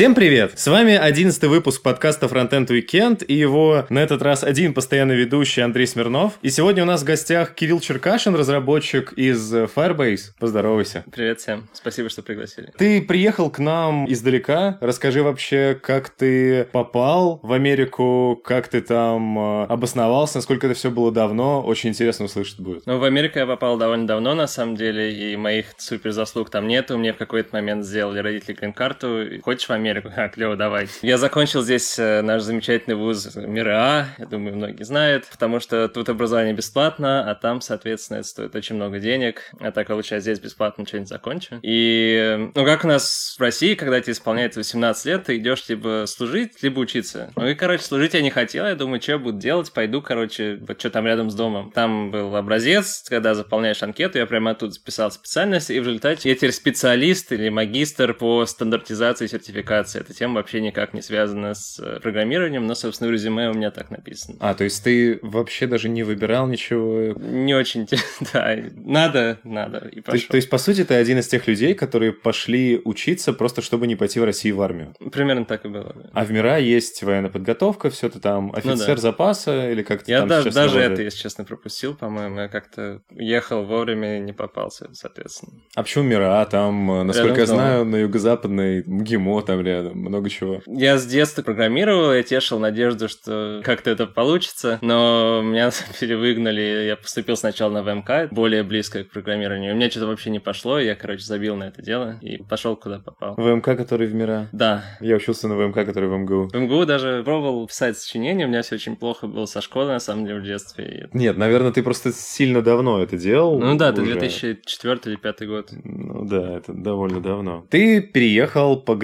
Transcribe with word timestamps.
Всем 0.00 0.14
привет! 0.14 0.58
С 0.58 0.66
вами 0.66 0.94
одиннадцатый 0.94 1.50
выпуск 1.50 1.82
подкаста 1.82 2.24
Frontend 2.24 2.68
Weekend 2.68 3.22
и 3.22 3.34
его 3.34 3.84
на 3.90 3.98
этот 3.98 4.22
раз 4.22 4.42
один 4.42 4.72
постоянный 4.72 5.14
ведущий 5.14 5.60
Андрей 5.60 5.86
Смирнов. 5.86 6.38
И 6.40 6.48
сегодня 6.48 6.84
у 6.84 6.86
нас 6.86 7.02
в 7.02 7.04
гостях 7.04 7.54
Кирилл 7.54 7.80
Черкашин, 7.80 8.34
разработчик 8.34 9.12
из 9.12 9.52
Firebase. 9.52 10.30
Поздоровайся. 10.38 11.04
Привет 11.12 11.40
всем, 11.40 11.68
спасибо, 11.74 12.08
что 12.08 12.22
пригласили. 12.22 12.72
Ты 12.78 13.02
приехал 13.02 13.50
к 13.50 13.58
нам 13.58 14.10
издалека. 14.10 14.78
Расскажи 14.80 15.22
вообще, 15.22 15.78
как 15.78 16.08
ты 16.08 16.64
попал 16.72 17.38
в 17.42 17.52
Америку, 17.52 18.40
как 18.42 18.68
ты 18.68 18.80
там 18.80 19.38
э, 19.38 19.66
обосновался, 19.66 20.38
насколько 20.38 20.66
это 20.66 20.74
все 20.74 20.90
было 20.90 21.12
давно. 21.12 21.60
Очень 21.60 21.90
интересно 21.90 22.24
услышать 22.24 22.58
будет. 22.58 22.86
Ну, 22.86 22.98
в 22.98 23.04
Америку 23.04 23.38
я 23.38 23.44
попал 23.44 23.76
довольно 23.76 24.06
давно, 24.06 24.34
на 24.34 24.46
самом 24.46 24.76
деле, 24.76 25.12
и 25.12 25.36
моих 25.36 25.66
супер 25.76 26.12
заслуг 26.12 26.48
там 26.48 26.66
нету. 26.68 26.96
Мне 26.96 27.12
в 27.12 27.18
какой-то 27.18 27.50
момент 27.52 27.84
сделали 27.84 28.20
родители 28.20 28.54
грин-карту. 28.54 29.26
Хочешь 29.42 29.68
в 29.68 29.70
Америку? 29.72 29.89
А, 30.16 30.28
клево, 30.28 30.56
давай. 30.56 30.88
Я 31.02 31.18
закончил 31.18 31.62
здесь 31.62 31.98
э, 31.98 32.20
наш 32.22 32.42
замечательный 32.42 32.94
вуз 32.94 33.34
МИРА, 33.36 34.08
я 34.18 34.26
думаю, 34.26 34.56
многие 34.56 34.82
знают, 34.82 35.26
потому 35.30 35.60
что 35.60 35.88
тут 35.88 36.08
образование 36.08 36.54
бесплатно, 36.54 37.30
а 37.30 37.34
там, 37.34 37.60
соответственно, 37.60 38.18
это 38.18 38.28
стоит 38.28 38.54
очень 38.54 38.76
много 38.76 38.98
денег. 38.98 39.50
А 39.60 39.70
так 39.72 39.86
получается 39.86 40.32
здесь 40.32 40.44
бесплатно 40.44 40.84
не 40.92 41.04
закончу. 41.06 41.58
И, 41.62 42.50
ну, 42.54 42.64
как 42.64 42.84
у 42.84 42.88
нас 42.88 43.36
в 43.38 43.40
России, 43.40 43.74
когда 43.74 44.00
тебе 44.00 44.12
исполняется 44.12 44.60
18 44.60 45.04
лет, 45.06 45.24
ты 45.24 45.36
идешь 45.38 45.68
либо 45.68 46.04
служить, 46.06 46.62
либо 46.62 46.80
учиться. 46.80 47.32
Ну 47.36 47.48
и, 47.48 47.54
короче, 47.54 47.84
служить 47.84 48.14
я 48.14 48.22
не 48.22 48.30
хотел, 48.30 48.66
я 48.66 48.74
думаю, 48.74 49.00
что 49.00 49.12
я 49.12 49.18
буду 49.18 49.38
делать, 49.38 49.72
пойду, 49.72 50.02
короче, 50.02 50.58
вот 50.66 50.78
что 50.78 50.90
там 50.90 51.06
рядом 51.06 51.30
с 51.30 51.34
домом. 51.34 51.70
Там 51.72 52.10
был 52.10 52.34
образец, 52.36 53.04
когда 53.08 53.34
заполняешь 53.34 53.82
анкету, 53.82 54.18
я 54.18 54.26
прямо 54.26 54.52
оттуда 54.52 54.72
записал 54.72 55.10
специальность, 55.10 55.70
и 55.70 55.80
в 55.80 55.86
результате 55.86 56.28
я 56.28 56.34
теперь 56.34 56.52
специалист 56.52 57.32
или 57.32 57.48
магистр 57.48 58.14
по 58.14 58.44
стандартизации 58.46 59.24
и 59.24 59.28
сертификации. 59.70 60.00
Эта 60.00 60.14
тема 60.14 60.34
вообще 60.34 60.60
никак 60.60 60.94
не 60.94 61.02
связана 61.02 61.54
с 61.54 61.78
э, 61.78 62.00
программированием, 62.00 62.66
но, 62.66 62.74
собственно, 62.74 63.08
в 63.08 63.12
резюме 63.12 63.50
у 63.50 63.54
меня 63.54 63.70
так 63.70 63.90
написано. 63.90 64.36
А, 64.40 64.54
то 64.54 64.64
есть 64.64 64.82
ты 64.82 65.18
вообще 65.22 65.66
даже 65.66 65.88
не 65.88 66.02
выбирал 66.02 66.46
ничего? 66.46 67.14
Не 67.18 67.54
очень, 67.54 67.88
да, 68.32 68.56
надо, 68.74 69.38
надо, 69.44 69.88
и 69.88 70.00
пошел. 70.00 70.20
То, 70.20 70.28
то 70.28 70.36
есть, 70.36 70.50
по 70.50 70.58
сути, 70.58 70.84
ты 70.84 70.94
один 70.94 71.18
из 71.18 71.28
тех 71.28 71.46
людей, 71.46 71.74
которые 71.74 72.12
пошли 72.12 72.80
учиться 72.84 73.32
просто, 73.32 73.62
чтобы 73.62 73.86
не 73.86 73.96
пойти 73.96 74.20
в 74.20 74.24
Россию 74.24 74.56
в 74.56 74.62
армию? 74.62 74.94
Примерно 75.12 75.44
так 75.44 75.64
и 75.64 75.68
было, 75.68 75.92
да. 75.94 76.10
А 76.12 76.24
в 76.24 76.32
МИРА 76.32 76.58
есть 76.58 77.02
военная 77.02 77.30
подготовка, 77.30 77.90
все 77.90 78.08
ты 78.08 78.18
там 78.20 78.52
офицер 78.52 78.88
ну, 78.88 78.94
да. 78.94 78.96
запаса 78.96 79.70
или 79.70 79.82
как-то 79.82 80.10
Я 80.10 80.20
там 80.20 80.28
даже, 80.28 80.50
даже 80.50 80.80
это, 80.80 81.02
если 81.02 81.18
честно, 81.18 81.44
пропустил, 81.44 81.94
по-моему. 81.94 82.40
Я 82.40 82.48
как-то 82.48 83.02
ехал 83.10 83.64
вовремя 83.64 84.18
и 84.18 84.20
не 84.20 84.32
попался, 84.32 84.88
соответственно. 84.92 85.52
А 85.74 85.82
почему 85.82 86.04
МИРА? 86.04 86.46
Там, 86.50 86.90
э, 86.90 87.02
насколько 87.04 87.40
рядом 87.40 87.40
я 87.40 87.46
знаю, 87.46 87.84
на 87.84 87.96
юго-западной 87.96 88.82
МГИМО 88.84 89.42
там 89.42 89.59
рядом, 89.60 89.98
много 89.98 90.28
чего. 90.30 90.62
Я 90.66 90.98
с 90.98 91.06
детства 91.06 91.42
программировал, 91.42 92.12
я 92.12 92.22
тешил 92.22 92.58
надежду, 92.58 93.08
что 93.08 93.60
как-то 93.64 93.90
это 93.90 94.06
получится, 94.06 94.78
но 94.82 95.42
меня 95.42 95.70
перевыгнали. 96.00 96.86
Я 96.86 96.96
поступил 96.96 97.36
сначала 97.36 97.72
на 97.72 97.82
ВМК, 97.82 98.32
более 98.32 98.62
близко 98.62 99.04
к 99.04 99.10
программированию. 99.10 99.72
У 99.72 99.76
меня 99.76 99.90
что-то 99.90 100.06
вообще 100.06 100.30
не 100.30 100.38
пошло, 100.38 100.78
я, 100.78 100.94
короче, 100.94 101.24
забил 101.24 101.56
на 101.56 101.64
это 101.64 101.82
дело 101.82 102.18
и 102.20 102.42
пошел 102.42 102.76
куда 102.76 102.98
попал. 102.98 103.34
ВМК, 103.36 103.76
который 103.76 104.06
в 104.06 104.14
МИРА? 104.14 104.48
Да. 104.52 104.84
Я 105.00 105.16
учился 105.16 105.48
на 105.48 105.56
ВМК, 105.56 105.84
который 105.86 106.08
в 106.08 106.12
МГУ. 106.12 106.48
В 106.52 106.56
МГУ 106.56 106.86
даже 106.86 107.22
пробовал 107.24 107.66
писать 107.66 107.98
сочинения, 107.98 108.46
у 108.46 108.48
меня 108.48 108.62
все 108.62 108.76
очень 108.76 108.96
плохо 108.96 109.26
было 109.26 109.46
со 109.46 109.60
школы, 109.60 109.88
на 109.88 110.00
самом 110.00 110.26
деле, 110.26 110.40
в 110.40 110.44
детстве. 110.44 111.08
Нет, 111.12 111.36
наверное, 111.36 111.72
ты 111.72 111.82
просто 111.82 112.12
сильно 112.12 112.62
давно 112.62 113.02
это 113.02 113.16
делал. 113.16 113.58
Ну 113.58 113.76
да, 113.76 113.90
это 113.90 114.02
2004 114.02 114.92
или 115.04 115.20
2005 115.20 115.48
год. 115.48 115.70
Ну 115.84 116.24
да, 116.24 116.56
это 116.56 116.72
довольно 116.72 117.20
давно. 117.20 117.66
Ты 117.70 118.00
переехал 118.00 118.80
по 118.80 118.94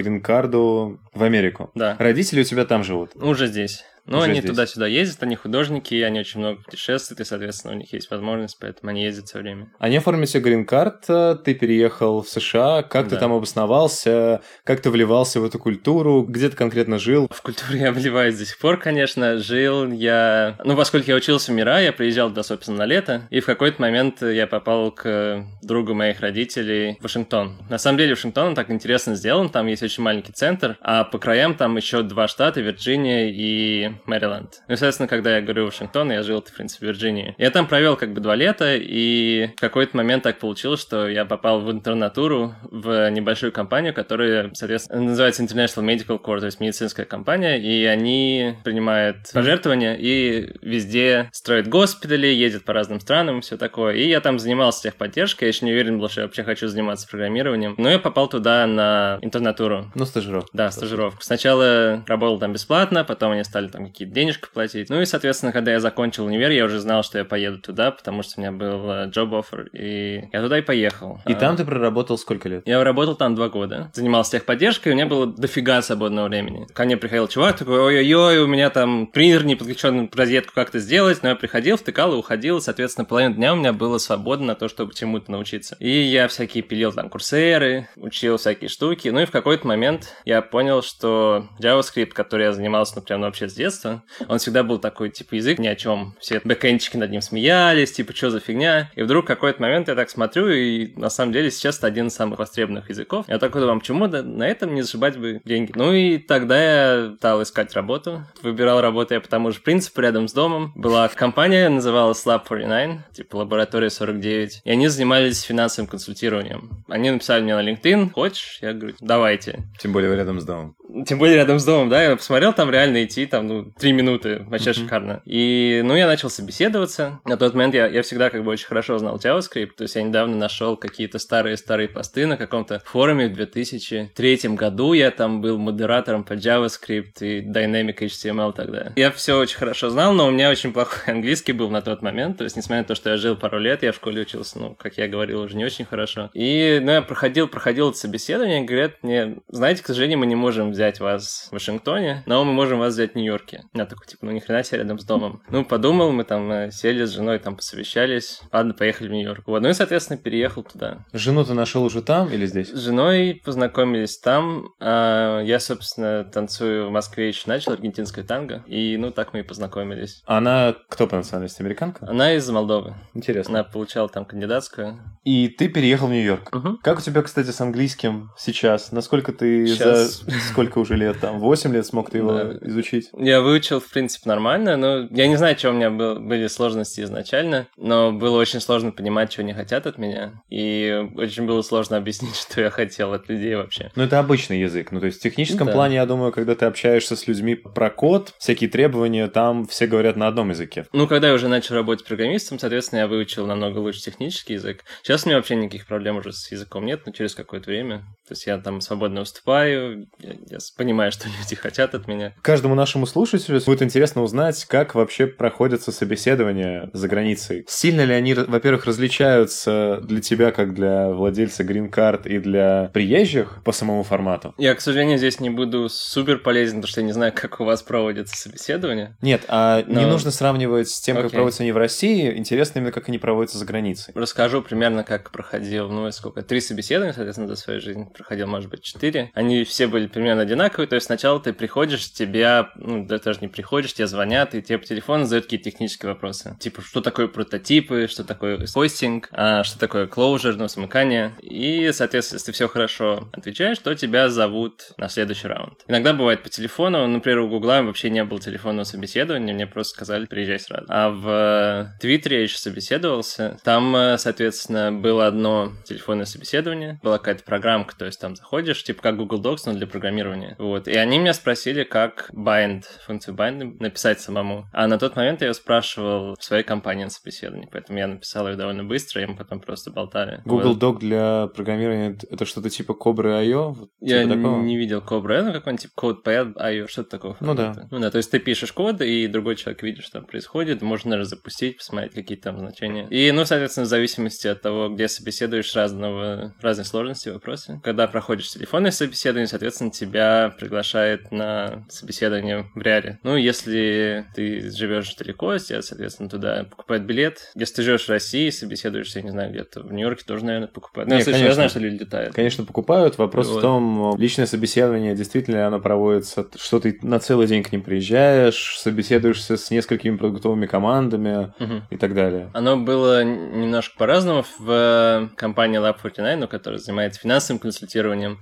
грин-карду 0.47 0.99
в 1.13 1.23
Америку. 1.23 1.71
Да. 1.75 1.95
Родители 1.99 2.41
у 2.41 2.43
тебя 2.43 2.65
там 2.65 2.83
живут? 2.83 3.15
Уже 3.15 3.47
здесь. 3.47 3.83
Ну, 4.07 4.21
они 4.21 4.41
туда-сюда 4.41 4.87
ездят, 4.87 5.23
они 5.23 5.35
художники, 5.35 5.95
они 5.95 6.19
очень 6.19 6.39
много 6.39 6.61
путешествуют, 6.61 7.19
и, 7.19 7.23
соответственно, 7.23 7.75
у 7.75 7.77
них 7.77 7.91
есть 7.93 8.09
возможность, 8.09 8.57
поэтому 8.59 8.89
они 8.89 9.03
ездят 9.03 9.27
все 9.27 9.39
время. 9.39 9.69
Они 9.79 9.97
оформили 9.97 10.25
себе 10.25 10.43
грин-карт, 10.43 11.05
ты 11.43 11.53
переехал 11.53 12.21
в 12.21 12.29
США, 12.29 12.83
как 12.83 13.07
да. 13.07 13.15
ты 13.15 13.19
там 13.19 13.33
обосновался, 13.33 14.41
как 14.63 14.81
ты 14.81 14.89
вливался 14.89 15.39
в 15.39 15.45
эту 15.45 15.59
культуру, 15.59 16.23
где 16.23 16.49
ты 16.49 16.55
конкретно 16.55 16.99
жил? 16.99 17.27
В 17.31 17.41
культуру 17.41 17.77
я 17.77 17.91
вливаюсь 17.91 18.37
до 18.37 18.45
сих 18.45 18.57
пор, 18.57 18.77
конечно. 18.77 19.37
Жил 19.37 19.91
я... 19.91 20.57
Ну, 20.63 20.75
поскольку 20.75 21.09
я 21.09 21.15
учился 21.15 21.51
в 21.51 21.55
Мира, 21.55 21.81
я 21.81 21.91
приезжал 21.91 22.29
туда, 22.29 22.43
собственно, 22.43 22.77
на 22.77 22.85
лето, 22.85 23.27
и 23.29 23.39
в 23.39 23.45
какой-то 23.45 23.81
момент 23.81 24.21
я 24.21 24.47
попал 24.47 24.91
к 24.91 25.45
другу 25.61 25.93
моих 25.93 26.21
родителей 26.21 26.97
в 26.99 27.03
Вашингтон. 27.03 27.57
На 27.69 27.77
самом 27.77 27.97
деле, 27.97 28.15
Вашингтон 28.15 28.55
так 28.55 28.71
интересно 28.71 29.15
сделан, 29.15 29.49
там 29.49 29.67
есть 29.67 29.83
очень 29.83 30.03
маленький 30.03 30.31
центр, 30.31 30.77
а 30.81 31.03
по 31.03 31.17
краям 31.19 31.55
там 31.55 31.75
еще 31.77 32.03
два 32.03 32.27
штата, 32.27 32.61
Вирджиния 32.61 33.29
и 33.29 33.91
Мэриленд. 34.05 34.61
Ну, 34.67 34.73
естественно, 34.73 35.07
когда 35.07 35.35
я 35.35 35.41
говорю 35.41 35.65
Вашингтон, 35.65 36.11
я 36.11 36.23
жил, 36.23 36.41
в 36.41 36.53
принципе, 36.53 36.85
в 36.85 36.89
Вирджинии. 36.89 37.35
Я 37.37 37.51
там 37.51 37.67
провел 37.67 37.95
как 37.95 38.13
бы 38.13 38.21
два 38.21 38.35
лета, 38.35 38.75
и 38.75 39.49
в 39.55 39.59
какой-то 39.59 39.95
момент 39.97 40.23
так 40.23 40.39
получилось, 40.39 40.81
что 40.81 41.07
я 41.07 41.25
попал 41.25 41.61
в 41.61 41.71
интернатуру 41.71 42.55
в 42.63 43.09
небольшую 43.09 43.51
компанию, 43.51 43.93
которая, 43.93 44.51
соответственно, 44.53 45.01
называется 45.01 45.43
International 45.43 45.85
Medical 45.85 46.21
Corps, 46.21 46.39
то 46.39 46.45
есть 46.45 46.59
медицинская 46.59 47.05
компания, 47.05 47.57
и 47.57 47.85
они 47.85 48.55
принимают 48.63 49.17
пожертвования 49.33 49.95
и 49.95 50.51
везде 50.61 51.29
строят 51.33 51.67
госпитали, 51.67 52.27
ездят 52.27 52.65
по 52.65 52.73
разным 52.73 52.99
странам, 52.99 53.41
все 53.41 53.57
такое. 53.57 53.95
И 53.95 54.07
я 54.07 54.21
там 54.21 54.39
занимался 54.39 54.83
техподдержкой, 54.83 55.45
я 55.45 55.47
еще 55.49 55.65
не 55.65 55.71
уверен 55.71 55.99
был, 55.99 56.09
что 56.09 56.21
я 56.21 56.27
вообще 56.27 56.43
хочу 56.43 56.67
заниматься 56.67 57.07
программированием. 57.07 57.75
Но 57.77 57.89
я 57.89 57.99
попал 57.99 58.27
туда 58.27 58.65
на 58.67 59.19
интернатуру. 59.21 59.91
Ну, 59.95 60.05
стажировку. 60.05 60.49
Да, 60.53 60.71
стажировку. 60.71 61.21
Сначала 61.21 62.03
работал 62.07 62.39
там 62.39 62.53
бесплатно, 62.53 63.03
потом 63.03 63.31
они 63.31 63.43
стали 63.43 63.67
там 63.67 63.86
какие-то 63.87 64.13
денежки 64.13 64.47
платить. 64.53 64.89
Ну 64.89 65.01
и, 65.01 65.05
соответственно, 65.05 65.51
когда 65.51 65.71
я 65.71 65.79
закончил 65.79 66.25
универ, 66.25 66.51
я 66.51 66.65
уже 66.65 66.79
знал, 66.79 67.03
что 67.03 67.17
я 67.17 67.25
поеду 67.25 67.59
туда, 67.59 67.91
потому 67.91 68.23
что 68.23 68.33
у 68.37 68.41
меня 68.41 68.51
был 68.51 68.89
job 69.09 69.29
э, 69.29 69.39
offer, 69.39 69.69
и 69.73 70.29
я 70.31 70.41
туда 70.41 70.59
и 70.59 70.61
поехал. 70.61 71.19
И 71.25 71.33
а... 71.33 71.35
там 71.35 71.55
ты 71.55 71.65
проработал 71.65 72.17
сколько 72.17 72.49
лет? 72.49 72.63
Я 72.65 72.83
работал 72.83 73.15
там 73.15 73.35
два 73.35 73.49
года. 73.49 73.91
Занимался 73.93 74.31
техподдержкой, 74.31 74.93
у 74.93 74.95
меня 74.95 75.05
было 75.05 75.27
дофига 75.27 75.81
свободного 75.81 76.27
времени. 76.27 76.67
Ко 76.73 76.83
мне 76.85 76.97
приходил 76.97 77.27
чувак 77.27 77.57
такой, 77.57 77.79
ой-ой-ой, 77.79 78.39
у 78.39 78.47
меня 78.47 78.69
там 78.69 79.07
принтер 79.07 79.45
не 79.45 79.55
подключен 79.55 80.09
розетку, 80.13 80.53
как 80.53 80.71
то 80.71 80.79
сделать, 80.79 81.23
но 81.23 81.29
я 81.29 81.35
приходил, 81.35 81.77
втыкал 81.77 82.13
и 82.13 82.17
уходил, 82.17 82.61
соответственно, 82.61 83.05
половину 83.05 83.35
дня 83.35 83.53
у 83.53 83.57
меня 83.57 83.73
было 83.73 83.97
свободно 83.97 84.47
на 84.47 84.55
то, 84.55 84.67
чтобы 84.67 84.93
чему-то 84.93 85.31
научиться. 85.31 85.75
И 85.79 85.89
я 85.89 86.27
всякие 86.27 86.63
пилил 86.63 86.91
там 86.93 87.09
курсеры, 87.09 87.87
учил 87.95 88.37
всякие 88.37 88.69
штуки, 88.69 89.09
ну 89.09 89.21
и 89.21 89.25
в 89.25 89.31
какой-то 89.31 89.67
момент 89.67 90.15
я 90.25 90.41
понял, 90.41 90.81
что 90.81 91.47
JavaScript, 91.59 92.11
который 92.11 92.45
я 92.45 92.53
занимался, 92.53 92.93
ну, 92.95 93.01
прям 93.01 93.21
вообще 93.21 93.47
с 93.47 93.53
детства, 93.53 93.76
детства. 93.77 94.03
Он 94.27 94.39
всегда 94.39 94.63
был 94.63 94.79
такой, 94.79 95.09
типа, 95.09 95.35
язык 95.35 95.59
ни 95.59 95.67
о 95.67 95.75
чем. 95.75 96.15
Все 96.19 96.41
бэкэнчики 96.43 96.97
над 96.97 97.11
ним 97.11 97.21
смеялись, 97.21 97.91
типа, 97.91 98.15
что 98.15 98.29
за 98.29 98.39
фигня. 98.39 98.91
И 98.95 99.03
вдруг 99.03 99.25
какой-то 99.25 99.61
момент 99.61 99.87
я 99.87 99.95
так 99.95 100.09
смотрю, 100.09 100.49
и 100.49 100.93
на 100.95 101.09
самом 101.09 101.33
деле 101.33 101.51
сейчас 101.51 101.77
это 101.77 101.87
один 101.87 102.07
из 102.07 102.15
самых 102.15 102.39
востребованных 102.39 102.89
языков. 102.89 103.25
Я 103.27 103.39
такой 103.39 103.61
думаю, 103.61 103.79
почему 103.79 104.07
да, 104.07 104.23
на 104.23 104.47
этом 104.47 104.73
не 104.73 104.81
зашибать 104.81 105.17
бы 105.17 105.41
деньги? 105.45 105.71
Ну 105.75 105.93
и 105.93 106.17
тогда 106.17 106.57
я 106.61 107.15
стал 107.17 107.41
искать 107.43 107.73
работу. 107.73 108.23
Выбирал 108.41 108.81
работу 108.81 109.13
я 109.13 109.21
по 109.21 109.27
тому 109.27 109.51
же 109.51 109.61
принципу, 109.61 110.01
рядом 110.01 110.27
с 110.27 110.33
домом. 110.33 110.71
Была 110.75 111.07
компания, 111.09 111.69
называлась 111.69 112.25
Lab 112.25 112.43
49, 112.47 113.13
типа 113.13 113.37
лаборатория 113.37 113.89
49. 113.89 114.61
И 114.63 114.69
они 114.69 114.87
занимались 114.87 115.41
финансовым 115.41 115.89
консультированием. 115.89 116.83
Они 116.87 117.11
написали 117.11 117.41
мне 117.41 117.55
на 117.55 117.67
LinkedIn, 117.67 118.11
хочешь? 118.11 118.59
Я 118.61 118.73
говорю, 118.73 118.95
давайте. 118.99 119.63
Тем 119.79 119.93
более 119.93 120.15
рядом 120.15 120.39
с 120.39 120.45
домом. 120.45 120.75
Тем 121.05 121.19
более 121.19 121.35
рядом 121.35 121.59
с 121.59 121.65
домом, 121.65 121.89
да, 121.89 122.01
я 122.01 122.15
посмотрел, 122.15 122.53
там 122.53 122.71
реально 122.71 123.03
идти, 123.03 123.25
там, 123.25 123.47
ну, 123.47 123.71
три 123.77 123.91
минуты, 123.91 124.45
вообще 124.47 124.69
mm-hmm. 124.69 124.73
шикарно. 124.73 125.21
И, 125.25 125.81
ну, 125.83 125.95
я 125.95 126.07
начал 126.07 126.29
собеседоваться. 126.29 127.19
На 127.25 127.37
тот 127.37 127.53
момент 127.53 127.73
я, 127.73 127.87
я 127.87 128.01
всегда 128.01 128.29
как 128.29 128.43
бы 128.43 128.51
очень 128.51 128.67
хорошо 128.67 128.97
знал 128.97 129.17
JavaScript, 129.17 129.71
то 129.75 129.83
есть 129.83 129.95
я 129.95 130.03
недавно 130.03 130.37
нашел 130.37 130.77
какие-то 130.77 131.19
старые-старые 131.19 131.89
посты 131.89 132.25
на 132.25 132.37
каком-то 132.37 132.81
форуме 132.85 133.27
в 133.27 133.33
2003 133.33 134.39
году, 134.55 134.93
я 134.93 135.11
там 135.11 135.41
был 135.41 135.57
модератором 135.57 136.23
по 136.23 136.33
JavaScript 136.33 137.19
и 137.21 137.41
Dynamic 137.41 137.97
HTML 137.99 138.53
тогда. 138.53 138.93
Я 138.95 139.11
все 139.11 139.37
очень 139.37 139.57
хорошо 139.57 139.89
знал, 139.89 140.13
но 140.13 140.27
у 140.27 140.31
меня 140.31 140.49
очень 140.49 140.71
плохой 140.71 140.99
английский 141.13 141.53
был 141.53 141.69
на 141.69 141.81
тот 141.81 142.01
момент, 142.01 142.37
то 142.37 142.43
есть, 142.43 142.55
несмотря 142.55 142.83
на 142.83 142.87
то, 142.87 142.95
что 142.95 143.09
я 143.09 143.17
жил 143.17 143.35
пару 143.35 143.59
лет, 143.59 143.83
я 143.83 143.91
в 143.91 143.95
школе 143.95 144.21
учился, 144.21 144.59
ну, 144.59 144.75
как 144.75 144.97
я 144.97 145.07
говорил, 145.07 145.41
уже 145.41 145.57
не 145.57 145.65
очень 145.65 145.85
хорошо. 145.85 146.29
И, 146.33 146.79
ну, 146.81 146.91
я 146.91 147.01
проходил, 147.01 147.47
проходил 147.47 147.89
это 147.89 147.97
собеседование, 147.97 148.63
говорят 148.63 149.03
мне, 149.03 149.37
знаете, 149.49 149.83
к 149.83 149.87
сожалению, 149.87 150.19
мы 150.19 150.25
не 150.25 150.35
можем 150.35 150.71
взять 150.77 150.99
вас 150.99 151.47
в 151.49 151.53
Вашингтоне, 151.53 152.21
но 152.27 152.45
мы 152.45 152.53
можем 152.53 152.77
вас 152.77 152.93
взять 152.93 153.13
в 153.13 153.15
Нью-Йорке. 153.15 153.63
Я 153.73 153.87
такой, 153.87 154.05
типа, 154.05 154.27
ну 154.27 154.31
ни 154.31 154.39
хрена 154.39 154.63
себе 154.63 154.77
рядом 154.77 154.99
с 154.99 155.05
домом. 155.05 155.41
Ну, 155.49 155.65
подумал, 155.65 156.11
мы 156.11 156.23
там 156.23 156.51
э, 156.51 156.71
сели 156.71 157.03
с 157.03 157.09
женой, 157.09 157.39
там 157.39 157.55
посовещались. 157.55 158.41
Ладно, 158.53 158.75
поехали 158.75 159.07
в 159.07 159.11
Нью-Йорк. 159.11 159.43
Вот, 159.47 159.63
ну 159.63 159.69
и, 159.69 159.73
соответственно, 159.73 160.19
переехал 160.19 160.61
туда. 160.61 160.99
Жену 161.13 161.43
ты 161.43 161.55
нашел 161.55 161.83
уже 161.83 162.03
там 162.03 162.29
или 162.29 162.45
здесь? 162.45 162.69
С 162.69 162.79
женой 162.79 163.41
познакомились 163.43 164.19
там. 164.19 164.67
А 164.79 165.41
я, 165.41 165.59
собственно, 165.59 166.23
танцую 166.25 166.89
в 166.89 166.91
Москве 166.91 167.29
еще 167.29 167.43
начал, 167.47 167.71
аргентинское 167.71 168.23
танго. 168.23 168.63
И, 168.67 168.97
ну, 168.97 169.09
так 169.09 169.33
мы 169.33 169.39
и 169.39 169.43
познакомились. 169.43 170.21
Она 170.27 170.75
кто 170.89 171.07
по 171.07 171.15
национальности? 171.15 171.63
Американка? 171.63 172.07
Она 172.07 172.33
из 172.33 172.47
Молдовы. 172.49 172.95
Интересно. 173.15 173.59
Она 173.59 173.63
получала 173.63 174.09
там 174.09 174.25
кандидатскую. 174.25 174.99
И 175.23 175.47
ты 175.47 175.69
переехал 175.69 176.07
в 176.07 176.11
Нью-Йорк. 176.11 176.55
Угу. 176.55 176.77
Как 176.83 176.99
у 176.99 177.01
тебя, 177.01 177.23
кстати, 177.23 177.49
с 177.49 177.59
английским 177.61 178.29
сейчас? 178.37 178.91
Насколько 178.91 179.33
ты 179.33 179.65
сейчас... 179.65 180.21
за... 180.21 180.31
Сколько 180.51 180.66
сколько 180.67 180.79
уже 180.79 180.95
лет 180.95 181.19
там? 181.19 181.39
8 181.39 181.73
лет 181.73 181.85
смог 181.85 182.09
ты 182.09 182.17
его 182.19 182.33
Да. 182.33 182.57
изучить? 182.61 183.09
Я 183.17 183.41
выучил, 183.41 183.79
в 183.79 183.89
принципе, 183.89 184.29
нормально, 184.29 184.75
но 184.77 185.07
я 185.11 185.27
не 185.27 185.35
знаю, 185.37 185.57
что 185.57 185.69
у 185.69 185.73
меня 185.73 185.89
был- 185.89 186.19
были 186.19 186.47
сложности 186.47 187.01
изначально, 187.01 187.67
но 187.77 188.11
было 188.11 188.37
очень 188.37 188.59
сложно 188.59 188.91
понимать, 188.91 189.31
что 189.31 189.41
они 189.41 189.53
хотят 189.53 189.87
от 189.87 189.97
меня, 189.97 190.33
и 190.49 191.05
очень 191.15 191.45
было 191.45 191.61
сложно 191.61 191.97
объяснить, 191.97 192.35
что 192.35 192.61
я 192.61 192.69
хотел 192.69 193.13
от 193.13 193.29
людей 193.29 193.55
вообще. 193.55 193.91
Ну, 193.95 194.03
это 194.03 194.19
обычный 194.19 194.59
язык. 194.59 194.91
Ну, 194.91 194.99
то 194.99 195.05
есть 195.05 195.19
в 195.19 195.23
техническом 195.23 195.67
Да. 195.67 195.73
плане, 195.73 195.95
я 195.95 196.05
думаю, 196.05 196.31
когда 196.31 196.55
ты 196.55 196.65
общаешься 196.65 197.15
с 197.15 197.27
людьми 197.27 197.55
про 197.55 197.89
код, 197.89 198.33
всякие 198.37 198.69
требования, 198.69 199.27
там 199.27 199.65
все 199.67 199.87
говорят 199.87 200.15
на 200.17 200.27
одном 200.27 200.49
языке. 200.49 200.85
Ну, 200.93 201.07
когда 201.07 201.29
я 201.29 201.33
уже 201.33 201.47
начал 201.47 201.75
работать 201.75 202.05
программистом, 202.05 202.59
соответственно, 202.59 202.99
я 203.01 203.07
выучил 203.07 203.45
намного 203.47 203.79
лучше 203.79 204.01
технический 204.01 204.53
язык. 204.53 204.83
Сейчас 205.03 205.25
у 205.25 205.29
меня 205.29 205.37
вообще 205.37 205.55
никаких 205.55 205.85
проблем 205.87 206.17
уже 206.17 206.33
с 206.33 206.51
языком 206.51 206.85
нет, 206.85 207.01
но 207.05 207.11
через 207.11 207.35
какое-то 207.35 207.69
время. 207.69 208.03
То 208.27 208.33
есть 208.33 208.45
я 208.45 208.57
там 208.57 208.81
свободно 208.81 209.21
выступаю, 209.21 210.07
я, 210.19 210.31
я 210.49 210.57
понимаю, 210.75 211.13
что 211.13 211.27
люди 211.41 211.55
хотят 211.55 211.95
от 211.95 212.07
меня. 212.07 212.33
Каждому 212.41 212.75
нашему 212.75 213.05
слушателю 213.05 213.61
будет 213.65 213.81
интересно 213.81 214.21
узнать, 214.21 214.65
как 214.65 214.95
вообще 214.95 215.27
проходятся 215.27 215.91
собеседования 215.93 216.89
за 216.91 217.07
границей. 217.07 217.63
Сильно 217.67 218.01
ли 218.01 218.13
они, 218.13 218.33
во-первых, 218.33 218.85
различаются 218.85 219.99
для 220.03 220.19
тебя, 220.21 220.51
как 220.51 220.73
для 220.73 221.09
владельца 221.09 221.63
грин-карт 221.63 222.25
и 222.25 222.39
для 222.39 222.89
приезжих 222.93 223.61
по 223.63 223.71
самому 223.71 224.03
формату? 224.03 224.53
Я, 224.57 224.75
к 224.75 224.81
сожалению, 224.81 225.17
здесь 225.17 225.39
не 225.39 225.49
буду 225.49 225.87
супер 225.87 226.39
полезен, 226.39 226.77
потому 226.77 226.87
что 226.89 227.01
я 227.01 227.07
не 227.07 227.13
знаю, 227.13 227.31
как 227.33 227.61
у 227.61 227.63
вас 227.63 227.81
проводятся 227.81 228.35
собеседования. 228.35 229.15
Нет, 229.21 229.45
а 229.47 229.83
не 229.83 230.05
Но- 230.05 230.09
нужно 230.09 230.31
сравнивать 230.31 230.89
с 230.89 230.99
тем, 230.99 231.15
как 231.15 231.31
проводятся 231.31 231.63
они 231.63 231.71
в 231.71 231.77
России. 231.77 232.35
Интересно 232.37 232.79
именно, 232.79 232.91
как 232.91 233.07
они 233.07 233.17
проводятся 233.17 233.57
за 233.57 233.65
границей. 233.65 234.13
Расскажу 234.15 234.61
примерно, 234.61 235.03
как 235.03 235.31
проходил, 235.31 235.89
ну, 235.89 236.11
сколько, 236.11 236.41
три 236.41 236.59
собеседования, 236.59 237.13
соответственно, 237.13 237.47
за 237.47 237.55
свою 237.55 237.79
жизнь 237.79 238.05
проходил, 238.17 238.47
может 238.47 238.69
быть, 238.69 238.83
четыре. 238.83 239.31
Они 239.33 239.63
все 239.63 239.87
были 239.87 240.07
примерно 240.07 240.41
одинаковые, 240.41 240.87
то 240.87 240.95
есть 240.95 241.05
сначала 241.05 241.39
ты 241.39 241.53
приходишь, 241.53 242.11
тебя, 242.11 242.71
ну, 242.75 243.05
да, 243.05 243.19
даже 243.19 243.39
не 243.41 243.47
приходишь, 243.47 243.93
тебе 243.93 244.07
звонят, 244.07 244.55
и 244.55 244.61
тебе 244.61 244.77
по 244.77 244.85
телефону 244.85 245.25
задают 245.25 245.45
какие-то 245.45 245.69
технические 245.69 246.11
вопросы. 246.11 246.55
Типа, 246.59 246.81
что 246.81 247.01
такое 247.01 247.27
прототипы, 247.27 248.07
что 248.09 248.23
такое 248.23 248.65
хостинг, 248.65 249.29
а, 249.31 249.63
что 249.63 249.79
такое 249.79 250.07
closure, 250.07 250.53
ну, 250.53 250.67
смыкание. 250.67 251.35
И, 251.41 251.91
соответственно, 251.93 252.37
если 252.37 252.47
ты 252.47 252.51
все 252.53 252.67
хорошо 252.67 253.29
отвечаешь, 253.33 253.77
то 253.79 253.93
тебя 253.95 254.29
зовут 254.29 254.91
на 254.97 255.09
следующий 255.09 255.47
раунд. 255.47 255.83
Иногда 255.87 256.13
бывает 256.13 256.43
по 256.43 256.49
телефону, 256.49 257.07
например, 257.07 257.39
у 257.39 257.49
Гугла 257.49 257.81
вообще 257.81 258.09
не 258.09 258.23
было 258.23 258.39
телефонного 258.39 258.85
собеседования, 258.85 259.53
мне 259.53 259.67
просто 259.67 259.95
сказали, 259.95 260.25
приезжай 260.25 260.59
сразу. 260.59 260.85
А 260.89 261.09
в 261.09 261.27
э, 261.27 261.99
Твиттере 261.99 262.37
я 262.37 262.43
еще 262.43 262.57
собеседовался. 262.57 263.57
Там, 263.63 263.95
э, 263.95 264.17
соответственно, 264.17 264.91
было 264.91 265.27
одно 265.27 265.73
телефонное 265.85 266.25
собеседование, 266.25 266.99
была 267.03 267.17
какая-то 267.17 267.43
программка, 267.43 267.95
то 267.95 268.05
есть 268.07 268.19
там 268.19 268.35
заходишь, 268.35 268.83
типа 268.83 269.01
как 269.01 269.17
Google 269.17 269.41
Docs, 269.41 269.63
но 269.65 269.73
для 269.73 269.87
программирования. 269.87 270.55
Вот. 270.57 270.87
И 270.87 270.95
они 270.95 271.19
меня 271.19 271.33
спросили, 271.33 271.83
как 271.83 272.29
bind, 272.33 272.83
функцию 273.05 273.35
bind 273.35 273.77
написать 273.79 274.19
самому. 274.19 274.65
А 274.73 274.87
на 274.87 274.97
тот 274.97 275.15
момент 275.15 275.41
я 275.41 275.47
ее 275.47 275.53
спрашивал 275.53 276.35
в 276.35 276.43
своей 276.43 276.63
компании 276.63 277.05
на 277.05 277.09
собеседовании, 277.09 277.69
поэтому 277.71 277.99
я 277.99 278.07
написал 278.07 278.47
ее 278.47 278.55
довольно 278.55 278.83
быстро, 278.83 279.21
и 279.21 279.25
мы 279.25 279.35
потом 279.35 279.59
просто 279.59 279.91
болтали. 279.91 280.41
Google 280.45 280.73
Вот. 280.73 280.83
Doc 280.83 280.99
для 280.99 281.47
программирования— 281.47 282.17
это 282.29 282.45
что-то 282.45 282.69
типа 282.69 282.93
Cobra 282.93 283.43
IO? 283.43 283.73
Вот 283.73 283.89
Я 283.99 284.23
типа 284.23 284.35
такого? 284.35 284.61
не 284.61 284.77
видел 284.77 284.99
Cobra, 284.99 285.43
ну 285.43 285.53
какой-нибудь 285.53 285.81
типа 285.81 285.93
CodePad, 285.99 286.53
IO, 286.55 286.87
что-то 286.87 287.09
такого. 287.09 287.37
Ну 287.39 287.53
да. 287.53 287.87
Ну 287.91 287.99
да, 287.99 288.11
то 288.11 288.17
есть 288.17 288.31
ты 288.31 288.39
пишешь 288.39 288.71
код, 288.71 289.01
и 289.01 289.27
другой 289.27 289.55
человек 289.55 289.81
видит, 289.83 290.03
что 290.03 290.19
там 290.19 290.25
происходит, 290.25 290.81
можно 290.81 291.11
даже 291.11 291.25
запустить, 291.25 291.77
посмотреть 291.77 292.13
какие 292.13 292.37
там 292.37 292.59
значения. 292.59 293.07
И, 293.09 293.31
ну, 293.31 293.45
соответственно, 293.45 293.85
в 293.85 293.89
зависимости 293.89 294.47
от 294.47 294.61
того, 294.61 294.89
где 294.89 295.07
собеседуешь 295.07 295.75
разного, 295.75 296.53
разной 296.61 296.85
сложности 296.85 297.29
вопросы. 297.29 297.79
Когда 297.83 297.96
проходишь 298.05 298.49
телефонное 298.51 298.91
собеседование, 298.91 299.47
соответственно, 299.47 299.89
тебя 299.89 300.53
приглашает 300.59 301.31
на 301.31 301.85
собеседование 301.89 302.67
в 302.75 302.81
реале. 302.81 303.17
Ну, 303.23 303.35
если 303.35 304.25
ты 304.35 304.69
живешь 304.69 305.15
далеко, 305.15 305.57
тебя, 305.57 305.81
соответственно, 305.81 306.29
туда 306.29 306.65
покупают 306.65 307.05
билет. 307.05 307.49
Если 307.55 307.75
ты 307.75 307.81
живешь 307.81 308.05
в 308.05 308.09
России, 308.09 308.49
собеседуешься, 308.51 309.19
я 309.19 309.23
не 309.23 309.31
знаю, 309.31 309.49
где-то 309.49 309.81
в 309.81 309.91
Нью-Йорке 309.91 310.23
тоже, 310.27 310.45
наверное, 310.45 310.67
покупают. 310.67 311.09
Ну, 311.09 311.15
Не, 311.15 311.21
я, 311.21 311.25
конечно. 311.25 311.53
знаю, 311.53 311.69
что 311.69 311.79
люди 311.79 312.03
летают. 312.03 312.35
Конечно, 312.35 312.65
покупают. 312.65 313.17
Вопрос 313.17 313.47
в 313.47 313.53
Вот. 313.53 313.61
том, 313.61 314.15
личное 314.19 314.45
собеседование, 314.45 315.15
действительно 315.15 315.55
ли 315.55 315.61
оно 315.61 315.79
проводится, 315.79 316.45
что 316.57 316.79
ты 316.79 316.99
на 317.01 317.19
целый 317.19 317.47
день 317.47 317.63
к 317.63 317.71
ним 317.71 317.81
приезжаешь, 317.81 318.77
собеседуешься 318.77 319.55
с 319.55 319.71
несколькими 319.71 320.17
продуктовыми 320.17 320.65
командами 320.65 321.53
Мгм. 321.59 321.83
и 321.89 321.95
так 321.97 322.13
далее. 322.13 322.49
Оно 322.53 322.75
было 322.75 323.23
немножко 323.23 323.95
по-разному 323.97 324.43
в 324.59 325.29
компании 325.37 325.79
Lab49, 325.79 326.35
ну, 326.35 326.47
которая 326.47 326.79
занимается 326.79 327.21
финансовым 327.21 327.59
консультированием. 327.59 327.86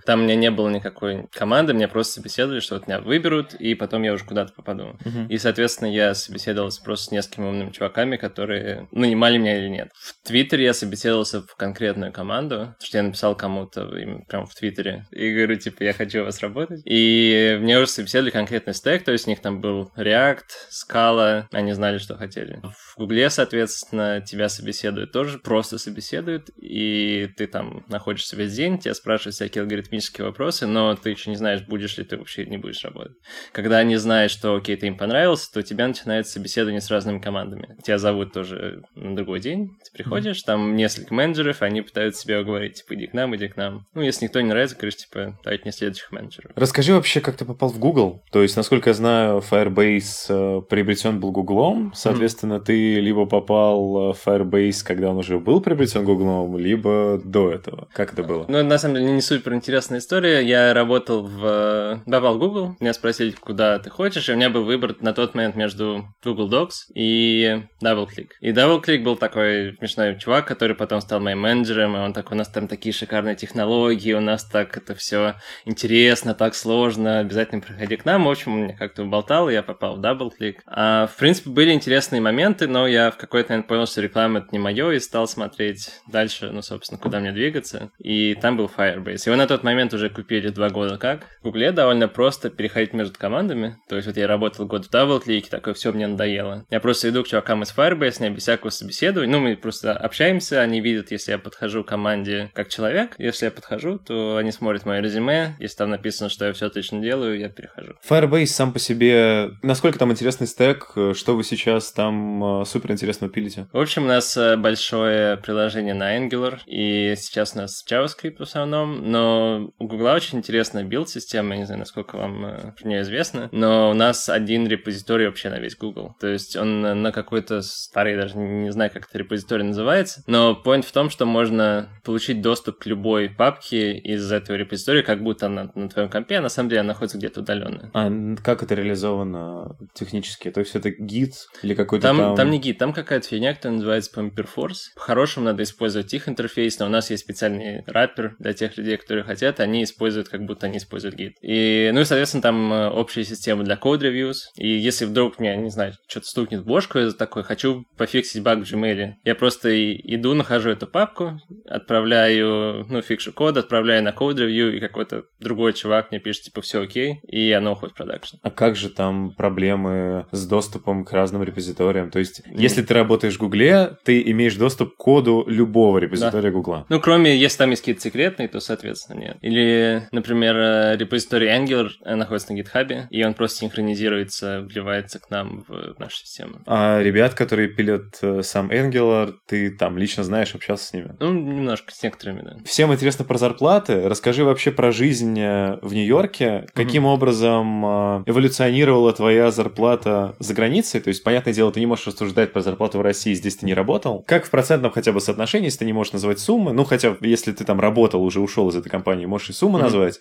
Там 0.06 0.22
у 0.22 0.24
меня 0.24 0.36
не 0.36 0.52
было 0.52 0.70
никакой 0.70 1.28
команды, 1.32 1.74
меня 1.74 1.88
просто 1.88 2.14
собеседовали, 2.14 2.60
что 2.60 2.76
вот 2.76 2.88
меня 2.88 3.00
выберут, 3.00 3.54
и 3.54 3.76
потом 3.76 4.04
я 4.04 4.14
уже 4.14 4.26
куда-то 4.26 4.54
попаду. 4.54 4.98
Мгм. 5.06 5.28
И, 5.28 5.38
соответственно, 5.38 5.94
я 5.94 6.14
собеседовался 6.14 6.84
просто 6.84 7.06
с 7.06 7.12
несколькими 7.12 7.46
умными 7.46 7.72
чуваками, 7.72 8.18
которые 8.18 8.88
нанимали 8.92 9.38
меня 9.38 9.58
или 9.58 9.68
нет. 9.68 9.90
В 9.96 10.28
Твиттере 10.28 10.66
я 10.66 10.74
собеседовался 10.74 11.42
в 11.42 11.56
конкретную 11.56 12.12
команду, 12.12 12.76
что 12.82 12.98
я 12.98 13.04
написал 13.04 13.36
кому-то 13.36 13.84
им 13.98 14.26
прямо 14.26 14.46
в 14.46 14.56
Твиттере 14.56 15.06
и 15.12 15.34
говорю, 15.34 15.56
типа, 15.56 15.84
я 15.84 15.94
хочу 15.94 16.22
у 16.22 16.26
вас 16.26 16.42
работать. 16.42 16.82
И 16.86 17.58
мне 17.62 17.78
уже 17.78 17.88
собеседовали 17.88 18.32
конкретный 18.32 18.74
стек, 18.74 19.04
то 19.04 19.12
есть 19.12 19.28
у 19.28 19.30
них 19.30 19.42
там 19.42 19.62
был 19.62 19.92
React, 19.96 20.46
Scala, 20.72 21.46
они 21.52 21.74
знали, 21.74 21.98
что 21.98 22.16
хотели. 22.16 22.62
В 22.64 22.98
Гугле, 22.98 23.30
соответственно, 23.30 24.22
тебя 24.22 24.50
собеседуют 24.50 25.12
тоже, 25.12 25.40
просто 25.40 25.78
собеседуют, 25.78 26.50
и 26.58 27.30
ты 27.38 27.48
там 27.48 27.84
находишься 27.88 28.36
весь 28.36 28.54
день, 28.54 28.80
тебя 28.80 28.94
спрашивают 28.94 29.35
всякие 29.36 29.62
алгоритмические 29.64 30.26
вопросы, 30.26 30.68
но 30.68 30.96
ты 30.96 31.12
еще 31.12 31.30
не 31.30 31.36
знаешь, 31.36 31.62
будешь 31.62 31.98
ли 31.98 32.04
ты 32.04 32.18
вообще 32.18 32.44
или 32.44 32.52
не 32.52 32.58
будешь 32.58 32.84
работать. 32.84 33.16
Когда 33.52 33.78
они 33.78 33.96
знают, 33.98 34.32
что, 34.32 34.56
окей, 34.56 34.76
ты 34.76 34.88
им 34.88 34.98
понравился, 34.98 35.52
то 35.52 35.60
у 35.60 35.64
тебя 35.64 35.88
начинается 35.88 36.34
собеседование 36.34 36.82
с 36.82 36.90
разными 36.90 37.20
командами. 37.20 37.78
Тебя 37.84 37.98
зовут 37.98 38.34
тоже 38.34 38.84
на 38.96 39.16
другой 39.16 39.40
день, 39.40 39.78
ты 39.84 39.92
приходишь, 40.04 40.42
там 40.44 40.76
несколько 40.76 41.14
менеджеров, 41.14 41.62
они 41.62 41.82
пытаются 41.82 42.24
тебя 42.24 42.42
уговорить, 42.42 42.76
типа, 42.76 42.96
иди 42.96 43.08
к 43.08 43.14
нам, 43.14 43.36
иди 43.36 43.48
к 43.48 43.58
нам. 43.58 43.86
Ну, 43.94 44.02
если 44.02 44.26
никто 44.26 44.42
не 44.42 44.50
нравится, 44.50 44.76
говоришь, 44.76 44.98
типа, 44.98 45.38
давайте 45.44 45.64
мне 45.64 45.72
следующих 45.72 46.12
менеджеров. 46.12 46.52
Расскажи 46.56 46.94
вообще, 46.94 47.22
как 47.22 47.38
ты 47.38 47.46
попал 47.46 47.70
в 47.70 47.80
Google. 47.80 48.24
То 48.32 48.42
есть, 48.42 48.56
насколько 48.56 48.90
я 48.90 48.94
знаю, 48.94 49.40
Firebase 49.40 50.06
э, 50.30 50.62
приобретен 50.62 51.20
был 51.20 51.32
Гуглом. 51.32 51.94
Соответственно, 51.96 52.60
ты 52.60 53.00
либо 53.00 53.26
попал 53.26 54.12
э, 54.12 54.14
в 54.14 54.28
Firebase, 54.28 54.84
когда 54.84 55.10
он 55.10 55.18
уже 55.18 55.40
был 55.40 55.62
приобретен 55.62 56.04
Гуглом, 56.04 56.58
либо 56.58 57.22
до 57.24 57.52
этого. 57.52 57.88
Как 57.94 58.14
это 58.14 58.24
было? 58.24 58.46
Ну, 58.48 58.64
на 58.64 58.78
самом 58.78 58.96
деле, 58.96 59.12
не 59.12 59.22
супер 59.26 59.56
интересная 59.56 60.00
история. 60.00 60.42
Я 60.42 60.74
работал 60.74 61.26
в... 61.26 62.02
Попал 62.06 62.36
в 62.36 62.40
Google, 62.40 62.76
меня 62.80 62.94
спросили, 62.94 63.32
куда 63.32 63.80
ты 63.80 63.90
хочешь, 63.90 64.30
и 64.30 64.32
у 64.32 64.36
меня 64.36 64.50
был 64.50 64.64
выбор 64.64 64.96
на 65.02 65.14
тот 65.14 65.34
момент 65.34 65.56
между 65.56 66.06
Google 66.24 66.50
Docs 66.50 66.94
и 66.94 67.64
DoubleClick. 67.84 68.30
И 68.40 68.52
DoubleClick 68.52 69.04
был 69.04 69.16
такой 69.16 69.76
смешной 69.78 70.18
чувак, 70.20 70.46
который 70.48 70.76
потом 70.76 71.02
стал 71.02 71.20
моим 71.20 71.40
менеджером, 71.42 71.96
и 71.96 72.00
он 72.00 72.14
такой, 72.14 72.36
у 72.36 72.38
нас 72.38 72.50
там 72.50 72.68
такие 72.68 72.94
шикарные 72.94 73.36
технологии, 73.36 74.14
у 74.14 74.22
нас 74.22 74.44
так 74.46 74.78
это 74.78 74.94
все 74.96 75.36
интересно, 75.66 76.36
так 76.36 76.54
сложно, 76.54 77.20
обязательно 77.20 77.62
приходи 77.62 77.96
к 77.98 78.06
нам. 78.06 78.26
В 78.26 78.30
общем, 78.30 78.54
он 78.54 78.64
меня 78.64 78.78
как-то 78.78 79.04
уболтал, 79.04 79.50
и 79.50 79.54
я 79.54 79.64
попал 79.64 79.98
в 79.98 80.02
DoubleClick. 80.02 80.58
А, 80.68 81.08
в 81.08 81.16
принципе, 81.18 81.50
были 81.50 81.72
интересные 81.72 82.22
моменты, 82.22 82.68
но 82.68 82.88
я 82.88 83.10
в 83.10 83.18
какой-то 83.18 83.54
момент 83.54 83.68
понял, 83.68 83.88
что 83.88 84.02
реклама 84.02 84.40
это 84.40 84.50
не 84.52 84.60
мое, 84.60 84.92
и 84.92 85.00
стал 85.00 85.28
смотреть 85.28 85.90
дальше, 86.12 86.52
ну, 86.52 86.62
собственно, 86.62 87.00
куда 87.00 87.20
мне 87.20 87.32
двигаться. 87.32 87.90
И 87.98 88.36
там 88.36 88.58
был 88.58 88.68
Firebase. 89.06 89.24
Его 89.28 89.36
на 89.36 89.48
тот 89.48 89.64
момент 89.64 89.94
уже 89.94 90.10
купили 90.10 90.50
два 90.50 90.70
года 90.70 90.98
как. 90.98 91.26
В 91.42 91.44
Гугле 91.44 91.72
довольно 91.72 92.08
просто 92.08 92.50
переходить 92.50 92.94
между 92.94 93.18
командами. 93.18 93.78
То 93.88 93.96
есть 93.96 94.08
вот 94.08 94.18
я 94.18 94.28
работал 94.28 94.66
год 94.66 94.86
в 94.86 94.94
DoubleClick, 94.94 95.50
такой, 95.50 95.74
все 95.74 95.92
мне 95.92 96.08
надоело. 96.08 96.66
Я 96.70 96.80
просто 96.80 97.10
иду 97.10 97.24
к 97.24 97.28
чувакам 97.28 97.64
из 97.64 97.74
Firebase, 97.76 98.22
не 98.22 98.30
без 98.30 98.44
всякого 98.44 98.70
собеседования. 98.70 99.32
Ну, 99.32 99.40
мы 99.40 99.56
просто 99.56 99.94
общаемся, 99.94 100.62
они 100.62 100.82
видят, 100.82 101.12
если 101.12 101.32
я 101.32 101.38
подхожу 101.38 101.84
к 101.84 101.88
команде 101.88 102.52
как 102.54 102.70
человек. 102.70 103.16
Если 103.18 103.46
я 103.46 103.52
подхожу, 103.52 103.98
то 104.00 104.38
они 104.38 104.52
смотрят 104.52 104.86
мое 104.86 105.02
резюме. 105.02 105.56
Если 105.60 105.78
там 105.78 105.90
написано, 105.90 106.30
что 106.30 106.46
я 106.46 106.54
все 106.54 106.68
отлично 106.68 107.02
делаю, 107.02 107.40
я 107.40 107.50
перехожу. 107.50 107.94
Firebase 108.08 108.48
сам 108.48 108.74
по 108.74 108.80
себе... 108.80 109.52
Насколько 109.62 110.00
там 110.00 110.12
интересный 110.12 110.48
стек? 110.48 110.92
Что 111.14 111.36
вы 111.36 111.44
сейчас 111.44 111.92
там 111.92 112.62
э, 112.62 112.66
супер 112.66 112.92
интересного 112.92 113.32
пилите? 113.32 113.68
В 113.72 113.80
общем, 113.80 114.04
у 114.04 114.08
нас 114.08 114.36
э, 114.38 114.58
большое 114.58 115.38
приложение 115.38 115.94
на 115.94 116.18
Angular, 116.18 116.60
и 116.66 117.16
сейчас 117.18 117.56
у 117.56 117.60
нас 117.60 117.84
JavaScript 117.90 118.38
в 118.38 118.42
основном, 118.42 118.95
но 118.96 119.72
у 119.80 119.88
Google 119.88 120.08
очень 120.08 120.40
интересная 120.40 120.84
билд-система, 120.84 121.54
я 121.54 121.60
не 121.60 121.66
знаю, 121.66 121.80
насколько 121.80 122.18
вам 122.18 122.46
э, 122.46 122.72
про 122.80 122.88
нее 122.88 123.02
известно, 123.02 123.50
но 123.52 123.92
у 123.92 123.94
нас 123.94 124.30
один 124.30 124.68
репозиторий 124.68 125.28
вообще 125.28 125.50
на 125.50 125.60
весь 125.60 125.76
Google. 125.76 126.16
То 126.20 126.28
есть 126.28 126.56
он 126.56 126.82
на- 126.82 126.96
на 126.96 127.12
какой-то 127.12 127.62
старый, 127.62 128.16
даже 128.16 128.38
не 128.38 128.72
знаю, 128.72 128.92
как 128.92 129.08
это 129.08 129.18
репозиторий 129.18 129.64
называется, 129.64 130.24
но 130.28 130.60
point 130.66 130.84
в 130.84 130.92
том, 130.92 131.10
что 131.10 131.26
можно 131.26 131.90
получить 132.04 132.42
доступ 132.42 132.80
к 132.80 132.86
любой 132.86 133.30
папке 133.30 133.98
из 133.98 134.32
этого 134.32 134.56
репозитория, 134.56 135.04
как 135.04 135.22
будто 135.24 135.48
она 135.48 135.72
на 135.76 135.90
твоем 135.90 136.10
компе, 136.10 136.38
а 136.38 136.42
на 136.42 136.50
самом 136.50 136.70
деле 136.70 136.82
она 136.82 136.90
находится 136.90 137.18
где-то 137.18 137.42
удаленно. 137.42 137.90
А 137.94 138.10
как 138.44 138.64
это 138.64 138.76
реализовано 138.76 139.76
технически? 139.94 140.52
То 140.52 140.60
есть 140.60 140.76
это 140.76 140.90
гид 140.92 141.34
или 141.64 141.74
какой-то 141.74 142.08
Там, 142.08 142.18
там... 142.18 142.36
там... 142.36 142.50
не 142.52 142.60
гид, 142.60 142.78
там 142.78 142.94
какая-то 142.94 143.28
фигня, 143.28 143.54
которая 143.54 143.78
называется, 143.78 144.12
по-моему, 144.14 144.36
Perforce. 144.36 144.94
По-хорошему 144.96 145.46
надо 145.46 145.64
использовать 145.64 146.14
их 146.14 146.30
интерфейс, 146.30 146.80
но 146.80 146.86
у 146.86 146.90
нас 146.90 147.10
есть 147.10 147.24
специальный 147.24 147.84
раппер 147.88 148.36
для 148.40 148.54
тех 148.54 148.78
людей, 148.78 148.85
которые 148.94 149.24
хотят, 149.24 149.60
они 149.60 149.84
используют, 149.84 150.30
как 150.30 150.46
будто 150.46 150.68
они 150.68 150.78
используют 150.78 151.16
Git. 151.16 151.34
И, 151.42 151.92
ну 151.94 152.02
и, 152.02 152.06
соответственно, 152.06 152.42
там 152.42 152.74
э, 152.74 152.90
общая 152.90 153.24
система 153.24 153.64
для 153.64 153.76
code 153.76 154.02
reviews. 154.02 154.36
И 154.56 154.68
если 154.68 155.06
вдруг 155.06 155.40
мне, 155.40 155.56
не 155.58 155.70
знаю, 155.70 155.94
что-то 156.08 156.28
стукнет 156.28 156.62
в 156.62 156.66
бошку, 156.66 157.00
я 157.00 157.12
такой, 157.12 157.44
хочу 157.44 157.86
пофиксить 157.98 158.44
баг 158.44 158.60
в 158.60 158.62
Gmail. 158.64 159.14
Я 159.24 159.36
просто 159.36 159.94
иду, 159.94 160.34
нахожу 160.34 160.70
эту 160.70 160.88
папку, 160.88 161.40
отправляю, 161.68 162.86
ну, 162.90 163.02
фикшу 163.02 163.34
код, 163.34 163.58
отправляю 163.58 164.04
на 164.04 164.10
code 164.10 164.38
review, 164.38 164.76
и 164.76 164.80
какой-то 164.80 165.24
другой 165.40 165.74
чувак 165.74 166.12
мне 166.12 166.20
пишет, 166.20 166.44
типа, 166.44 166.62
все 166.62 166.82
окей, 166.82 167.20
и 167.28 167.52
оно 167.52 167.74
уходит 167.74 167.94
в 167.94 167.98
продакшн. 167.98 168.38
А 168.42 168.52
как 168.52 168.76
же 168.76 168.90
там 168.90 169.34
проблемы 169.36 170.28
с 170.32 170.48
доступом 170.48 171.06
к 171.06 171.12
разным 171.12 171.44
репозиториям? 171.44 172.12
То 172.12 172.20
есть, 172.20 172.42
mm. 172.42 172.54
если 172.58 172.82
ты 172.82 172.94
работаешь 172.94 173.36
в 173.36 173.40
Гугле, 173.40 173.98
ты 174.04 174.22
имеешь 174.32 174.56
доступ 174.56 174.96
к 174.96 174.98
коду 174.98 175.44
любого 175.48 175.98
репозитория 175.98 176.52
да. 176.52 176.52
Гугла. 176.52 176.86
Ну, 176.90 177.00
кроме, 177.00 177.36
если 177.38 177.58
там 177.60 177.70
есть 177.72 177.82
какие-то 177.82 178.02
секретные, 178.02 178.48
то, 178.48 178.60
соответственно, 178.60 178.75
нет. 178.84 179.38
Или, 179.42 180.08
например, 180.12 180.56
э, 180.56 180.98
репозиторий 180.98 181.50
Angular 181.50 181.90
э, 182.04 182.16
находится 182.16 182.54
на 182.54 182.60
GitHub, 182.60 183.08
и 183.10 183.24
он 183.24 183.34
просто 183.34 183.60
синхронизируется, 183.60 184.62
вливается 184.62 185.20
к 185.20 185.30
нам 185.30 185.64
в 185.68 186.00
нашу 186.00 186.18
систему. 186.18 186.62
А 186.66 187.02
ребят, 187.02 187.34
которые 187.34 187.70
пилят 187.70 188.18
э, 188.22 188.42
сам 188.42 188.72
Angular, 188.72 189.34
ты 189.48 189.72
там 189.72 189.98
лично 189.98 190.24
знаешь, 190.24 190.56
общался 190.56 190.86
с 190.86 190.94
ними? 190.94 191.16
Ну, 191.20 191.34
немножко, 191.34 191.94
с 191.94 192.02
некоторыми, 192.04 192.42
да. 192.42 192.58
Всем 192.66 192.94
интересно 192.94 193.26
про 193.26 193.38
зарплаты. 193.38 194.08
Расскажи 194.08 194.44
вообще 194.44 194.72
про 194.72 194.92
жизнь 194.92 195.36
в 195.36 195.94
Нью-Йорке. 195.94 196.68
Каким 196.74 197.06
mm-hmm. 197.06 197.14
образом 197.14 197.86
эволюционировала 198.26 199.14
твоя 199.14 199.52
зарплата 199.52 200.36
за 200.40 200.54
границей? 200.54 201.02
То 201.02 201.10
есть, 201.10 201.24
понятное 201.24 201.54
дело, 201.54 201.72
ты 201.72 201.80
не 201.80 201.86
можешь 201.86 202.08
рассуждать 202.08 202.54
про 202.54 202.62
зарплату 202.62 203.00
в 203.00 203.02
России, 203.02 203.34
здесь 203.34 203.58
ты 203.58 203.66
не 203.66 203.74
работал. 203.74 204.24
Как 204.28 204.46
в 204.46 204.50
процентном 204.50 204.92
хотя 204.92 205.12
бы 205.12 205.20
соотношении, 205.22 205.66
если 205.66 205.80
ты 205.80 205.86
не 205.86 205.94
можешь 205.94 206.14
называть 206.14 206.40
суммы, 206.40 206.74
ну, 206.74 206.84
хотя 206.86 207.16
если 207.22 207.52
ты 207.52 207.64
там 207.64 207.80
работал, 207.80 208.24
уже 208.24 208.40
ушел 208.40 208.65
из 208.70 208.76
этой 208.76 208.90
компании, 208.90 209.26
можешь 209.26 209.50
и 209.50 209.54
сумму 209.54 209.78
назвать. 209.78 210.20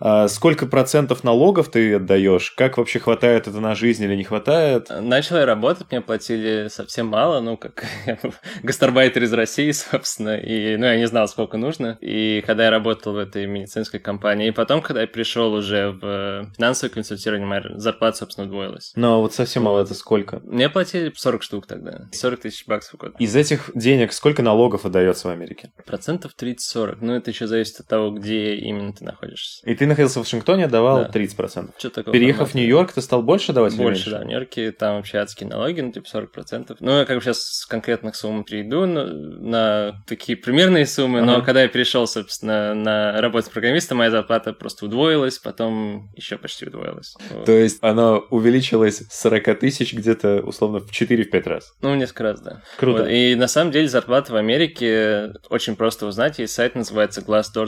А, 0.00 0.28
сколько 0.28 0.66
процентов 0.66 1.24
налогов 1.24 1.70
ты 1.70 1.94
отдаешь? 1.94 2.50
Как 2.52 2.78
вообще 2.78 2.98
хватает 2.98 3.48
это 3.48 3.60
на 3.60 3.74
жизнь 3.74 4.04
или 4.04 4.14
не 4.14 4.24
хватает? 4.24 4.88
Начал 4.90 5.36
я 5.36 5.46
работать, 5.46 5.90
мне 5.90 6.00
платили 6.00 6.68
совсем 6.68 7.08
мало, 7.08 7.40
ну, 7.40 7.56
как 7.56 7.84
гастарбайтер 8.62 9.22
из 9.22 9.32
России, 9.32 9.70
собственно, 9.72 10.36
и, 10.36 10.76
ну, 10.76 10.86
я 10.86 10.96
не 10.96 11.06
знал, 11.06 11.28
сколько 11.28 11.56
нужно. 11.56 11.98
И 12.00 12.42
когда 12.46 12.64
я 12.64 12.70
работал 12.70 13.14
в 13.14 13.18
этой 13.18 13.46
медицинской 13.46 14.00
компании, 14.00 14.48
и 14.48 14.52
потом, 14.52 14.82
когда 14.82 15.02
я 15.02 15.06
пришел 15.06 15.52
уже 15.52 15.90
в 15.90 16.50
финансовое 16.56 16.92
консультирование, 16.92 17.46
моя 17.46 17.62
зарплата, 17.76 18.18
собственно, 18.18 18.46
удвоилась. 18.46 18.92
Но 18.96 19.20
вот 19.20 19.34
совсем 19.34 19.64
мало 19.64 19.82
это 19.82 19.94
сколько? 19.94 20.40
Мне 20.44 20.68
платили 20.68 21.12
40 21.14 21.42
штук 21.42 21.66
тогда, 21.66 22.08
40 22.12 22.40
тысяч 22.40 22.66
баксов 22.66 22.94
в 22.94 22.96
год. 22.98 23.14
Из 23.18 23.34
этих 23.34 23.70
денег 23.74 24.12
сколько 24.12 24.42
налогов 24.42 24.84
отдается 24.84 25.28
в 25.28 25.30
Америке? 25.30 25.72
Процентов 25.86 26.32
30-40. 26.40 26.98
Ну, 27.00 27.14
это 27.14 27.30
еще 27.30 27.46
зависит 27.46 27.80
от 27.84 27.88
того, 27.88 28.10
где 28.10 28.54
именно 28.56 28.92
ты 28.92 29.04
находишься. 29.04 29.68
И 29.68 29.74
ты 29.74 29.86
находился 29.86 30.20
в 30.20 30.24
Вашингтоне, 30.24 30.64
отдавал 30.64 31.04
да. 31.04 31.10
30%. 31.10 31.72
Что 31.76 31.90
такое? 31.90 32.12
Переехав 32.12 32.50
в 32.50 32.54
Нью-Йорк, 32.54 32.92
ты 32.92 33.00
стал 33.02 33.22
больше 33.22 33.52
давать 33.52 33.76
Больше, 33.76 34.10
да. 34.10 34.20
В 34.20 34.24
Нью-Йорке 34.24 34.72
там 34.72 34.96
вообще 34.96 35.18
адские 35.18 35.48
налоги, 35.48 35.80
ну, 35.80 35.92
типа 35.92 36.06
40%. 36.06 36.76
Ну, 36.80 36.98
я 36.98 37.04
как 37.04 37.16
бы 37.16 37.22
сейчас 37.22 37.40
с 37.40 37.66
конкретных 37.66 38.16
сумм 38.16 38.44
перейду 38.44 38.86
на, 38.86 39.04
на 39.04 40.02
такие 40.06 40.36
примерные 40.36 40.86
суммы, 40.86 41.20
ага. 41.20 41.26
но 41.26 41.42
когда 41.42 41.62
я 41.62 41.68
перешел, 41.68 42.06
собственно, 42.06 42.74
на 42.74 43.20
работу 43.20 43.50
программиста, 43.50 43.94
моя 43.94 44.10
зарплата 44.10 44.52
просто 44.52 44.86
удвоилась, 44.86 45.38
потом 45.38 46.10
еще 46.14 46.38
почти 46.38 46.66
удвоилась. 46.66 47.14
То 47.44 47.52
есть 47.52 47.78
она 47.82 48.16
увеличилась 48.16 48.98
с 48.98 49.20
40 49.20 49.58
тысяч 49.58 49.92
где-то, 49.92 50.40
условно, 50.40 50.80
в 50.80 50.90
4-5 50.90 51.48
раз? 51.48 51.72
Ну, 51.82 51.94
несколько 51.94 52.22
раз, 52.22 52.40
да. 52.40 52.62
Круто. 52.78 53.02
Вот. 53.02 53.10
И 53.10 53.34
на 53.34 53.48
самом 53.48 53.72
деле 53.72 53.88
зарплата 53.88 54.32
в 54.32 54.36
Америке 54.36 55.34
очень 55.50 55.76
просто 55.76 56.06
узнать. 56.06 56.38
Есть 56.38 56.54
сайт, 56.54 56.74
называется 56.74 57.20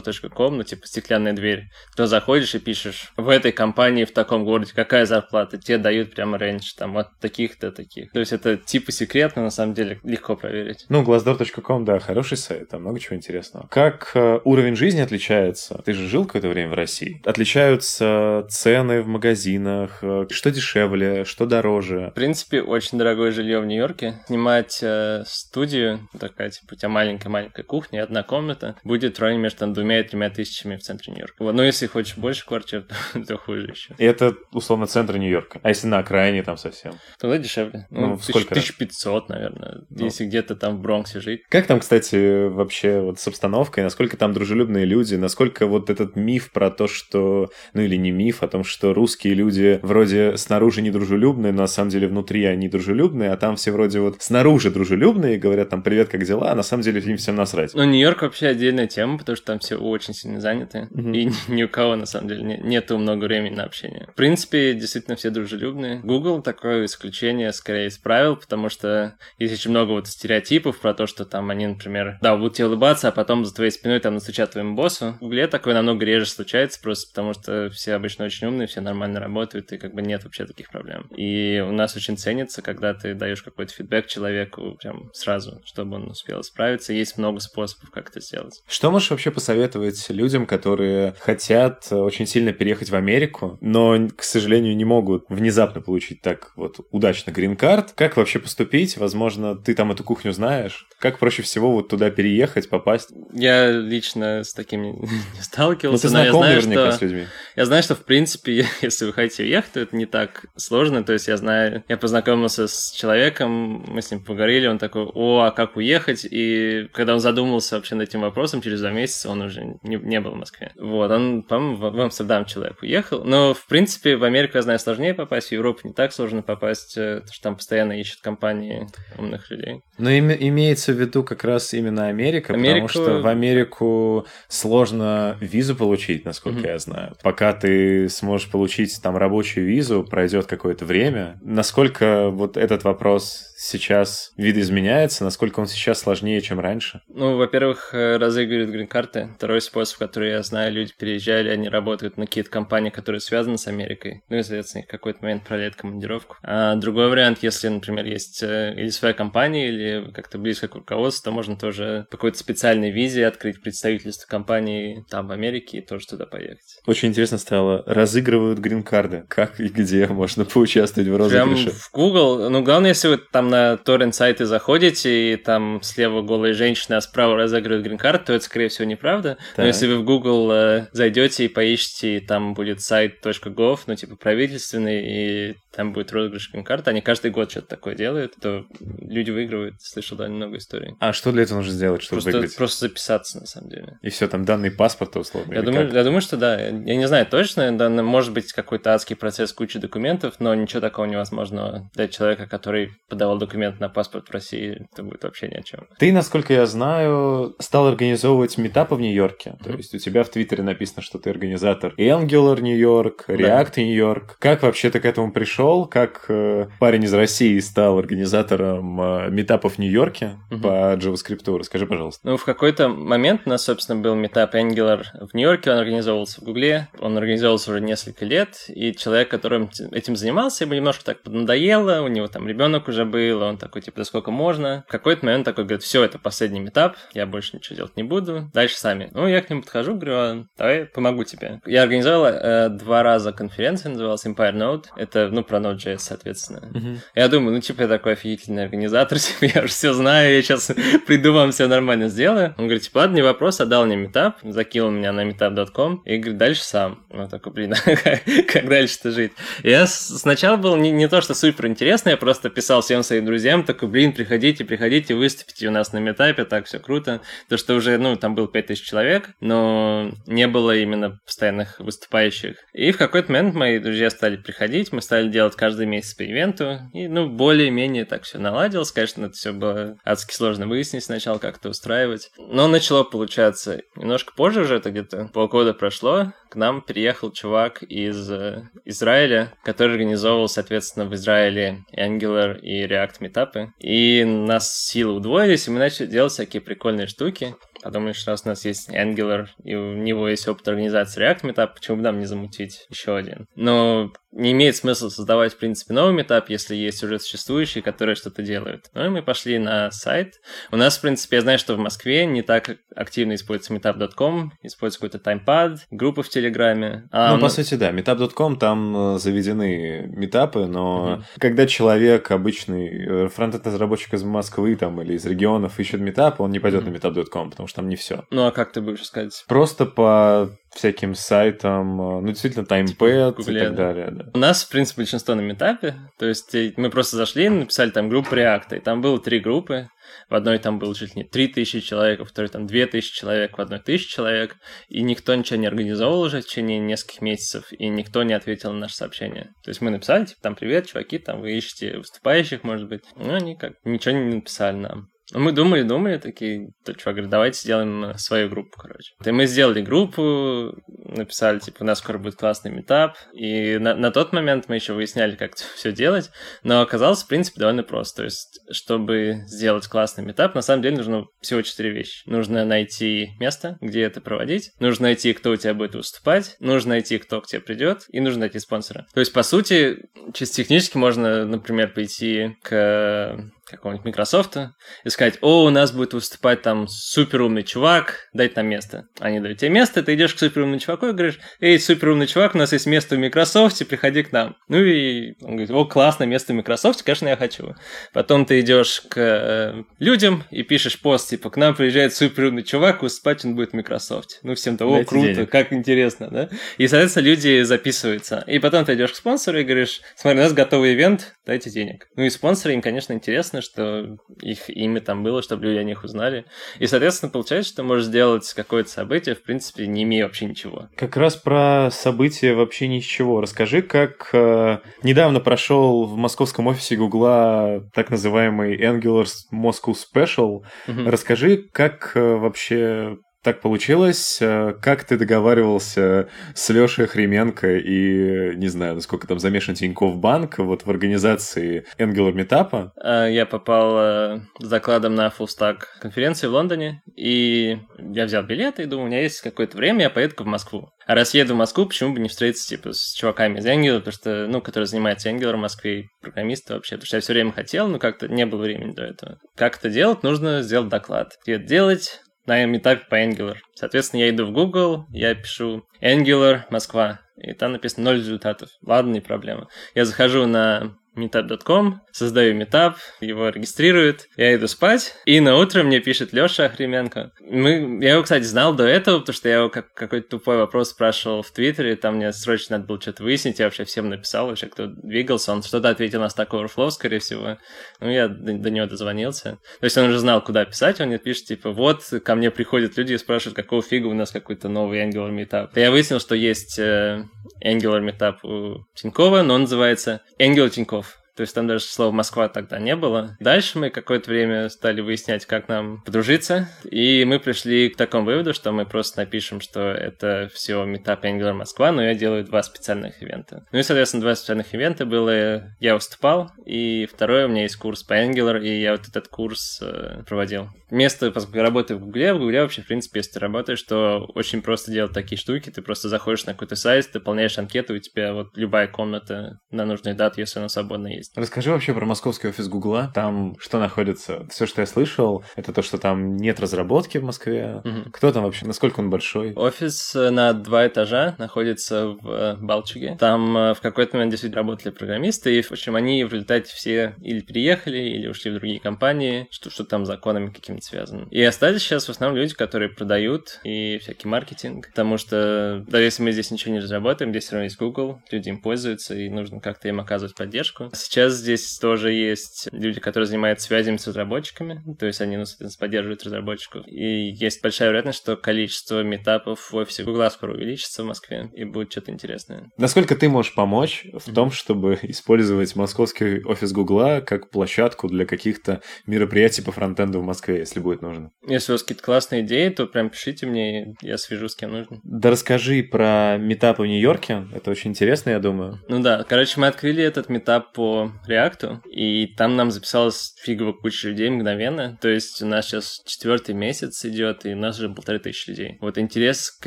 glassdoor.com, 0.06 0.56
ну, 0.56 0.62
типа 0.62 0.86
стеклянная 0.86 1.32
дверь. 1.32 1.68
Ты 1.96 2.06
заходишь 2.06 2.54
и 2.54 2.58
пишешь, 2.58 3.12
в 3.16 3.28
этой 3.28 3.52
компании, 3.52 4.04
в 4.04 4.12
таком 4.12 4.44
городе, 4.44 4.72
какая 4.74 5.06
зарплата? 5.06 5.58
Тебе 5.58 5.78
дают 5.78 6.14
прямо 6.14 6.38
рейндж, 6.38 6.72
там, 6.76 6.96
от 6.98 7.18
таких-то 7.18 7.72
таких. 7.72 8.12
То 8.12 8.20
есть 8.20 8.32
это 8.32 8.56
типа 8.56 8.92
секретно, 8.92 9.42
на 9.42 9.50
самом 9.50 9.74
деле 9.74 10.00
легко 10.02 10.36
проверить. 10.36 10.86
Ну, 10.88 11.02
glassdoor.com, 11.02 11.84
да, 11.84 11.98
хороший 11.98 12.36
сайт, 12.36 12.70
там 12.70 12.82
много 12.82 13.00
чего 13.00 13.16
интересного. 13.16 13.66
Как 13.70 14.12
э, 14.14 14.40
уровень 14.44 14.76
жизни 14.76 15.00
отличается? 15.00 15.82
Ты 15.84 15.92
же 15.92 16.06
жил 16.06 16.24
какое-то 16.24 16.48
время 16.48 16.70
в 16.70 16.74
России. 16.74 17.20
Отличаются 17.24 18.46
цены 18.48 19.02
в 19.02 19.08
магазинах? 19.08 19.98
Э, 20.02 20.26
что 20.30 20.50
дешевле, 20.50 21.24
что 21.24 21.46
дороже? 21.46 22.10
В 22.10 22.14
принципе, 22.14 22.62
очень 22.62 22.98
дорогое 22.98 23.32
жилье 23.32 23.60
в 23.60 23.66
Нью-Йорке. 23.66 24.14
Снимать 24.26 24.78
э, 24.82 25.22
студию, 25.26 26.08
такая, 26.18 26.50
типа, 26.50 26.74
у 26.74 26.76
тебя 26.76 26.88
маленькая-маленькая 26.88 27.62
кухня, 27.62 28.02
одна 28.02 28.22
комната, 28.22 28.76
будет 28.84 29.18
в 29.18 29.22
районе 29.22 29.42
между 29.42 29.60
там, 29.60 29.72
двумя 29.72 29.95
и 30.00 30.02
тремя 30.02 30.30
тысячами 30.30 30.76
в 30.76 30.82
центре 30.82 31.12
Нью-Йорка. 31.12 31.42
Вот. 31.42 31.54
Но 31.54 31.64
если 31.64 31.86
хочешь 31.86 32.16
больше 32.16 32.46
квартир, 32.46 32.86
то, 33.12 33.24
то 33.24 33.38
хуже 33.38 33.70
еще. 33.70 33.94
И 33.98 34.04
это, 34.04 34.34
условно, 34.52 34.86
центр 34.86 35.16
Нью-Йорка. 35.16 35.60
А 35.62 35.68
если 35.68 35.86
на 35.86 35.98
окраине 35.98 36.42
там 36.42 36.56
совсем? 36.56 36.94
Тогда 37.18 37.38
дешевле. 37.38 37.86
Ну, 37.90 38.08
ну 38.08 38.18
сколько? 38.18 38.50
1500, 38.50 39.28
наверное, 39.28 39.84
ну. 39.90 40.04
если 40.04 40.24
где-то 40.24 40.56
там 40.56 40.76
в 40.78 40.80
Бронксе 40.80 41.20
жить. 41.20 41.42
Как 41.48 41.66
там, 41.66 41.80
кстати, 41.80 42.48
вообще 42.48 43.00
вот 43.00 43.18
с 43.18 43.26
обстановкой? 43.26 43.84
Насколько 43.84 44.16
там 44.16 44.32
дружелюбные 44.32 44.84
люди? 44.84 45.14
Насколько 45.14 45.66
вот 45.66 45.90
этот 45.90 46.16
миф 46.16 46.52
про 46.52 46.70
то, 46.70 46.86
что... 46.86 47.50
Ну 47.72 47.82
или 47.82 47.96
не 47.96 48.10
миф, 48.10 48.42
о 48.42 48.48
том, 48.48 48.64
что 48.64 48.94
русские 48.94 49.34
люди 49.34 49.78
вроде 49.82 50.36
снаружи 50.36 50.82
недружелюбные, 50.82 51.52
но 51.52 51.62
на 51.62 51.66
самом 51.66 51.90
деле 51.90 52.08
внутри 52.08 52.44
они 52.44 52.68
дружелюбные, 52.68 53.30
а 53.30 53.36
там 53.36 53.56
все 53.56 53.72
вроде 53.72 54.00
вот 54.00 54.16
снаружи 54.20 54.70
дружелюбные, 54.70 55.38
говорят 55.38 55.70
там 55.70 55.82
«Привет, 55.82 56.08
как 56.08 56.24
дела?», 56.24 56.52
а 56.52 56.54
на 56.54 56.62
самом 56.62 56.82
деле 56.82 57.00
им 57.00 57.16
всем 57.16 57.36
насрать. 57.36 57.74
Ну, 57.74 57.84
Нью-Йорк 57.84 58.22
вообще 58.22 58.48
отдельная 58.48 58.86
тема, 58.86 59.18
потому 59.18 59.36
что 59.36 59.46
там 59.46 59.58
все 59.58 59.75
очень 59.76 60.14
сильно 60.14 60.40
заняты, 60.40 60.88
угу. 60.90 61.10
и 61.10 61.30
ни 61.48 61.62
у 61.62 61.68
кого, 61.68 61.96
на 61.96 62.06
самом 62.06 62.28
деле, 62.28 62.42
не, 62.42 62.56
нету 62.58 62.98
много 62.98 63.24
времени 63.24 63.54
на 63.54 63.64
общение. 63.64 64.08
В 64.12 64.14
принципе, 64.14 64.74
действительно 64.74 65.16
все 65.16 65.30
дружелюбные. 65.30 66.00
Google 66.00 66.42
такое 66.42 66.84
исключение 66.84 67.52
скорее 67.52 67.88
исправил, 67.88 68.36
потому 68.36 68.68
что 68.68 69.16
есть 69.38 69.54
очень 69.54 69.70
много 69.70 69.90
вот 69.92 70.08
стереотипов 70.08 70.78
про 70.78 70.94
то, 70.94 71.06
что 71.06 71.24
там 71.24 71.50
они, 71.50 71.66
например, 71.66 72.18
да, 72.22 72.36
будут 72.36 72.54
тебе 72.54 72.66
улыбаться, 72.66 73.08
а 73.08 73.12
потом 73.12 73.44
за 73.44 73.54
твоей 73.54 73.70
спиной 73.70 74.00
там 74.00 74.14
настучат 74.14 74.52
твоему 74.52 74.74
боссу. 74.74 75.12
В 75.12 75.18
Гугле 75.20 75.46
такое 75.46 75.74
намного 75.74 76.04
реже 76.04 76.26
случается, 76.26 76.80
просто 76.80 77.08
потому 77.08 77.34
что 77.34 77.70
все 77.70 77.94
обычно 77.94 78.24
очень 78.24 78.46
умные, 78.46 78.66
все 78.66 78.80
нормально 78.80 79.20
работают, 79.20 79.72
и 79.72 79.78
как 79.78 79.94
бы 79.94 80.02
нет 80.02 80.24
вообще 80.24 80.46
таких 80.46 80.70
проблем. 80.70 81.08
И 81.16 81.64
у 81.66 81.72
нас 81.72 81.96
очень 81.96 82.16
ценится, 82.16 82.62
когда 82.62 82.94
ты 82.94 83.14
даешь 83.14 83.42
какой-то 83.42 83.72
фидбэк 83.72 84.06
человеку 84.06 84.76
прям 84.80 85.10
сразу, 85.12 85.60
чтобы 85.64 85.96
он 85.96 86.10
успел 86.10 86.42
справиться. 86.42 86.92
Есть 86.92 87.18
много 87.18 87.40
способов, 87.40 87.90
как 87.90 88.10
это 88.10 88.20
сделать. 88.20 88.62
Что 88.66 88.90
можешь 88.90 89.10
вообще 89.10 89.30
посоветовать 89.30 89.65
людям, 89.74 90.46
которые 90.46 91.14
хотят 91.18 91.90
очень 91.90 92.26
сильно 92.26 92.52
переехать 92.52 92.90
в 92.90 92.96
Америку, 92.96 93.58
но, 93.60 94.08
к 94.16 94.22
сожалению, 94.22 94.76
не 94.76 94.84
могут 94.84 95.24
внезапно 95.28 95.80
получить 95.80 96.22
так 96.22 96.52
вот 96.56 96.80
удачно 96.90 97.30
грин-карт? 97.30 97.92
Как 97.94 98.16
вообще 98.16 98.38
поступить? 98.38 98.96
Возможно, 98.96 99.56
ты 99.56 99.74
там 99.74 99.92
эту 99.92 100.04
кухню 100.04 100.32
знаешь. 100.32 100.86
Как 100.98 101.18
проще 101.18 101.42
всего 101.42 101.72
вот 101.72 101.88
туда 101.88 102.10
переехать, 102.10 102.68
попасть? 102.68 103.10
Я 103.32 103.70
лично 103.70 104.44
с 104.44 104.52
таким 104.54 104.82
не 104.82 105.08
сталкивался. 105.40 105.86
Ну, 105.86 105.92
но 105.92 105.98
ты 105.98 106.08
знаком 106.08 106.40
но 106.40 106.46
я 106.46 106.60
знаю, 106.60 106.68
наверняка 106.68 106.90
что... 106.90 106.98
с 106.98 107.02
людьми. 107.02 107.26
Я 107.56 107.66
знаю, 107.66 107.82
что, 107.82 107.94
в 107.94 108.04
принципе, 108.04 108.66
если 108.82 109.06
вы 109.06 109.12
хотите 109.12 109.42
уехать, 109.42 109.72
то 109.72 109.80
это 109.80 109.96
не 109.96 110.06
так 110.06 110.46
сложно. 110.56 111.04
То 111.04 111.12
есть 111.12 111.28
я 111.28 111.36
знаю, 111.36 111.84
я 111.88 111.96
познакомился 111.96 112.68
с 112.68 112.90
человеком, 112.92 113.84
мы 113.88 114.02
с 114.02 114.10
ним 114.10 114.22
поговорили, 114.22 114.66
он 114.66 114.78
такой, 114.78 115.04
о, 115.04 115.40
а 115.40 115.50
как 115.50 115.76
уехать? 115.76 116.26
И 116.28 116.88
когда 116.92 117.14
он 117.14 117.20
задумался 117.20 117.76
вообще 117.76 117.94
над 117.94 118.08
этим 118.08 118.20
вопросом, 118.20 118.60
через 118.62 118.80
два 118.80 118.90
месяца 118.90 119.30
он 119.30 119.42
уже 119.42 119.55
не, 119.64 119.96
не 119.96 120.20
был 120.20 120.32
в 120.32 120.36
Москве. 120.36 120.72
Вот, 120.78 121.10
он, 121.10 121.42
по-моему, 121.42 121.76
в, 121.76 121.90
в 121.90 122.00
Амстердам 122.00 122.44
человек 122.44 122.82
уехал. 122.82 123.24
Но, 123.24 123.54
в 123.54 123.66
принципе, 123.66 124.16
в 124.16 124.24
Америку, 124.24 124.58
я 124.58 124.62
знаю, 124.62 124.78
сложнее 124.78 125.14
попасть, 125.14 125.48
в 125.48 125.52
Европу 125.52 125.80
не 125.84 125.92
так 125.92 126.12
сложно 126.12 126.42
попасть, 126.42 126.96
э, 126.96 127.16
потому 127.16 127.32
что 127.32 127.42
там 127.42 127.56
постоянно 127.56 127.98
ищут 127.98 128.20
компании 128.20 128.86
умных 129.18 129.50
людей. 129.50 129.82
Но 129.98 130.10
им, 130.10 130.30
имеется 130.30 130.92
в 130.92 131.00
виду 131.00 131.22
как 131.22 131.44
раз 131.44 131.72
именно 131.74 132.08
Америка, 132.08 132.54
Америку... 132.54 132.88
потому 132.88 133.06
что 133.06 133.22
в 133.22 133.26
Америку 133.26 134.26
сложно 134.48 135.36
визу 135.40 135.74
получить, 135.76 136.24
насколько 136.24 136.60
mm-hmm. 136.60 136.72
я 136.72 136.78
знаю. 136.78 137.16
Пока 137.22 137.52
ты 137.52 138.08
сможешь 138.08 138.50
получить 138.50 139.00
там 139.02 139.16
рабочую 139.16 139.66
визу, 139.66 140.04
пройдет 140.04 140.46
какое-то 140.46 140.84
время. 140.84 141.38
Насколько 141.42 142.30
вот 142.30 142.56
этот 142.56 142.84
вопрос 142.84 143.54
сейчас 143.56 144.32
видоизменяется, 144.36 145.24
насколько 145.24 145.60
он 145.60 145.66
сейчас 145.66 146.00
сложнее, 146.00 146.40
чем 146.42 146.60
раньше? 146.60 147.00
Ну, 147.08 147.36
во-первых, 147.36 147.94
э, 147.94 148.18
разыгрывают 148.18 148.70
грин-карты. 148.70 149.30
Второй 149.36 149.60
способ, 149.62 149.98
который 149.98 150.30
я 150.30 150.42
знаю, 150.42 150.72
люди 150.72 150.92
переезжали, 150.96 151.48
они 151.48 151.68
работают 151.68 152.18
на 152.18 152.26
какие-то 152.26 152.50
компании, 152.50 152.90
которые 152.90 153.20
связаны 153.20 153.56
с 153.56 153.66
Америкой. 153.66 154.22
Ну 154.28 154.36
и, 154.36 154.42
соответственно, 154.42 154.82
их 154.82 154.88
в 154.88 154.90
какой-то 154.90 155.20
момент 155.22 155.44
продлят 155.44 155.74
командировку. 155.74 156.36
А 156.42 156.74
другой 156.76 157.08
вариант, 157.08 157.38
если, 157.42 157.68
например, 157.68 158.04
есть 158.04 158.42
э, 158.42 158.74
или 158.76 158.90
своя 158.90 159.14
компания, 159.14 159.68
или 159.68 160.10
как-то 160.12 160.38
близко 160.38 160.68
к 160.68 160.74
руководству, 160.74 161.30
то 161.30 161.34
можно 161.34 161.56
тоже 161.56 162.06
по 162.10 162.18
какой-то 162.18 162.38
специальной 162.38 162.90
визе 162.90 163.26
открыть 163.26 163.62
представительство 163.62 164.28
компании 164.28 165.04
там 165.08 165.28
в 165.28 165.32
Америке 165.32 165.78
и 165.78 165.80
тоже 165.80 166.06
туда 166.06 166.26
поехать. 166.26 166.80
Очень 166.86 167.08
интересно 167.08 167.38
стало. 167.38 167.82
Разыгрывают 167.86 168.58
грин-карды. 168.58 169.24
Как 169.28 169.60
и 169.60 169.68
где 169.68 170.06
можно 170.06 170.44
поучаствовать 170.44 171.08
в 171.08 171.16
розыгрыше? 171.16 171.64
Прям 171.64 171.74
в 171.74 171.90
Google. 171.92 172.50
Ну, 172.50 172.62
главное, 172.62 172.90
если 172.90 173.08
вы 173.08 173.18
там 173.18 173.45
там 173.46 173.50
на 173.50 173.76
торрент 173.76 174.14
сайты 174.14 174.46
заходите, 174.46 175.32
и 175.32 175.36
там 175.36 175.80
слева 175.82 176.22
голые 176.22 176.54
женщины, 176.54 176.94
а 176.94 177.00
справа 177.00 177.36
разыгрывают 177.36 177.84
грин-карт, 177.84 178.24
то 178.24 178.32
это, 178.32 178.44
скорее 178.44 178.68
всего, 178.68 178.86
неправда. 178.86 179.36
Так. 179.54 179.58
Но 179.58 179.66
если 179.66 179.86
вы 179.86 179.98
в 179.98 180.04
Google 180.04 180.50
э, 180.52 180.86
зайдете 180.92 181.44
и 181.44 181.48
поищете, 181.48 182.20
там 182.20 182.54
будет 182.54 182.80
сайт 182.80 183.24
.gov, 183.24 183.80
ну, 183.86 183.94
типа, 183.94 184.16
правительственный, 184.16 185.04
и 185.06 185.54
там 185.74 185.92
будет 185.92 186.12
розыгрыш 186.12 186.50
грин-карт, 186.52 186.88
они 186.88 187.00
каждый 187.00 187.30
год 187.30 187.50
что-то 187.50 187.68
такое 187.68 187.94
делают, 187.94 188.34
то 188.40 188.64
люди 188.80 189.30
выигрывают, 189.30 189.74
слышал 189.80 190.16
довольно 190.16 190.36
много 190.36 190.56
историй. 190.56 190.94
А 191.00 191.12
что 191.12 191.32
для 191.32 191.42
этого 191.42 191.58
нужно 191.58 191.72
сделать, 191.72 192.02
чтобы 192.02 192.22
просто, 192.22 192.38
выиграть? 192.38 192.56
Просто 192.56 192.88
записаться, 192.88 193.40
на 193.40 193.46
самом 193.46 193.70
деле. 193.70 193.98
И 194.02 194.08
все, 194.08 194.26
там 194.28 194.44
данные 194.44 194.70
паспорта, 194.70 195.20
условно, 195.20 195.54
я 195.54 195.62
думаю, 195.62 195.92
я 195.92 196.04
думаю, 196.04 196.20
что 196.20 196.36
да. 196.36 196.58
Я 196.60 196.96
не 196.96 197.06
знаю 197.06 197.26
точно, 197.26 197.76
да, 197.76 197.90
может 197.90 198.32
быть 198.32 198.52
какой-то 198.52 198.94
адский 198.94 199.16
процесс 199.16 199.52
кучи 199.52 199.78
документов, 199.78 200.34
но 200.38 200.54
ничего 200.54 200.80
такого 200.80 201.04
невозможного 201.04 201.90
для 201.94 202.08
человека, 202.08 202.46
который 202.46 202.92
подавал 203.08 203.35
документ 203.38 203.80
на 203.80 203.88
паспорт 203.88 204.28
в 204.28 204.32
России, 204.32 204.86
это 204.92 205.02
будет 205.02 205.24
вообще 205.24 205.48
ни 205.48 205.54
о 205.54 205.62
чем. 205.62 205.86
Ты, 205.98 206.12
насколько 206.12 206.52
я 206.52 206.66
знаю, 206.66 207.54
стал 207.58 207.88
организовывать 207.88 208.58
метапы 208.58 208.94
в 208.94 209.00
Нью-Йорке. 209.00 209.50
Mm-hmm. 209.50 209.64
То 209.64 209.76
есть 209.76 209.94
у 209.94 209.98
тебя 209.98 210.24
в 210.24 210.28
Твиттере 210.28 210.62
написано, 210.62 211.02
что 211.02 211.18
ты 211.18 211.30
организатор 211.30 211.94
Angular 211.98 212.60
Нью-Йорк, 212.60 213.24
React 213.28 213.72
да. 213.76 213.82
Нью-Йорк. 213.82 214.36
Как 214.38 214.62
вообще 214.62 214.90
ты 214.90 215.00
к 215.00 215.04
этому 215.04 215.32
пришел? 215.32 215.86
Как 215.86 216.26
э, 216.28 216.66
парень 216.80 217.04
из 217.04 217.14
России 217.14 217.58
стал 217.60 217.98
организатором 217.98 219.00
э, 219.00 219.30
метапов 219.30 219.74
в 219.74 219.78
Нью-Йорке 219.78 220.36
mm-hmm. 220.50 220.60
по 220.60 220.96
JavaScript? 220.96 221.58
Расскажи, 221.58 221.86
пожалуйста. 221.86 222.20
Ну, 222.28 222.36
в 222.36 222.44
какой-то 222.44 222.88
момент 222.88 223.42
у 223.46 223.50
нас, 223.50 223.64
собственно, 223.64 224.00
был 224.00 224.14
метап 224.14 224.54
Angular 224.54 225.04
в 225.30 225.34
Нью-Йорке, 225.34 225.70
он 225.70 225.78
организовывался 225.78 226.40
в 226.40 226.44
Гугле, 226.44 226.88
он 226.98 227.16
организовывался 227.16 227.70
уже 227.70 227.80
несколько 227.80 228.24
лет, 228.24 228.64
и 228.68 228.94
человек, 228.94 229.28
которым 229.28 229.70
этим 229.92 230.16
занимался, 230.16 230.64
ему 230.64 230.74
немножко 230.74 231.04
так 231.04 231.22
поднадоело, 231.22 232.02
у 232.02 232.08
него 232.08 232.28
там 232.28 232.48
ребенок 232.48 232.88
уже 232.88 233.04
был, 233.04 233.25
он 233.34 233.58
такой, 233.58 233.82
типа, 233.82 233.98
да 233.98 234.04
сколько 234.04 234.30
можно. 234.30 234.84
В 234.88 234.90
какой-то 234.90 235.24
момент 235.26 235.44
такой 235.44 235.64
говорит, 235.64 235.82
все, 235.82 236.04
это 236.04 236.18
последний 236.18 236.64
этап, 236.66 236.96
я 237.12 237.26
больше 237.26 237.56
ничего 237.56 237.76
делать 237.76 237.96
не 237.96 238.02
буду, 238.02 238.50
дальше 238.52 238.76
сами. 238.76 239.10
Ну, 239.12 239.26
я 239.26 239.40
к 239.40 239.50
нему 239.50 239.62
подхожу, 239.62 239.94
говорю, 239.94 240.14
«А, 240.14 240.44
давай 240.56 240.84
помогу 240.86 241.24
тебе. 241.24 241.60
Я 241.66 241.82
организовал 241.82 242.26
э, 242.26 242.68
два 242.70 243.02
раза 243.02 243.32
конференцию, 243.32 243.92
называлась 243.92 244.24
Empire 244.26 244.54
Node, 244.54 244.84
это, 244.96 245.28
ну, 245.30 245.42
про 245.44 245.58
Node.js, 245.58 245.98
соответственно. 245.98 246.70
Uh-huh. 246.72 246.98
Я 247.14 247.28
думаю, 247.28 247.54
ну, 247.54 247.60
типа, 247.60 247.82
я 247.82 247.88
такой 247.88 248.12
офигительный 248.12 248.64
организатор, 248.64 249.18
типа, 249.18 249.50
я 249.54 249.62
уже 249.62 249.72
все 249.72 249.92
знаю, 249.92 250.34
я 250.34 250.42
сейчас 250.42 250.70
приду 251.06 251.32
вам 251.32 251.52
все 251.52 251.66
нормально 251.66 252.08
сделаю. 252.08 252.54
Он 252.58 252.64
говорит, 252.64 252.82
типа, 252.82 252.98
ладно, 252.98 253.16
не 253.16 253.22
вопрос, 253.22 253.60
отдал 253.60 253.86
мне 253.86 253.96
метап, 253.96 254.38
закинул 254.42 254.90
меня 254.90 255.12
на 255.12 255.28
meetup.com 255.28 256.02
и 256.04 256.16
говорит, 256.16 256.38
дальше 256.38 256.62
сам. 256.62 257.04
Ну, 257.10 257.28
такой, 257.28 257.52
блин, 257.52 257.74
как 258.52 258.68
дальше-то 258.68 259.10
жить? 259.10 259.32
Я 259.62 259.86
сначала 259.86 260.56
был 260.56 260.76
не, 260.76 260.90
не 260.90 261.08
то, 261.08 261.20
что 261.20 261.34
супер 261.34 261.66
интересно, 261.66 262.10
я 262.10 262.16
просто 262.16 262.50
писал 262.50 262.82
всем 262.82 263.02
своим 263.16 263.26
друзьям, 263.26 263.64
такой, 263.64 263.88
блин, 263.88 264.12
приходите, 264.12 264.64
приходите, 264.64 265.14
выступите 265.14 265.68
у 265.68 265.70
нас 265.70 265.92
на 265.92 265.98
метапе, 265.98 266.44
так 266.44 266.66
все 266.66 266.78
круто. 266.78 267.22
То, 267.48 267.56
что 267.56 267.74
уже, 267.74 267.96
ну, 267.96 268.16
там 268.16 268.34
был 268.34 268.46
5000 268.46 268.82
человек, 268.82 269.30
но 269.40 270.12
не 270.26 270.46
было 270.46 270.76
именно 270.76 271.18
постоянных 271.24 271.80
выступающих. 271.80 272.56
И 272.74 272.92
в 272.92 272.98
какой-то 272.98 273.32
момент 273.32 273.54
мои 273.54 273.78
друзья 273.78 274.10
стали 274.10 274.36
приходить, 274.36 274.92
мы 274.92 275.00
стали 275.00 275.28
делать 275.28 275.56
каждый 275.56 275.86
месяц 275.86 276.14
по 276.14 276.24
ивенту, 276.24 276.78
и, 276.92 277.08
ну, 277.08 277.28
более-менее 277.28 278.04
так 278.04 278.24
все 278.24 278.38
наладилось. 278.38 278.92
Конечно, 278.92 279.26
это 279.26 279.34
все 279.34 279.52
было 279.52 279.96
адски 280.04 280.34
сложно 280.34 280.66
выяснить 280.66 281.04
сначала, 281.04 281.38
как 281.38 281.56
это 281.56 281.70
устраивать. 281.70 282.30
Но 282.36 282.68
начало 282.68 283.04
получаться. 283.04 283.80
Немножко 283.96 284.34
позже 284.36 284.60
уже, 284.60 284.76
это 284.76 284.90
где-то 284.90 285.30
полгода 285.32 285.72
прошло, 285.72 286.32
нам 286.56 286.82
приехал 286.82 287.30
чувак 287.30 287.82
из 287.82 288.30
э, 288.30 288.68
Израиля, 288.84 289.52
который 289.62 289.92
организовывал, 289.92 290.48
соответственно, 290.48 291.06
в 291.06 291.14
Израиле 291.14 291.84
Angular 291.96 292.58
и 292.60 292.84
React 292.86 293.16
метапы. 293.20 293.72
И 293.78 294.24
нас 294.24 294.74
силы 294.74 295.14
удвоились, 295.14 295.68
и 295.68 295.70
мы 295.70 295.78
начали 295.78 296.06
делать 296.06 296.32
всякие 296.32 296.62
прикольные 296.62 297.06
штуки. 297.06 297.54
Подумаешь, 297.86 298.26
раз 298.26 298.42
у 298.44 298.48
нас 298.48 298.64
есть 298.64 298.90
Angular, 298.90 299.46
и 299.62 299.76
у 299.76 299.94
него 299.94 300.28
есть 300.28 300.48
опыт 300.48 300.66
организации 300.66 301.22
React 301.22 301.42
Meetup, 301.42 301.68
почему 301.72 301.98
бы 301.98 302.02
нам 302.02 302.18
не 302.18 302.26
замутить 302.26 302.84
еще 302.90 303.16
один? 303.16 303.46
Но 303.54 304.10
не 304.36 304.52
имеет 304.52 304.76
смысла 304.76 305.08
создавать, 305.08 305.54
в 305.54 305.56
принципе, 305.56 305.94
новый 305.94 306.12
метап, 306.12 306.50
если 306.50 306.74
есть 306.74 307.02
уже 307.02 307.18
существующие, 307.18 307.82
которые 307.82 308.16
что-то 308.16 308.42
делают. 308.42 308.86
Ну 308.92 309.06
и 309.06 309.08
мы 309.08 309.22
пошли 309.22 309.58
на 309.58 309.90
сайт. 309.90 310.34
У 310.70 310.76
нас, 310.76 310.98
в 310.98 311.00
принципе, 311.00 311.36
я 311.36 311.42
знаю, 311.42 311.58
что 311.58 311.74
в 311.74 311.78
Москве 311.78 312.26
не 312.26 312.42
так 312.42 312.76
активно 312.94 313.34
используется 313.34 313.74
meetup.com, 313.74 314.52
используется 314.62 315.00
какой-то 315.00 315.18
таймпад, 315.18 315.86
группа 315.90 316.22
в 316.22 316.28
Телеграме. 316.28 317.08
А 317.12 317.34
ну, 317.34 317.40
по 317.40 317.48
сути, 317.48 317.74
да, 317.76 317.92
meetup.com, 317.92 318.58
там 318.58 319.14
э, 319.14 319.18
заведены 319.18 320.06
метапы, 320.08 320.66
но 320.66 321.20
mm-hmm. 321.20 321.24
когда 321.38 321.66
человек, 321.66 322.30
обычный 322.30 322.88
э, 322.88 323.28
фронтенд-разработчик 323.28 324.14
из 324.14 324.22
Москвы 324.22 324.76
там, 324.76 325.00
или 325.00 325.14
из 325.14 325.24
регионов 325.24 325.80
ищет 325.80 326.00
метап, 326.00 326.40
он 326.40 326.50
не 326.50 326.58
пойдет 326.58 326.84
mm-hmm. 326.84 326.90
на 326.90 327.20
meetup.com, 327.20 327.50
потому 327.50 327.68
что 327.68 327.75
там 327.76 327.88
не 327.88 327.96
все. 327.96 328.24
Ну 328.30 328.46
а 328.46 328.52
как 328.52 328.72
ты 328.72 328.80
будешь 328.80 329.04
сказать? 329.04 329.44
Просто 329.46 329.86
по 329.86 330.50
всяким 330.74 331.14
сайтам, 331.14 332.00
э, 332.00 332.20
ну, 332.20 332.28
действительно, 332.28 332.66
таймпэд 332.66 333.36
типа, 333.38 333.50
и 333.50 333.58
так 333.58 333.74
далее. 333.74 334.10
Да. 334.10 334.30
У 334.34 334.38
нас, 334.38 334.64
в 334.64 334.68
принципе, 334.68 335.02
большинство 335.02 335.34
на 335.34 335.40
метапе, 335.40 335.96
то 336.18 336.26
есть 336.26 336.54
мы 336.76 336.90
просто 336.90 337.16
зашли, 337.16 337.48
написали 337.48 337.90
там 337.90 338.08
группу 338.08 338.34
реакта, 338.34 338.76
и 338.76 338.80
там 338.80 339.00
было 339.00 339.18
три 339.20 339.40
группы, 339.40 339.88
в 340.28 340.34
одной 340.34 340.58
там 340.58 340.78
было 340.78 340.94
чуть 340.94 341.16
ли 341.16 341.22
не 341.22 341.28
3000 341.28 341.80
человек, 341.80 342.20
во 342.20 342.26
второй 342.26 342.48
там 342.48 342.66
2000 342.66 343.14
человек, 343.14 343.56
в 343.56 343.60
одной 343.60 343.78
1000 343.78 344.08
человек, 344.08 344.56
и 344.88 345.02
никто 345.02 345.34
ничего 345.34 345.58
не 345.58 345.66
организовал 345.66 346.20
уже 346.20 346.40
в 346.40 346.46
течение 346.46 346.78
нескольких 346.78 347.22
месяцев, 347.22 347.72
и 347.72 347.88
никто 347.88 348.22
не 348.22 348.34
ответил 348.34 348.72
на 348.72 348.80
наше 348.80 348.96
сообщение. 348.96 349.50
То 349.64 349.70
есть 349.70 349.80
мы 349.80 349.90
написали, 349.90 350.26
типа, 350.26 350.40
там, 350.42 350.54
привет, 350.54 350.86
чуваки, 350.86 351.18
там, 351.18 351.40
вы 351.40 351.52
ищете 351.52 351.98
выступающих, 351.98 352.64
может 352.64 352.88
быть. 352.88 353.02
Ну, 353.16 353.34
они 353.34 353.56
как 353.56 353.74
ничего 353.84 354.14
не 354.14 354.34
написали 354.34 354.76
нам. 354.76 355.08
Ну, 355.32 355.40
мы 355.40 355.52
думали, 355.52 355.82
думали, 355.82 356.18
такие, 356.18 356.70
то 356.84 356.92
чувак 356.94 357.16
говорит, 357.16 357.30
давайте 357.30 357.60
сделаем 357.60 358.16
свою 358.16 358.48
группу, 358.48 358.78
короче. 358.78 359.12
И 359.24 359.30
мы 359.32 359.46
сделали 359.46 359.80
группу, 359.80 360.72
написали, 360.88 361.58
типа, 361.58 361.78
у 361.80 361.84
нас 361.84 361.98
скоро 361.98 362.18
будет 362.18 362.36
классный 362.36 362.70
метап, 362.70 363.16
и 363.32 363.78
на, 363.78 363.94
на 363.96 364.10
тот 364.12 364.32
момент 364.32 364.66
мы 364.68 364.76
еще 364.76 364.92
выясняли, 364.92 365.34
как 365.34 365.54
все 365.74 365.92
делать, 365.92 366.30
но 366.62 366.80
оказалось, 366.80 367.22
в 367.22 367.28
принципе, 367.28 367.60
довольно 367.60 367.82
просто. 367.82 368.16
То 368.16 368.24
есть, 368.24 368.60
чтобы 368.70 369.38
сделать 369.46 369.88
классный 369.88 370.24
метап, 370.24 370.54
на 370.54 370.62
самом 370.62 370.82
деле 370.82 370.96
нужно 370.96 371.24
всего 371.40 371.62
четыре 371.62 371.90
вещи. 371.90 372.22
Нужно 372.26 372.64
найти 372.64 373.30
место, 373.40 373.78
где 373.80 374.02
это 374.02 374.20
проводить, 374.20 374.70
нужно 374.78 375.04
найти, 375.04 375.32
кто 375.32 375.50
у 375.50 375.56
тебя 375.56 375.74
будет 375.74 375.94
выступать, 375.94 376.56
нужно 376.60 376.90
найти, 376.90 377.18
кто 377.18 377.40
к 377.40 377.46
тебе 377.46 377.60
придет, 377.60 378.04
и 378.10 378.20
нужно 378.20 378.40
найти 378.40 378.58
спонсора. 378.58 379.06
То 379.12 379.20
есть, 379.20 379.32
по 379.32 379.42
сути, 379.42 379.98
чисто 380.34 380.56
технически 380.56 380.96
можно, 380.96 381.44
например, 381.44 381.92
пойти 381.92 382.56
к 382.62 383.50
какого-нибудь 383.66 384.04
Microsoft 384.04 384.56
и 385.04 385.08
сказать, 385.10 385.38
о, 385.40 385.64
у 385.64 385.70
нас 385.70 385.92
будет 385.92 386.14
выступать 386.14 386.62
там 386.62 386.86
суперумный 386.88 387.62
чувак, 387.62 388.28
дайте 388.32 388.54
нам 388.56 388.68
место. 388.68 389.06
Они 389.18 389.40
дают 389.40 389.58
тебе 389.58 389.70
место, 389.70 390.02
ты 390.02 390.14
идешь 390.14 390.34
к 390.34 390.38
суперумному 390.38 390.78
чуваку 390.78 391.08
и 391.08 391.12
говоришь, 391.12 391.38
эй, 391.60 391.78
суперумный 391.78 392.26
чувак, 392.26 392.54
у 392.54 392.58
нас 392.58 392.72
есть 392.72 392.86
место 392.86 393.16
в 393.16 393.18
Microsoft, 393.18 393.86
приходи 393.88 394.22
к 394.22 394.32
нам. 394.32 394.56
Ну 394.68 394.82
и 394.82 395.34
он 395.42 395.52
говорит, 395.52 395.70
о, 395.70 395.84
классно, 395.84 396.24
место 396.24 396.52
в 396.52 396.56
Microsoft, 396.56 397.02
конечно, 397.02 397.28
я 397.28 397.36
хочу. 397.36 397.74
Потом 398.12 398.46
ты 398.46 398.60
идешь 398.60 399.02
к 399.08 399.18
э, 399.18 399.82
людям 399.98 400.44
и 400.50 400.62
пишешь 400.62 401.00
пост, 401.00 401.30
типа, 401.30 401.50
к 401.50 401.56
нам 401.56 401.74
приезжает 401.74 402.14
суперумный 402.14 402.62
чувак, 402.62 403.02
выступать 403.02 403.44
он 403.44 403.54
будет 403.54 403.70
в 403.70 403.74
Microsoft. 403.74 404.40
Ну, 404.42 404.54
всем 404.54 404.76
то, 404.76 404.86
о, 404.86 405.04
круто, 405.04 405.34
денег. 405.34 405.50
как 405.50 405.72
интересно, 405.72 406.28
да? 406.30 406.48
И, 406.78 406.86
соответственно, 406.88 407.24
люди 407.24 407.62
записываются. 407.62 408.44
И 408.46 408.58
потом 408.58 408.84
ты 408.84 408.94
идешь 408.94 409.12
к 409.12 409.16
спонсору 409.16 409.58
и 409.58 409.64
говоришь, 409.64 410.00
смотри, 410.14 410.40
у 410.40 410.42
нас 410.42 410.52
готовый 410.52 410.94
ивент, 410.94 411.34
дайте 411.46 411.70
денег. 411.70 412.08
Ну 412.16 412.24
и 412.24 412.30
спонсоры, 412.30 412.74
им, 412.74 412.82
конечно, 412.82 413.12
интересно, 413.12 413.55
интересно, 413.56 413.60
что 413.60 414.16
их 414.40 414.68
имя 414.68 415.00
там 415.00 415.22
было, 415.22 415.42
чтобы 415.42 415.64
люди 415.64 415.78
о 415.78 415.84
них 415.84 416.04
узнали. 416.04 416.44
И, 416.78 416.86
соответственно, 416.86 417.30
получается, 417.30 417.72
что 417.72 417.82
можешь 417.82 418.06
сделать 418.06 418.50
какое-то 418.54 418.90
событие, 418.90 419.34
в 419.34 419.42
принципе, 419.42 419.86
не 419.86 420.02
имея 420.02 420.24
вообще 420.24 420.46
ничего. 420.46 420.88
Как 420.96 421.16
раз 421.16 421.36
про 421.36 421.88
события 421.90 422.54
вообще 422.54 422.88
ничего. 422.88 423.40
Расскажи, 423.40 423.82
как 423.82 424.30
э, 424.32 424.78
недавно 425.02 425.40
прошел 425.40 426.04
в 426.04 426.16
московском 426.16 426.66
офисе 426.66 426.96
Гугла 426.96 427.88
так 427.94 428.10
называемый 428.10 428.78
Angular 428.80 429.26
Moscow 429.52 429.94
Special. 429.94 430.62
Угу. 430.88 431.10
Расскажи, 431.10 431.56
как 431.72 432.12
э, 432.14 432.36
вообще 432.36 433.18
так 433.46 433.60
получилось. 433.60 434.38
Э, 434.40 434.74
как 434.82 435.04
ты 435.04 435.16
договаривался 435.16 436.28
с 436.52 436.68
Лешей 436.68 437.04
Охременко 437.04 437.76
и, 437.76 438.56
не 438.56 438.66
знаю, 438.66 438.96
насколько 438.96 439.28
там 439.28 439.38
замешан 439.38 439.76
Тинькофф 439.76 440.16
Банк 440.16 440.58
вот 440.58 440.84
в 440.84 440.90
организации 440.90 441.86
Angular 441.96 442.32
Meetup? 442.32 442.90
Э, 443.00 443.32
я 443.32 443.46
попал 443.46 443.98
э, 443.98 444.40
с 444.58 444.68
докладом 444.68 445.14
на 445.14 445.28
Full 445.28 445.46
Stack 445.46 445.76
конференции 446.00 446.48
в 446.48 446.54
Лондоне, 446.54 447.02
и 447.16 447.78
я 447.98 448.24
взял 448.24 448.42
билеты 448.42 448.82
и 448.82 448.86
думал, 448.86 449.04
у 449.04 449.06
меня 449.06 449.22
есть 449.22 449.40
какое-то 449.42 449.76
время, 449.76 450.02
я 450.02 450.10
поеду 450.10 450.34
в 450.42 450.46
Москву. 450.46 450.90
А 451.06 451.14
раз 451.14 451.32
еду 451.32 451.54
в 451.54 451.56
Москву, 451.56 451.86
почему 451.86 452.14
бы 452.14 452.18
не 452.18 452.28
встретиться, 452.28 452.68
типа, 452.68 452.92
с 452.92 453.14
чуваками 453.14 453.60
из 453.60 453.66
Angular, 453.66 454.00
потому 454.00 454.12
что, 454.12 454.46
ну, 454.48 454.60
которые 454.60 454.88
занимаются 454.88 455.30
Angular 455.30 455.54
в 455.54 455.60
Москве, 455.60 456.08
программисты 456.20 456.74
вообще, 456.74 456.96
потому 456.96 457.06
что 457.06 457.16
я 457.18 457.20
все 457.20 457.32
время 457.32 457.52
хотел, 457.52 457.86
но 457.86 458.00
как-то 458.00 458.26
не 458.26 458.44
было 458.44 458.62
времени 458.62 458.92
до 458.92 459.04
этого. 459.04 459.38
Как 459.54 459.78
это 459.78 459.88
делать? 459.88 460.24
Нужно 460.24 460.62
сделать 460.62 460.88
доклад. 460.88 461.38
И 461.46 461.52
это 461.52 461.64
делать 461.64 462.22
на 462.46 462.64
этапе 462.76 463.04
по 463.08 463.14
Angular. 463.14 463.56
Соответственно, 463.74 464.20
я 464.20 464.30
иду 464.30 464.46
в 464.46 464.52
Google, 464.52 465.06
я 465.10 465.34
пишу 465.34 465.84
Angular 466.00 466.62
Москва, 466.70 467.20
и 467.36 467.52
там 467.52 467.72
написано 467.72 468.10
0 468.12 468.18
результатов. 468.18 468.70
Ладно, 468.82 469.12
не 469.12 469.20
проблема. 469.20 469.68
Я 469.94 470.04
захожу 470.04 470.46
на 470.46 470.96
meetup.com, 471.16 472.00
создаю 472.16 472.54
метап, 472.54 472.96
его 473.20 473.48
регистрируют, 473.50 474.28
я 474.36 474.54
иду 474.54 474.66
спать, 474.68 475.14
и 475.26 475.38
на 475.40 475.56
утро 475.56 475.82
мне 475.82 476.00
пишет 476.00 476.32
Лёша 476.32 476.64
Охременко. 476.64 477.32
Мы, 477.40 477.98
я 478.02 478.12
его, 478.12 478.22
кстати, 478.22 478.44
знал 478.44 478.74
до 478.74 478.84
этого, 478.84 479.20
потому 479.20 479.34
что 479.34 479.48
я 479.48 479.56
его 479.56 479.68
как, 479.68 479.92
какой-то 479.92 480.30
тупой 480.30 480.56
вопрос 480.56 480.90
спрашивал 480.90 481.42
в 481.42 481.50
Твиттере, 481.50 481.94
там 481.96 482.16
мне 482.16 482.32
срочно 482.32 482.76
надо 482.76 482.88
было 482.88 483.00
что-то 483.00 483.22
выяснить, 483.22 483.58
я 483.58 483.66
вообще 483.66 483.84
всем 483.84 484.08
написал, 484.08 484.46
вообще 484.46 484.66
кто 484.66 484.86
двигался, 484.86 485.52
он 485.52 485.62
что-то 485.62 485.90
ответил 485.90 486.20
на 486.20 486.26
Stack 486.26 486.48
Overflow, 486.48 486.90
скорее 486.90 487.18
всего. 487.18 487.58
Ну, 488.00 488.10
я 488.10 488.28
до, 488.28 488.54
до 488.54 488.70
него 488.70 488.86
дозвонился. 488.86 489.58
То 489.80 489.84
есть 489.84 489.98
он 489.98 490.08
уже 490.08 490.18
знал, 490.18 490.42
куда 490.42 490.64
писать, 490.64 491.00
он 491.00 491.08
мне 491.08 491.18
пишет, 491.18 491.44
типа, 491.44 491.70
вот, 491.70 492.02
ко 492.24 492.34
мне 492.34 492.50
приходят 492.50 492.96
люди 492.96 493.12
и 493.12 493.18
спрашивают, 493.18 493.56
какого 493.56 493.82
фига 493.82 494.06
у 494.06 494.14
нас 494.14 494.30
какой-то 494.30 494.68
новый 494.68 495.04
Angular 495.06 495.30
Meetup. 495.30 495.70
Я 495.74 495.90
выяснил, 495.90 496.18
что 496.18 496.34
есть 496.34 496.78
э, 496.78 497.24
Angular 497.62 498.00
Meetup 498.00 498.36
у 498.42 498.86
Тинькова, 498.94 499.42
но 499.42 499.54
он 499.54 499.62
называется 499.62 500.22
Angular 500.40 500.70
Тиньков. 500.70 501.18
То 501.36 501.42
есть 501.42 501.54
там 501.54 501.66
даже 501.66 501.84
слова 501.84 502.12
Москва 502.12 502.48
тогда 502.48 502.78
не 502.78 502.96
было. 502.96 503.36
Дальше 503.40 503.78
мы 503.78 503.90
какое-то 503.90 504.30
время 504.30 504.70
стали 504.70 505.02
выяснять, 505.02 505.44
как 505.44 505.68
нам 505.68 506.02
подружиться. 506.02 506.68
И 506.90 507.24
мы 507.26 507.38
пришли 507.38 507.90
к 507.90 507.96
такому 507.96 508.24
выводу, 508.26 508.54
что 508.54 508.72
мы 508.72 508.86
просто 508.86 509.20
напишем, 509.20 509.60
что 509.60 509.90
это 509.90 510.50
все 510.54 510.84
Meetup 510.84 511.20
Angular 511.22 511.52
Москва, 511.52 511.92
но 511.92 512.02
я 512.02 512.14
делаю 512.14 512.44
два 512.44 512.62
специальных 512.62 513.22
ивента. 513.22 513.64
Ну 513.70 513.78
и, 513.78 513.82
соответственно, 513.82 514.22
два 514.22 514.34
специальных 514.34 514.72
ивента 514.72 515.04
было 515.04 515.74
я 515.78 515.94
выступал, 515.94 516.50
и 516.64 517.06
второе 517.12 517.46
у 517.46 517.48
меня 517.50 517.62
есть 517.62 517.76
курс 517.76 518.02
по 518.02 518.14
Angular, 518.14 518.62
и 518.62 518.80
я 518.80 518.92
вот 518.92 519.06
этот 519.06 519.28
курс 519.28 519.80
э, 519.82 520.22
проводил. 520.26 520.68
Место, 520.90 521.32
поскольку 521.32 521.58
я 521.58 521.64
работаю 521.64 521.98
в 521.98 522.02
Гугле, 522.02 522.32
в 522.32 522.38
Гугле 522.38 522.62
вообще, 522.62 522.80
в 522.80 522.86
принципе, 522.86 523.20
если 523.20 523.32
ты 523.32 523.40
работаешь, 523.40 523.82
то 523.82 524.24
очень 524.34 524.62
просто 524.62 524.92
делать 524.92 525.12
такие 525.12 525.38
штуки. 525.38 525.70
Ты 525.70 525.82
просто 525.82 526.08
заходишь 526.08 526.46
на 526.46 526.52
какой-то 526.52 526.76
сайт, 526.76 527.10
ты 527.12 527.20
полняешь 527.20 527.58
анкету, 527.58 527.94
у 527.94 527.98
тебя 527.98 528.32
вот 528.32 528.56
любая 528.56 528.86
комната 528.86 529.58
на 529.70 529.84
нужный 529.84 530.14
дату, 530.14 530.40
если 530.40 530.60
она 530.60 530.68
свободна 530.68 531.08
есть 531.08 531.25
есть. 531.26 531.36
Расскажи 531.36 531.70
вообще 531.70 531.94
про 531.94 532.04
московский 532.06 532.48
офис 532.48 532.68
Гугла. 532.68 533.10
Там 533.14 533.56
что 533.58 533.78
находится? 533.78 534.46
Все, 534.50 534.66
что 534.66 534.80
я 534.80 534.86
слышал, 534.86 535.44
это 535.56 535.72
то, 535.72 535.82
что 535.82 535.98
там 535.98 536.36
нет 536.36 536.60
разработки 536.60 537.18
в 537.18 537.24
Москве. 537.24 537.82
Угу. 537.84 538.10
Кто 538.12 538.32
там 538.32 538.44
вообще? 538.44 538.66
Насколько 538.66 539.00
он 539.00 539.10
большой? 539.10 539.52
Офис 539.54 540.14
э, 540.14 540.30
на 540.30 540.52
два 540.52 540.86
этажа 540.86 541.34
находится 541.38 542.08
в 542.08 542.28
э, 542.28 542.56
Балчуге. 542.56 543.16
Там 543.18 543.56
э, 543.56 543.74
в 543.74 543.80
какой-то 543.80 544.16
момент 544.16 544.30
действительно 544.30 544.62
работали 544.62 544.92
программисты, 544.92 545.58
и, 545.58 545.62
в 545.62 545.72
общем, 545.72 545.96
они 545.96 546.24
в 546.24 546.32
результате 546.32 546.72
все 546.74 547.14
или 547.20 547.40
переехали, 547.40 547.98
или 547.98 548.28
ушли 548.28 548.50
в 548.50 548.54
другие 548.54 548.80
компании, 548.80 549.48
что, 549.50 549.70
что 549.70 549.84
там 549.84 550.04
с 550.04 550.08
законами 550.08 550.50
какими-то 550.50 550.84
связано. 550.84 551.26
И 551.30 551.42
остались 551.42 551.82
сейчас 551.82 552.06
в 552.06 552.10
основном 552.10 552.38
люди, 552.38 552.54
которые 552.54 552.88
продают 552.88 553.60
и 553.64 553.98
всякий 553.98 554.28
маркетинг, 554.28 554.88
потому 554.88 555.18
что 555.18 555.84
даже 555.86 556.04
если 556.04 556.22
мы 556.22 556.32
здесь 556.32 556.50
ничего 556.50 556.72
не 556.72 556.80
разработаем, 556.80 557.30
здесь 557.30 557.44
все 557.44 557.52
равно 557.52 557.64
есть 557.64 557.78
Google, 557.78 558.20
люди 558.30 558.48
им 558.48 558.60
пользуются, 558.60 559.14
и 559.14 559.28
нужно 559.28 559.60
как-то 559.60 559.88
им 559.88 560.00
оказывать 560.00 560.34
поддержку. 560.34 560.90
Сейчас 560.92 561.15
Сейчас 561.16 561.36
здесь 561.36 561.78
тоже 561.78 562.12
есть 562.12 562.68
люди, 562.72 563.00
которые 563.00 563.26
занимаются 563.26 563.68
связями 563.68 563.96
с 563.96 564.06
разработчиками, 564.06 564.82
то 564.98 565.06
есть 565.06 565.22
они, 565.22 565.38
ну, 565.38 565.46
соответственно, 565.46 565.86
поддерживают 565.86 566.22
разработчиков. 566.24 566.86
И 566.86 567.30
есть 567.30 567.62
большая 567.62 567.88
вероятность, 567.88 568.18
что 568.18 568.36
количество 568.36 569.02
метапов 569.02 569.72
в 569.72 569.76
офисе 569.76 570.04
Google 570.04 570.30
скоро 570.30 570.52
увеличится 570.52 571.02
в 571.02 571.06
Москве, 571.06 571.50
и 571.54 571.64
будет 571.64 571.90
что-то 571.90 572.10
интересное. 572.10 572.70
Насколько 572.76 573.16
ты 573.16 573.30
можешь 573.30 573.54
помочь 573.54 574.04
в 574.12 574.30
том, 574.30 574.50
чтобы 574.50 574.98
использовать 575.04 575.74
московский 575.74 576.44
офис 576.44 576.72
Гугла 576.72 577.22
как 577.26 577.48
площадку 577.48 578.08
для 578.08 578.26
каких-то 578.26 578.82
мероприятий 579.06 579.62
по 579.62 579.72
фронтенду 579.72 580.20
в 580.20 580.22
Москве, 580.22 580.58
если 580.58 580.80
будет 580.80 581.00
нужно? 581.00 581.30
Если 581.48 581.72
у 581.72 581.76
вас 581.76 581.82
какие-то 581.82 582.04
классные 582.04 582.42
идеи, 582.42 582.68
то 582.68 582.86
прям 582.86 583.08
пишите 583.08 583.46
мне, 583.46 583.94
я 584.02 584.18
свяжу 584.18 584.50
с 584.50 584.54
кем 584.54 584.72
нужно. 584.72 585.00
Да 585.02 585.30
расскажи 585.30 585.82
про 585.82 586.36
метапы 586.36 586.82
в 586.82 586.86
Нью-Йорке, 586.86 587.46
это 587.54 587.70
очень 587.70 587.92
интересно, 587.92 588.28
я 588.28 588.38
думаю. 588.38 588.82
Ну 588.90 589.00
да, 589.00 589.24
короче, 589.26 589.58
мы 589.58 589.68
открыли 589.68 590.04
этот 590.04 590.28
метап 590.28 590.74
по 590.74 591.05
React, 591.28 591.82
и 591.90 592.26
там 592.36 592.56
нам 592.56 592.70
записалась 592.70 593.34
фиговая 593.42 593.72
куча 593.72 594.08
людей 594.08 594.30
мгновенно. 594.30 594.98
То 595.00 595.08
есть 595.08 595.42
у 595.42 595.46
нас 595.46 595.66
сейчас 595.66 596.02
четвертый 596.06 596.54
месяц 596.54 597.04
идет, 597.04 597.46
и 597.46 597.54
у 597.54 597.56
нас 597.56 597.78
уже 597.78 597.88
полторы 597.88 598.18
тысячи 598.18 598.50
людей. 598.50 598.78
Вот 598.80 598.98
интерес 598.98 599.50
к 599.50 599.66